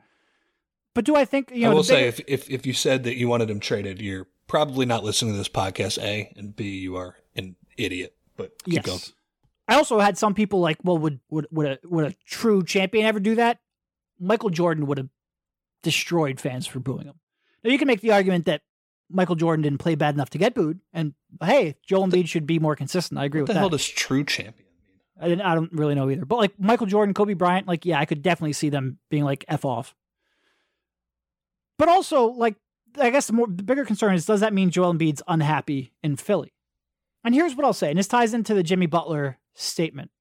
But 0.94 1.06
do 1.06 1.16
I 1.16 1.26
think 1.26 1.52
you 1.52 1.62
know? 1.62 1.72
I 1.72 1.74
will 1.74 1.84
say, 1.84 2.08
if, 2.08 2.20
if 2.28 2.50
if 2.50 2.66
you 2.66 2.74
said 2.74 3.04
that 3.04 3.16
you 3.16 3.28
wanted 3.28 3.50
him 3.50 3.60
traded, 3.60 4.02
you're 4.02 4.28
probably 4.48 4.86
not 4.86 5.04
listening 5.04 5.34
to 5.34 5.38
this 5.38 5.50
podcast. 5.50 6.02
A 6.02 6.34
and 6.36 6.56
B, 6.56 6.80
you 6.80 6.96
are 6.96 7.16
an 7.36 7.56
idiot. 7.78 8.16
But 8.36 8.64
keep 8.64 8.76
yes. 8.76 8.86
going. 8.86 9.00
I 9.68 9.76
also 9.76 10.00
had 10.00 10.18
some 10.18 10.34
people 10.34 10.60
like, 10.60 10.78
well, 10.84 10.98
would 10.98 11.20
would 11.30 11.48
would 11.52 11.68
a 11.68 11.80
would 11.84 12.06
a 12.06 12.16
true 12.26 12.64
champion 12.64 13.06
ever 13.06 13.20
do 13.20 13.36
that? 13.36 13.60
Michael 14.20 14.50
Jordan 14.50 14.88
would 14.88 14.98
have 14.98 15.10
destroyed 15.84 16.40
fans 16.40 16.68
for 16.68 16.80
booing 16.80 17.06
him. 17.06 17.20
Now 17.64 17.72
you 17.72 17.78
can 17.78 17.88
make 17.88 18.02
the 18.02 18.12
argument 18.12 18.46
that 18.46 18.62
Michael 19.10 19.36
Jordan 19.36 19.64
didn't 19.64 19.80
play 19.80 19.96
bad 19.96 20.16
enough 20.16 20.30
to 20.32 20.38
get 20.38 20.54
booed, 20.54 20.80
and 20.94 21.14
hey, 21.42 21.76
Joel 21.86 22.08
Embiid 22.08 22.28
should 22.28 22.48
be 22.48 22.60
more 22.60 22.76
consistent. 22.76 23.20
I 23.20 23.26
agree 23.26 23.42
What 23.42 23.50
with 23.50 23.56
the 23.56 23.60
hell 23.60 23.70
that. 23.70 23.78
does 23.78 23.88
true 23.88 24.24
champion? 24.24 24.69
I, 25.22 25.32
I 25.32 25.56
don't 25.56 25.72
really 25.74 25.96
know 25.96 26.10
either. 26.10 26.26
But 26.26 26.38
like 26.38 26.60
Michael 26.60 26.88
Jordan, 26.88 27.14
Kobe 27.14 27.34
Bryant, 27.34 27.68
like 27.68 27.86
yeah, 27.86 28.00
I 28.00 28.06
could 28.06 28.22
definitely 28.22 28.54
see 28.54 28.70
them 28.70 29.00
being 29.10 29.24
like 29.24 29.46
f 29.48 29.66
off. 29.66 29.96
But 31.78 31.90
also, 31.90 32.28
like 32.28 32.56
I 33.00 33.10
guess 33.10 33.28
the 33.28 33.34
more 33.34 33.48
the 33.48 33.64
bigger 33.64 33.86
concern 33.86 34.14
is, 34.16 34.26
does 34.26 34.40
that 34.42 34.54
mean 34.54 34.70
Joel 34.70 34.94
Embiid's 34.94 35.24
unhappy 35.28 35.94
in 36.04 36.16
Philly? 36.16 36.54
And 37.24 37.36
here's 37.36 37.56
what 37.56 37.66
I'll 37.66 37.74
say, 37.74 37.90
and 37.90 38.00
this 38.00 38.08
ties 38.08 38.34
into 38.34 38.54
the 38.54 38.64
Jimmy 38.64 38.86
Butler 38.86 39.38
statement. 39.54 40.12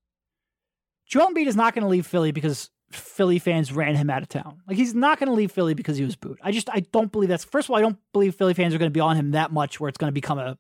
Joel 1.07 1.29
Embiid 1.29 1.47
is 1.47 1.57
not 1.57 1.75
going 1.75 1.83
to 1.83 1.89
leave 1.89 2.07
Philly 2.07 2.33
because 2.33 2.71
Philly 2.91 3.39
fans 3.39 3.73
ran 3.73 3.95
him 3.95 4.11
out 4.11 4.23
of 4.23 4.29
town. 4.29 4.61
Like 4.67 4.77
he's 4.77 4.95
not 4.95 5.19
going 5.19 5.29
to 5.29 5.35
leave 5.35 5.53
Philly 5.53 5.75
because 5.75 5.97
he 5.97 6.05
was 6.05 6.17
booed. 6.17 6.39
I 6.43 6.53
just 6.53 6.69
I 6.71 6.81
don't 6.81 7.13
believe 7.13 7.29
that's. 7.29 7.45
First 7.45 7.67
of 7.67 7.71
all, 7.71 7.77
I 7.77 7.83
don't 7.83 7.99
believe 8.13 8.35
Philly 8.35 8.55
fans 8.55 8.75
are 8.75 8.79
going 8.79 8.91
to 8.91 8.95
be 8.95 9.01
on 9.01 9.17
him 9.17 9.33
that 9.33 9.53
much 9.53 9.81
where 9.81 9.89
it's 9.89 9.99
going 9.99 10.09
to 10.09 10.15
become 10.15 10.39
a 10.39 10.59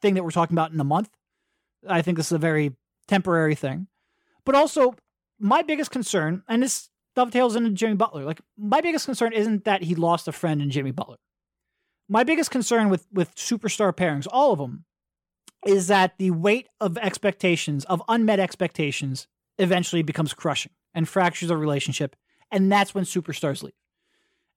thing 0.00 0.14
that 0.14 0.22
we're 0.22 0.30
talking 0.30 0.54
about 0.54 0.72
in 0.72 0.80
a 0.80 0.84
month. 0.84 1.10
I 1.88 2.02
think 2.02 2.16
this 2.16 2.26
is 2.26 2.32
a 2.32 2.38
very 2.38 2.72
temporary 3.10 3.54
thing. 3.56 3.88
But 4.44 4.54
also, 4.54 4.94
my 5.38 5.62
biggest 5.62 5.90
concern, 5.90 6.42
and 6.48 6.62
this 6.62 6.88
dovetails 7.16 7.56
into 7.56 7.70
Jimmy 7.70 7.94
Butler, 7.94 8.24
like 8.24 8.40
my 8.56 8.80
biggest 8.80 9.04
concern 9.04 9.32
isn't 9.32 9.64
that 9.64 9.82
he 9.82 9.94
lost 9.94 10.28
a 10.28 10.32
friend 10.32 10.62
in 10.62 10.70
Jimmy 10.70 10.92
Butler. 10.92 11.16
My 12.08 12.24
biggest 12.24 12.50
concern 12.50 12.88
with 12.88 13.06
with 13.12 13.34
superstar 13.34 13.92
pairings, 13.92 14.26
all 14.30 14.52
of 14.52 14.58
them, 14.58 14.84
is 15.66 15.88
that 15.88 16.18
the 16.18 16.30
weight 16.30 16.68
of 16.80 16.96
expectations, 16.98 17.84
of 17.84 18.02
unmet 18.08 18.40
expectations, 18.40 19.26
eventually 19.58 20.02
becomes 20.02 20.32
crushing 20.32 20.72
and 20.94 21.08
fractures 21.08 21.50
a 21.50 21.56
relationship, 21.56 22.16
and 22.50 22.70
that's 22.70 22.94
when 22.94 23.04
superstars 23.04 23.62
leave. 23.62 23.74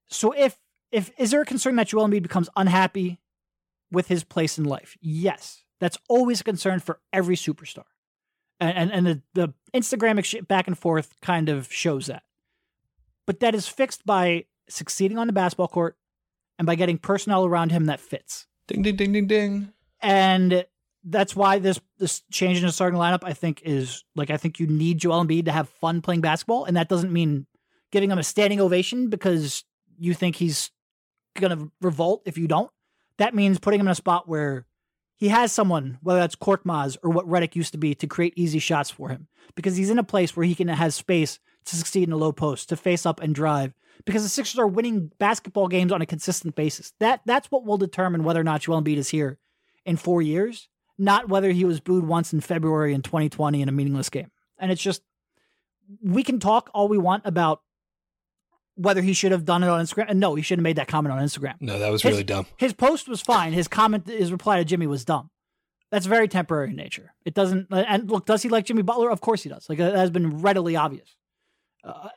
So 0.07 0.31
if 0.31 0.57
if 0.91 1.11
is 1.17 1.31
there 1.31 1.41
a 1.41 1.45
concern 1.45 1.75
that 1.77 1.87
Joel 1.87 2.07
Embiid 2.07 2.21
becomes 2.21 2.49
unhappy 2.55 3.19
with 3.91 4.07
his 4.07 4.23
place 4.23 4.57
in 4.57 4.63
life? 4.63 4.95
Yes, 5.01 5.63
that's 5.79 5.97
always 6.07 6.41
a 6.41 6.43
concern 6.43 6.79
for 6.79 6.99
every 7.11 7.35
superstar, 7.35 7.85
and 8.59 8.91
and, 8.91 8.91
and 8.91 9.07
the 9.07 9.21
the 9.33 9.53
Instagram 9.73 10.47
back 10.47 10.67
and 10.67 10.77
forth 10.77 11.15
kind 11.21 11.49
of 11.49 11.71
shows 11.71 12.07
that. 12.07 12.23
But 13.25 13.39
that 13.39 13.55
is 13.55 13.67
fixed 13.67 14.05
by 14.05 14.45
succeeding 14.69 15.17
on 15.17 15.27
the 15.27 15.33
basketball 15.33 15.67
court 15.67 15.97
and 16.57 16.65
by 16.65 16.75
getting 16.75 16.97
personnel 16.97 17.45
around 17.45 17.71
him 17.71 17.85
that 17.85 17.99
fits 17.99 18.47
Ding 18.67 18.81
ding 18.81 18.95
ding 18.95 19.11
ding 19.11 19.27
ding. 19.27 19.73
and 20.01 20.65
that's 21.03 21.35
why 21.35 21.59
this 21.59 21.79
this 21.97 22.21
change 22.31 22.59
in 22.59 22.65
the 22.65 22.71
starting 22.71 22.99
lineup 22.99 23.23
I 23.23 23.33
think 23.33 23.61
is 23.65 24.03
like 24.15 24.29
I 24.29 24.37
think 24.37 24.59
you 24.59 24.67
need 24.67 24.99
Joel 24.99 25.25
Embiid 25.25 25.45
to 25.45 25.51
have 25.51 25.67
fun 25.69 26.01
playing 26.01 26.21
basketball, 26.21 26.65
and 26.65 26.77
that 26.77 26.89
doesn't 26.89 27.11
mean 27.11 27.45
giving 27.91 28.09
him 28.09 28.17
a 28.17 28.23
standing 28.23 28.61
ovation 28.61 29.09
because 29.09 29.63
you 29.97 30.13
think 30.13 30.35
he's 30.37 30.71
gonna 31.35 31.69
revolt 31.81 32.23
if 32.25 32.37
you 32.37 32.47
don't. 32.47 32.71
That 33.17 33.35
means 33.35 33.59
putting 33.59 33.79
him 33.79 33.87
in 33.87 33.91
a 33.91 33.95
spot 33.95 34.27
where 34.27 34.65
he 35.17 35.29
has 35.29 35.51
someone, 35.51 35.99
whether 36.01 36.19
that's 36.19 36.35
Korkmaz 36.35 36.97
or 37.03 37.09
what 37.09 37.27
Redick 37.27 37.55
used 37.55 37.71
to 37.73 37.77
be, 37.77 37.95
to 37.95 38.07
create 38.07 38.33
easy 38.35 38.59
shots 38.59 38.89
for 38.89 39.09
him 39.09 39.27
because 39.55 39.75
he's 39.75 39.89
in 39.89 39.99
a 39.99 40.03
place 40.03 40.35
where 40.35 40.45
he 40.45 40.55
can 40.55 40.67
has 40.67 40.95
space 40.95 41.39
to 41.65 41.75
succeed 41.75 42.07
in 42.07 42.13
a 42.13 42.17
low 42.17 42.31
post, 42.31 42.69
to 42.69 42.75
face 42.75 43.05
up 43.05 43.21
and 43.21 43.33
drive. 43.33 43.73
Because 44.05 44.23
the 44.23 44.29
Sixers 44.29 44.59
are 44.59 44.67
winning 44.67 45.11
basketball 45.19 45.67
games 45.67 45.91
on 45.91 46.01
a 46.01 46.05
consistent 46.05 46.55
basis. 46.55 46.93
That 46.99 47.21
that's 47.25 47.51
what 47.51 47.63
will 47.63 47.77
determine 47.77 48.23
whether 48.23 48.41
or 48.41 48.43
not 48.43 48.61
Joel 48.61 48.81
Embiid 48.81 48.97
is 48.97 49.09
here 49.09 49.37
in 49.85 49.97
four 49.97 50.21
years, 50.21 50.67
not 50.97 51.29
whether 51.29 51.51
he 51.51 51.63
was 51.63 51.79
booed 51.79 52.05
once 52.05 52.33
in 52.33 52.41
February 52.41 52.93
in 52.93 53.01
2020 53.01 53.61
in 53.61 53.69
a 53.69 53.71
meaningless 53.71 54.09
game. 54.09 54.31
And 54.57 54.71
it's 54.71 54.81
just 54.81 55.03
we 56.01 56.23
can 56.23 56.39
talk 56.39 56.69
all 56.73 56.87
we 56.87 56.97
want 56.97 57.23
about 57.25 57.61
whether 58.75 59.01
he 59.01 59.13
should 59.13 59.31
have 59.31 59.45
done 59.45 59.63
it 59.63 59.69
on 59.69 59.83
Instagram. 59.83 60.05
And 60.09 60.19
no, 60.19 60.35
he 60.35 60.41
shouldn't 60.41 60.61
have 60.61 60.63
made 60.63 60.77
that 60.77 60.87
comment 60.87 61.13
on 61.13 61.19
Instagram. 61.21 61.55
No, 61.59 61.77
that 61.79 61.91
was 61.91 62.01
His- 62.01 62.11
really 62.11 62.23
dumb. 62.23 62.45
His 62.57 62.73
post 62.73 63.07
was 63.07 63.21
fine. 63.21 63.53
His 63.53 63.67
comment, 63.67 64.07
his 64.07 64.31
reply 64.31 64.57
to 64.57 64.65
Jimmy 64.65 64.87
was 64.87 65.05
dumb. 65.05 65.29
That's 65.91 66.07
very 66.07 66.27
temporary 66.27 66.69
in 66.71 66.75
nature. 66.75 67.13
It 67.23 67.35
doesn't. 67.35 67.67
And 67.71 68.09
look, 68.09 68.25
does 68.25 68.41
he 68.41 68.49
like 68.49 68.65
Jimmy 68.65 68.81
Butler? 68.81 69.11
Of 69.11 69.21
course 69.21 69.43
he 69.43 69.49
does. 69.49 69.69
Like 69.69 69.77
that 69.77 69.93
has 69.95 70.09
been 70.09 70.41
readily 70.41 70.75
obvious. 70.75 71.15
Uh, 71.83 72.09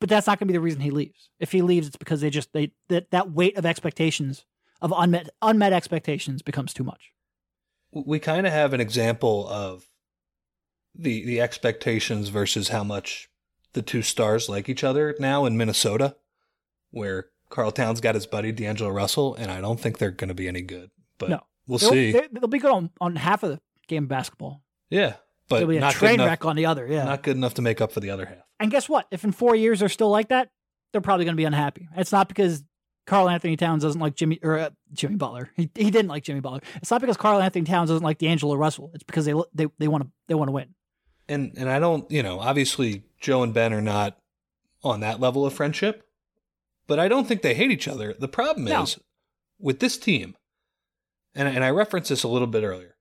but 0.00 0.08
that's 0.08 0.26
not 0.26 0.38
going 0.38 0.48
to 0.48 0.52
be 0.52 0.56
the 0.58 0.60
reason 0.60 0.80
he 0.80 0.90
leaves. 0.90 1.30
If 1.38 1.52
he 1.52 1.62
leaves, 1.62 1.86
it's 1.86 1.96
because 1.96 2.20
they 2.20 2.30
just 2.30 2.52
they 2.52 2.72
that 2.88 3.10
that 3.12 3.30
weight 3.30 3.56
of 3.56 3.64
expectations 3.64 4.44
of 4.82 4.92
unmet 4.96 5.30
unmet 5.40 5.72
expectations 5.72 6.42
becomes 6.42 6.74
too 6.74 6.84
much. 6.84 7.12
We 7.92 8.18
kind 8.18 8.46
of 8.46 8.52
have 8.52 8.72
an 8.74 8.80
example 8.80 9.48
of 9.48 9.86
the 10.94 11.24
the 11.24 11.40
expectations 11.40 12.28
versus 12.28 12.68
how 12.68 12.82
much 12.84 13.28
the 13.76 13.82
two 13.82 14.02
stars 14.02 14.48
like 14.48 14.68
each 14.68 14.82
other 14.82 15.14
now 15.20 15.44
in 15.44 15.56
Minnesota, 15.56 16.16
where 16.90 17.26
Karl 17.50 17.70
Towns 17.70 18.00
got 18.00 18.14
his 18.16 18.26
buddy 18.26 18.50
D'Angelo 18.50 18.90
Russell, 18.90 19.34
and 19.36 19.50
I 19.52 19.60
don't 19.60 19.78
think 19.78 19.98
they're 19.98 20.10
going 20.10 20.28
to 20.28 20.34
be 20.34 20.48
any 20.48 20.62
good. 20.62 20.90
But 21.18 21.30
No. 21.30 21.40
we'll 21.68 21.78
They'll, 21.78 21.90
see. 21.90 22.12
they- 22.12 22.28
They'll 22.32 22.48
be 22.48 22.58
good 22.58 22.72
on, 22.72 22.90
on 23.00 23.14
half 23.16 23.42
of 23.44 23.50
the 23.50 23.60
game 23.86 24.04
of 24.04 24.08
basketball. 24.08 24.62
Yeah, 24.90 25.14
but 25.48 25.60
They'll 25.60 25.68
be 25.68 25.76
a 25.76 25.90
train 25.92 26.14
enough. 26.14 26.26
wreck 26.26 26.44
on 26.44 26.56
the 26.56 26.66
other. 26.66 26.86
Yeah. 26.86 27.04
Not 27.04 27.22
good 27.22 27.36
enough 27.36 27.54
to 27.54 27.62
make 27.62 27.80
up 27.80 27.92
for 27.92 28.00
the 28.00 28.10
other 28.10 28.26
half. 28.26 28.38
and 28.58 28.70
guess 28.70 28.88
what? 28.88 29.06
If 29.12 29.22
in 29.24 29.30
four 29.32 29.54
years 29.54 29.80
they're 29.80 29.88
still 29.88 30.10
like 30.10 30.28
that, 30.28 30.50
they're 30.92 31.00
probably 31.00 31.24
going 31.24 31.34
to 31.36 31.40
be 31.40 31.44
unhappy. 31.44 31.88
It's 31.96 32.12
not 32.12 32.28
because 32.28 32.64
Karl-Anthony 33.06 33.56
Towns 33.56 33.82
doesn't 33.82 34.00
like 34.00 34.16
Jimmy 34.16 34.40
or 34.42 34.58
uh, 34.58 34.70
Jimmy 34.92 35.16
Butler. 35.16 35.50
He, 35.56 35.70
he 35.74 35.90
didn't 35.90 36.08
like 36.08 36.24
Jimmy 36.24 36.40
Butler. 36.40 36.60
It's 36.76 36.90
not 36.90 37.00
because 37.00 37.16
Karl-Anthony 37.16 37.64
Towns 37.64 37.90
doesn't 37.90 38.02
like 38.04 38.18
D'Angelo 38.18 38.54
Russell. 38.56 38.90
It's 38.94 39.04
because 39.04 39.24
they 39.26 39.34
they 39.54 39.66
they 39.78 39.86
want 39.88 40.04
to 40.04 40.10
they 40.26 40.34
want 40.34 40.48
to 40.48 40.52
win. 40.52 40.74
And 41.28 41.52
and 41.56 41.68
I 41.68 41.78
don't, 41.78 42.10
you 42.10 42.22
know, 42.22 42.38
obviously 42.40 43.04
Joe 43.20 43.42
and 43.42 43.52
Ben 43.54 43.72
are 43.72 43.82
not 43.82 44.16
on 44.84 45.00
that 45.00 45.18
level 45.20 45.44
of 45.44 45.52
friendship, 45.52 46.04
but 46.86 46.98
I 46.98 47.08
don't 47.08 47.26
think 47.26 47.42
they 47.42 47.54
hate 47.54 47.70
each 47.70 47.88
other. 47.88 48.14
The 48.18 48.28
problem 48.28 48.64
No. 48.66 48.82
is 48.84 48.98
with 49.58 49.80
this 49.80 49.98
team, 49.98 50.36
and 51.34 51.48
and 51.48 51.64
I 51.64 51.70
referenced 51.70 52.10
this 52.10 52.22
a 52.22 52.28
little 52.28 52.46
bit 52.46 52.62
earlier. 52.62 52.96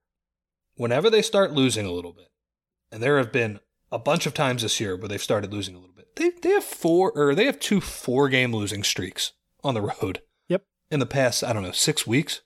Whenever 0.75 1.09
they 1.09 1.21
start 1.21 1.51
losing 1.53 1.85
a 1.85 1.91
little 1.91 2.13
bit, 2.13 2.29
and 2.91 3.01
there 3.03 3.17
have 3.17 3.31
been 3.31 3.59
a 3.91 3.99
bunch 3.99 4.25
of 4.25 4.33
times 4.33 4.63
this 4.63 4.79
year 4.79 4.95
where 4.97 5.07
they've 5.07 5.21
started 5.21 5.53
losing 5.53 5.75
a 5.75 5.79
little 5.79 5.95
bit. 5.95 6.15
They 6.15 6.31
they 6.41 6.49
have 6.55 6.63
four 6.63 7.11
or 7.11 7.35
they 7.35 7.45
have 7.45 7.59
two 7.59 7.79
four 7.79 8.27
game 8.29 8.53
losing 8.55 8.83
streaks 8.83 9.33
on 9.63 9.73
the 9.75 9.81
road. 9.81 10.21
Yep. 10.47 10.63
In 10.89 10.99
the 10.99 11.05
past, 11.05 11.43
I 11.43 11.53
don't 11.53 11.63
know, 11.63 11.71
six 11.71 12.07
weeks. 12.07 12.41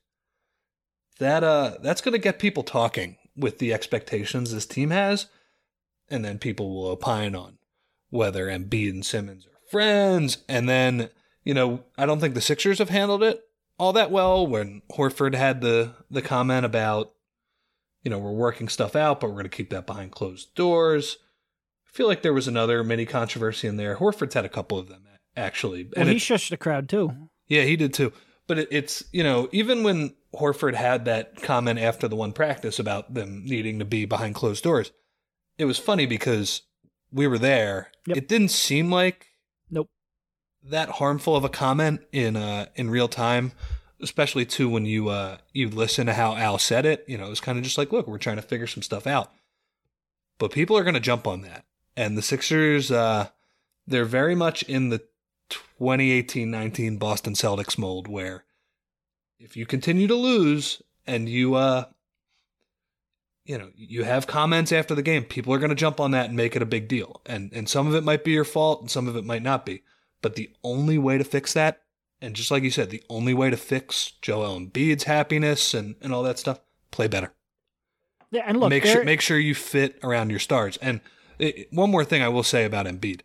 That 1.19 1.43
uh 1.43 1.77
that's 1.81 2.01
gonna 2.01 2.17
get 2.17 2.39
people 2.39 2.63
talking 2.63 3.17
with 3.35 3.59
the 3.59 3.73
expectations 3.73 4.51
this 4.53 4.65
team 4.65 4.89
has, 4.89 5.27
and 6.11 6.23
then 6.25 6.37
people 6.39 6.73
will 6.73 6.87
opine 6.87 7.35
on 7.35 7.57
whether 8.09 8.47
Embiid 8.47 8.89
and 8.91 9.05
Simmons 9.05 9.45
are 9.45 9.69
friends, 9.71 10.39
and 10.47 10.67
then 10.67 11.09
you 11.43 11.53
know 11.53 11.83
I 11.97 12.05
don't 12.05 12.19
think 12.19 12.33
the 12.33 12.41
Sixers 12.41 12.79
have 12.79 12.89
handled 12.89 13.23
it 13.23 13.41
all 13.77 13.93
that 13.93 14.11
well. 14.11 14.45
When 14.45 14.81
Horford 14.91 15.35
had 15.35 15.61
the 15.61 15.93
the 16.11 16.21
comment 16.21 16.65
about 16.65 17.13
you 18.03 18.09
know 18.11 18.19
we're 18.19 18.31
working 18.31 18.67
stuff 18.67 18.95
out, 18.95 19.19
but 19.19 19.29
we're 19.29 19.37
gonna 19.37 19.49
keep 19.49 19.69
that 19.69 19.85
behind 19.87 20.11
closed 20.11 20.53
doors. 20.55 21.17
I 21.87 21.91
feel 21.91 22.07
like 22.07 22.21
there 22.21 22.33
was 22.33 22.47
another 22.47 22.83
mini 22.83 23.05
controversy 23.05 23.67
in 23.67 23.77
there. 23.77 23.95
Horford's 23.97 24.33
had 24.35 24.45
a 24.45 24.49
couple 24.49 24.77
of 24.77 24.87
them 24.89 25.03
actually, 25.35 25.83
Well, 25.83 25.93
and 25.95 26.09
he 26.09 26.15
shushed 26.17 26.49
the 26.49 26.57
crowd 26.57 26.89
too. 26.89 27.29
yeah, 27.47 27.63
he 27.63 27.75
did 27.75 27.93
too. 27.93 28.11
But 28.47 28.59
it, 28.59 28.67
it's, 28.71 29.03
you 29.11 29.23
know, 29.23 29.47
even 29.51 29.83
when 29.83 30.15
Horford 30.35 30.73
had 30.75 31.05
that 31.05 31.41
comment 31.41 31.79
after 31.79 32.07
the 32.07 32.15
one 32.15 32.33
practice 32.33 32.79
about 32.79 33.13
them 33.13 33.43
needing 33.45 33.79
to 33.79 33.85
be 33.85 34.05
behind 34.05 34.35
closed 34.35 34.63
doors, 34.63 34.91
it 35.59 35.65
was 35.65 35.77
funny 35.77 36.07
because 36.07 36.63
we 37.11 37.27
were 37.27 37.37
there. 37.37 37.91
Yep. 38.07 38.17
It 38.17 38.27
didn't 38.27 38.49
seem 38.49 38.89
like 38.89 39.27
Nope. 39.69 39.89
that 40.63 40.89
harmful 40.89 41.35
of 41.35 41.43
a 41.43 41.49
comment 41.49 42.01
in 42.11 42.35
uh 42.35 42.67
in 42.75 42.89
real 42.89 43.09
time, 43.09 43.51
especially 44.01 44.45
too 44.45 44.69
when 44.69 44.85
you 44.85 45.09
uh 45.09 45.37
you 45.53 45.69
listen 45.69 46.07
to 46.07 46.13
how 46.13 46.35
Al 46.35 46.57
said 46.57 46.85
it, 46.85 47.03
you 47.07 47.17
know, 47.17 47.27
it 47.27 47.29
was 47.29 47.41
kind 47.41 47.57
of 47.57 47.63
just 47.63 47.77
like, 47.77 47.91
look, 47.91 48.07
we're 48.07 48.17
trying 48.17 48.37
to 48.37 48.41
figure 48.41 48.67
some 48.67 48.81
stuff 48.81 49.05
out. 49.05 49.31
But 50.39 50.51
people 50.53 50.77
are 50.77 50.83
going 50.83 50.93
to 50.93 51.01
jump 51.01 51.27
on 51.27 51.41
that. 51.41 51.65
And 51.95 52.17
the 52.17 52.21
Sixers 52.23 52.89
uh 52.89 53.27
they're 53.85 54.05
very 54.05 54.35
much 54.35 54.63
in 54.63 54.89
the 54.89 55.01
2018-19 55.81 56.99
Boston 56.99 57.33
Celtics 57.33 57.77
mold 57.77 58.07
where 58.07 58.45
if 59.39 59.57
you 59.57 59.65
continue 59.65 60.07
to 60.07 60.15
lose 60.15 60.81
and 61.05 61.27
you 61.27 61.55
uh 61.55 61.85
you 63.49 63.57
know, 63.57 63.71
you 63.75 64.03
have 64.03 64.27
comments 64.27 64.71
after 64.71 64.93
the 64.93 65.01
game, 65.01 65.23
people 65.23 65.51
are 65.51 65.57
going 65.57 65.71
to 65.71 65.75
jump 65.75 65.99
on 65.99 66.11
that 66.11 66.27
and 66.27 66.37
make 66.37 66.55
it 66.55 66.61
a 66.61 66.67
big 66.67 66.87
deal. 66.87 67.19
And 67.25 67.51
and 67.51 67.67
some 67.67 67.87
of 67.87 67.95
it 67.95 68.03
might 68.03 68.23
be 68.23 68.29
your 68.29 68.45
fault 68.45 68.81
and 68.81 68.91
some 68.91 69.07
of 69.07 69.15
it 69.15 69.25
might 69.25 69.41
not 69.41 69.65
be. 69.65 69.81
But 70.21 70.35
the 70.35 70.51
only 70.63 70.99
way 70.99 71.17
to 71.17 71.23
fix 71.23 71.53
that, 71.53 71.81
and 72.21 72.35
just 72.35 72.51
like 72.51 72.61
you 72.61 72.69
said, 72.69 72.91
the 72.91 73.01
only 73.09 73.33
way 73.33 73.49
to 73.49 73.57
fix 73.57 74.11
Joel 74.21 74.59
Embiid's 74.59 75.05
happiness 75.05 75.73
and, 75.73 75.95
and 75.99 76.13
all 76.13 76.21
that 76.23 76.37
stuff, 76.37 76.59
play 76.91 77.07
better. 77.07 77.33
Yeah, 78.29 78.43
and 78.45 78.59
look, 78.59 78.69
make 78.69 78.85
sure 78.85 79.03
make 79.03 79.19
sure 79.19 79.39
you 79.39 79.55
fit 79.55 79.97
around 80.03 80.29
your 80.29 80.37
stars. 80.37 80.77
And 80.77 81.01
it, 81.39 81.73
one 81.73 81.89
more 81.89 82.05
thing 82.05 82.21
I 82.21 82.29
will 82.29 82.43
say 82.43 82.65
about 82.65 82.85
Embiid. 82.85 83.21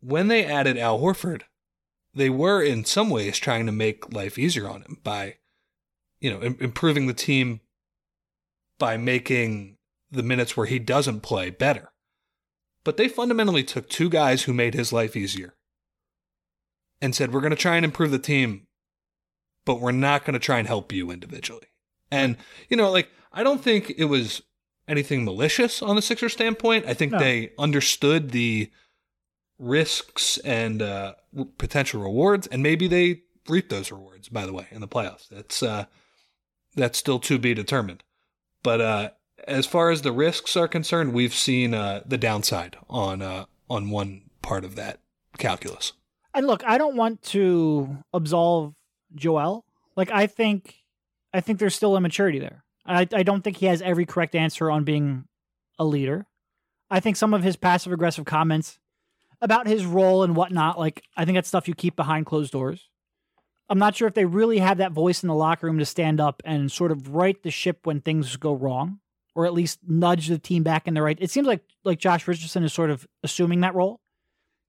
When 0.00 0.28
they 0.28 0.46
added 0.46 0.78
Al 0.78 0.98
Horford, 0.98 1.42
they 2.14 2.30
were 2.30 2.62
in 2.62 2.86
some 2.86 3.10
ways 3.10 3.36
trying 3.38 3.66
to 3.66 3.72
make 3.72 4.14
life 4.14 4.38
easier 4.38 4.66
on 4.66 4.80
him 4.80 4.98
by, 5.04 5.36
you 6.24 6.30
know, 6.30 6.40
im- 6.40 6.56
improving 6.58 7.06
the 7.06 7.12
team 7.12 7.60
by 8.78 8.96
making 8.96 9.76
the 10.10 10.22
minutes 10.22 10.56
where 10.56 10.64
he 10.66 10.78
doesn't 10.78 11.20
play 11.20 11.50
better. 11.50 11.92
But 12.82 12.96
they 12.96 13.08
fundamentally 13.08 13.62
took 13.62 13.90
two 13.90 14.08
guys 14.08 14.44
who 14.44 14.54
made 14.54 14.72
his 14.72 14.90
life 14.90 15.16
easier 15.16 15.54
and 17.02 17.14
said, 17.14 17.30
we're 17.30 17.42
going 17.42 17.50
to 17.50 17.56
try 17.56 17.76
and 17.76 17.84
improve 17.84 18.10
the 18.10 18.18
team, 18.18 18.66
but 19.66 19.80
we're 19.82 19.92
not 19.92 20.24
going 20.24 20.32
to 20.32 20.38
try 20.38 20.58
and 20.58 20.66
help 20.66 20.92
you 20.92 21.10
individually. 21.10 21.66
And, 22.10 22.38
you 22.70 22.76
know, 22.78 22.90
like, 22.90 23.10
I 23.30 23.42
don't 23.42 23.62
think 23.62 23.92
it 23.98 24.06
was 24.06 24.40
anything 24.88 25.24
malicious 25.26 25.82
on 25.82 25.94
the 25.94 26.02
Sixers 26.02 26.32
standpoint. 26.32 26.86
I 26.86 26.94
think 26.94 27.12
No. 27.12 27.18
they 27.18 27.50
understood 27.58 28.30
the 28.30 28.70
risks 29.58 30.38
and 30.38 30.80
uh, 30.80 31.14
potential 31.58 32.00
rewards, 32.02 32.46
and 32.46 32.62
maybe 32.62 32.88
they 32.88 33.22
reap 33.46 33.68
those 33.68 33.92
rewards, 33.92 34.30
by 34.30 34.46
the 34.46 34.54
way, 34.54 34.68
in 34.70 34.80
the 34.80 34.88
playoffs. 34.88 35.28
That's, 35.28 35.62
uh, 35.62 35.84
that's 36.74 36.98
still 36.98 37.18
to 37.20 37.38
be 37.38 37.54
determined. 37.54 38.02
But 38.62 38.80
uh, 38.80 39.10
as 39.46 39.66
far 39.66 39.90
as 39.90 40.02
the 40.02 40.12
risks 40.12 40.56
are 40.56 40.68
concerned, 40.68 41.12
we've 41.12 41.34
seen 41.34 41.74
uh, 41.74 42.02
the 42.06 42.18
downside 42.18 42.76
on 42.88 43.22
uh, 43.22 43.44
on 43.68 43.90
one 43.90 44.22
part 44.42 44.64
of 44.64 44.76
that 44.76 45.00
calculus. 45.38 45.92
And 46.34 46.46
look, 46.46 46.64
I 46.64 46.78
don't 46.78 46.96
want 46.96 47.22
to 47.22 47.98
absolve 48.12 48.74
Joel. 49.14 49.64
Like 49.96 50.10
I 50.10 50.26
think 50.26 50.74
I 51.32 51.40
think 51.40 51.58
there's 51.58 51.74
still 51.74 51.96
immaturity 51.96 52.38
there. 52.38 52.64
I 52.84 53.06
I 53.12 53.22
don't 53.22 53.42
think 53.42 53.58
he 53.58 53.66
has 53.66 53.82
every 53.82 54.06
correct 54.06 54.34
answer 54.34 54.70
on 54.70 54.84
being 54.84 55.24
a 55.78 55.84
leader. 55.84 56.26
I 56.90 57.00
think 57.00 57.16
some 57.16 57.34
of 57.34 57.42
his 57.42 57.56
passive 57.56 57.92
aggressive 57.92 58.24
comments 58.24 58.78
about 59.40 59.66
his 59.66 59.84
role 59.84 60.22
and 60.22 60.36
whatnot, 60.36 60.78
like 60.78 61.02
I 61.16 61.24
think 61.24 61.36
that's 61.36 61.48
stuff 61.48 61.68
you 61.68 61.74
keep 61.74 61.96
behind 61.96 62.26
closed 62.26 62.52
doors. 62.52 62.88
I'm 63.68 63.78
not 63.78 63.96
sure 63.96 64.08
if 64.08 64.14
they 64.14 64.24
really 64.26 64.58
have 64.58 64.78
that 64.78 64.92
voice 64.92 65.22
in 65.22 65.28
the 65.28 65.34
locker 65.34 65.66
room 65.66 65.78
to 65.78 65.86
stand 65.86 66.20
up 66.20 66.42
and 66.44 66.70
sort 66.70 66.92
of 66.92 67.14
right 67.14 67.40
the 67.42 67.50
ship 67.50 67.80
when 67.84 68.00
things 68.00 68.36
go 68.36 68.54
wrong, 68.54 68.98
or 69.34 69.46
at 69.46 69.54
least 69.54 69.80
nudge 69.86 70.28
the 70.28 70.38
team 70.38 70.62
back 70.62 70.86
in 70.86 70.94
the 70.94 71.02
right. 71.02 71.16
It 71.20 71.30
seems 71.30 71.46
like 71.46 71.62
like 71.84 71.98
Josh 71.98 72.28
Richardson 72.28 72.64
is 72.64 72.72
sort 72.72 72.90
of 72.90 73.06
assuming 73.22 73.60
that 73.60 73.74
role, 73.74 74.00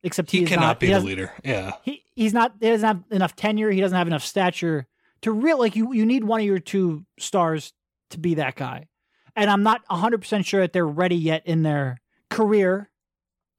except 0.03 0.31
He, 0.31 0.39
he, 0.39 0.45
cannot 0.45 0.65
not, 0.65 0.79
be 0.79 0.87
he 0.87 0.93
the 0.93 0.99
leader. 1.01 1.33
Yeah. 1.43 1.73
he 1.83 2.05
he's 2.15 2.33
not 2.33 2.53
he 2.59 2.69
doesn't 2.69 2.87
have 2.87 3.03
enough 3.11 3.35
tenure 3.35 3.69
he 3.71 3.81
doesn't 3.81 3.97
have 3.97 4.07
enough 4.07 4.23
stature 4.23 4.87
to 5.21 5.31
real 5.31 5.59
like 5.59 5.75
you 5.75 5.93
you 5.93 6.05
need 6.05 6.23
one 6.23 6.39
of 6.39 6.45
your 6.45 6.59
two 6.59 7.05
stars 7.19 7.73
to 8.09 8.19
be 8.19 8.35
that 8.35 8.55
guy 8.55 8.87
and 9.35 9.49
i'm 9.49 9.63
not 9.63 9.85
100% 9.87 10.45
sure 10.45 10.61
that 10.61 10.73
they're 10.73 10.87
ready 10.87 11.15
yet 11.15 11.45
in 11.45 11.63
their 11.63 11.99
career 12.29 12.89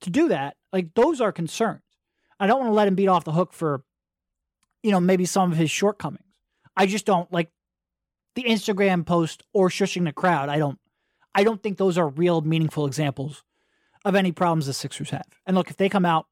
to 0.00 0.10
do 0.10 0.28
that 0.28 0.56
like 0.72 0.94
those 0.94 1.20
are 1.20 1.32
concerns 1.32 1.82
i 2.40 2.46
don't 2.46 2.60
want 2.60 2.70
to 2.70 2.74
let 2.74 2.88
him 2.88 2.94
beat 2.94 3.08
off 3.08 3.24
the 3.24 3.32
hook 3.32 3.52
for 3.52 3.82
you 4.82 4.90
know 4.90 5.00
maybe 5.00 5.24
some 5.24 5.50
of 5.52 5.58
his 5.58 5.70
shortcomings 5.70 6.22
i 6.76 6.86
just 6.86 7.06
don't 7.06 7.32
like 7.32 7.50
the 8.34 8.44
instagram 8.44 9.04
post 9.04 9.42
or 9.52 9.68
shushing 9.68 10.04
the 10.04 10.12
crowd 10.12 10.48
i 10.48 10.58
don't 10.58 10.78
i 11.34 11.42
don't 11.44 11.62
think 11.62 11.78
those 11.78 11.98
are 11.98 12.08
real 12.08 12.40
meaningful 12.40 12.86
examples 12.86 13.42
of 14.04 14.14
any 14.14 14.32
problems 14.32 14.66
the 14.66 14.72
sixers 14.72 15.10
have 15.10 15.26
and 15.46 15.56
look 15.56 15.70
if 15.70 15.76
they 15.76 15.88
come 15.88 16.04
out 16.04 16.26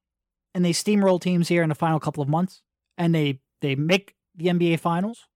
and 0.54 0.64
they 0.64 0.72
steamroll 0.72 1.20
teams 1.20 1.48
here 1.48 1.62
in 1.62 1.68
the 1.68 1.74
final 1.74 1.98
couple 1.98 2.22
of 2.22 2.28
months 2.28 2.62
and 2.96 3.14
they 3.14 3.40
they 3.60 3.74
make 3.74 4.14
the 4.34 4.46
NBA 4.46 4.80
finals, 4.80 5.26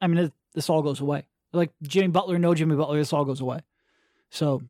I 0.00 0.06
mean 0.06 0.32
this, 0.54 0.68
all 0.68 0.82
goes 0.82 1.00
away. 1.00 1.26
Like 1.52 1.72
Jimmy 1.82 2.08
Butler, 2.08 2.38
no 2.38 2.54
Jimmy 2.54 2.76
Butler, 2.76 2.98
this 2.98 3.12
all 3.12 3.24
goes 3.24 3.40
away. 3.40 3.60
So 4.30 4.62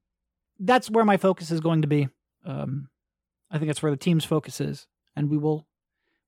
that's 0.59 0.91
where 0.91 1.05
my 1.05 1.17
focus 1.17 1.51
is 1.51 1.61
going 1.61 1.83
to 1.83 1.89
be. 1.89 2.09
Um, 2.45 2.89
I 3.51 3.59
think 3.59 3.69
that's 3.69 3.83
where 3.83 3.93
the 3.93 3.97
team's 3.97 4.25
focus 4.25 4.61
is, 4.61 4.87
and 5.15 5.31
we 5.31 5.39
will 5.39 5.67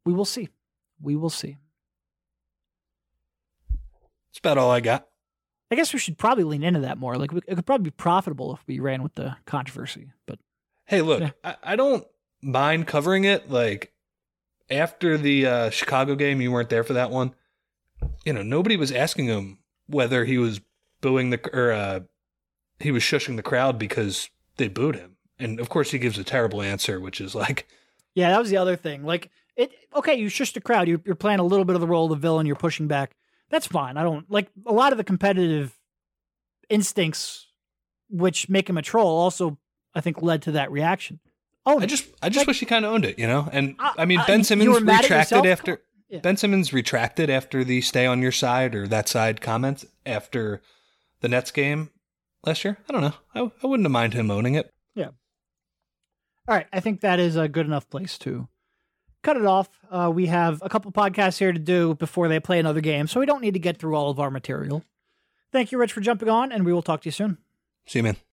we 0.05 0.12
will 0.12 0.24
see. 0.24 0.48
We 1.01 1.16
will 1.16 1.30
see. 1.30 1.57
That's 4.30 4.38
about 4.38 4.59
all 4.59 4.70
I 4.70 4.80
got. 4.80 5.07
I 5.70 5.76
guess 5.76 5.92
we 5.92 5.99
should 5.99 6.18
probably 6.18 6.45
lean 6.45 6.62
into 6.62 6.80
that 6.80 6.99
more. 6.99 7.16
Like 7.16 7.32
we, 7.32 7.40
it 7.47 7.55
could 7.57 7.66
probably 7.66 7.84
be 7.84 7.90
profitable 7.90 8.55
if 8.55 8.61
we 8.66 8.80
ran 8.80 9.03
with 9.03 9.14
the 9.14 9.36
controversy, 9.47 10.12
but 10.26 10.38
Hey, 10.86 11.01
look, 11.03 11.20
Yeah. 11.20 11.30
I, 11.42 11.57
I 11.62 11.76
don't 11.76 12.07
mind 12.42 12.86
covering 12.86 13.24
it. 13.24 13.51
Like 13.51 13.92
after 14.70 15.16
the 15.16 15.47
uh, 15.47 15.70
Chicago 15.70 16.14
game, 16.14 16.40
you 16.40 16.53
weren't 16.53 16.68
there 16.68 16.84
for 16.84 16.92
that 16.92 17.11
one. 17.11 17.34
You 18.24 18.32
know, 18.34 18.42
nobody 18.42 18.76
was 18.76 18.92
asking 18.92 19.26
him 19.26 19.59
whether 19.86 20.24
he 20.24 20.36
was 20.38 20.61
booing 21.01 21.30
the 21.30 21.40
or 21.53 21.72
uh, 21.72 22.01
he 22.80 22.90
was 22.90 23.03
shushing 23.03 23.36
the 23.36 23.42
crowd 23.42 23.78
because 23.78 24.28
they 24.57 24.68
booed 24.68 24.97
him. 24.97 25.16
And 25.38 25.59
of 25.59 25.68
course, 25.68 25.90
he 25.90 25.99
gives 25.99 26.18
a 26.18 26.24
terrible 26.24 26.61
answer, 26.62 27.01
which 27.01 27.20
is 27.20 27.34
like, 27.34 27.66
Yeah, 28.14 28.30
that 28.30 28.38
was 28.38 28.51
the 28.51 28.59
other 28.59 28.76
thing. 28.76 29.05
Like 29.05 29.30
it. 29.57 29.72
Okay, 29.94 30.14
you 30.14 30.28
shush 30.28 30.52
the 30.52 30.61
crowd. 30.61 30.88
You're, 30.88 31.00
you're 31.05 31.14
playing 31.14 31.38
a 31.40 31.44
little 31.44 31.64
bit 31.64 31.74
of 31.74 31.80
the 31.80 31.86
role 31.86 32.05
of 32.05 32.11
the 32.11 32.16
villain. 32.16 32.46
You're 32.46 32.57
pushing 32.57 32.86
back. 32.88 33.14
That's 33.50 33.66
fine. 33.66 33.96
I 33.96 34.02
don't 34.02 34.28
like 34.30 34.48
a 34.66 34.72
lot 34.72 34.92
of 34.92 34.98
the 34.98 35.05
competitive 35.05 35.78
instincts, 36.68 37.46
which 38.09 38.48
make 38.48 38.68
him 38.68 38.78
a 38.78 38.82
troll. 38.82 39.18
Also, 39.18 39.59
I 39.94 40.00
think 40.00 40.22
led 40.22 40.42
to 40.42 40.52
that 40.52 40.70
reaction. 40.70 41.20
Oh, 41.66 41.78
I 41.80 41.86
just, 41.86 42.07
I 42.22 42.28
just 42.28 42.38
Like- 42.42 42.48
wish 42.48 42.61
he 42.61 42.66
kind 42.66 42.84
of 42.84 42.92
owned 42.92 43.05
it, 43.05 43.18
you 43.18 43.26
know. 43.26 43.48
And 43.52 43.76
Uh, 43.78 43.92
I 43.96 44.05
mean, 44.05 44.20
Ben 44.26 44.44
Simmons 44.44 44.68
were 44.70 44.80
mad 44.80 45.05
at 45.05 45.11
retracted 45.11 45.46
after 45.46 45.82
Yeah. 46.09 46.18
Ben 46.20 46.36
Simmons 46.36 46.72
retracted 46.72 47.30
after 47.30 47.64
the 47.64 47.80
"stay 47.80 48.05
on 48.07 48.20
your 48.20 48.32
side" 48.32 48.74
or 48.74 48.86
"that 48.88 49.09
side" 49.09 49.40
comments 49.40 49.86
after 50.05 50.61
the 51.20 51.28
Nets 51.28 51.50
game 51.50 51.90
last 52.44 52.64
year. 52.64 52.76
I 52.88 52.92
don't 52.92 53.00
know. 53.00 53.14
I, 53.34 53.50
I 53.62 53.66
wouldn't 53.66 53.86
have 53.86 53.92
mind 53.92 54.12
him 54.12 54.30
owning 54.30 54.55
it. 54.55 54.70
Yeah. 54.94 55.09
All 56.46 56.55
right, 56.55 56.66
I 56.72 56.80
think 56.80 57.00
that 57.00 57.18
is 57.18 57.36
a 57.36 57.48
good 57.48 57.64
enough 57.66 57.88
place 57.88 58.18
to 58.18 58.48
cut 59.25 59.37
it 59.37 59.47
off. 59.47 59.68
Uh, 59.91 60.11
we 60.14 60.27
have 60.27 60.61
a 60.62 60.68
couple 60.68 60.93
podcasts 60.93 61.39
here 61.39 61.53
to 61.53 61.59
do 61.59 61.95
before 61.95 62.29
they 62.29 62.39
play 62.39 62.61
another 62.61 62.81
game, 62.81 63.09
so 63.09 63.18
we 63.18 63.27
don't 63.27 63.41
need 63.41 63.55
to 63.55 63.61
get 63.61 63.79
through 63.79 63.97
all 63.97 64.11
of 64.11 64.20
our 64.20 64.31
material. 64.31 64.85
Thank 65.51 65.72
you, 65.72 65.79
Rich, 65.79 65.93
for 65.93 66.01
jumping 66.01 66.29
on, 66.29 66.53
and 66.53 66.64
we 66.64 66.72
will 66.72 66.83
talk 66.83 67.03
to 67.03 67.07
you 67.07 67.12
soon. 67.12 67.39
See 67.87 67.99
you, 67.99 68.03
man. 68.05 68.16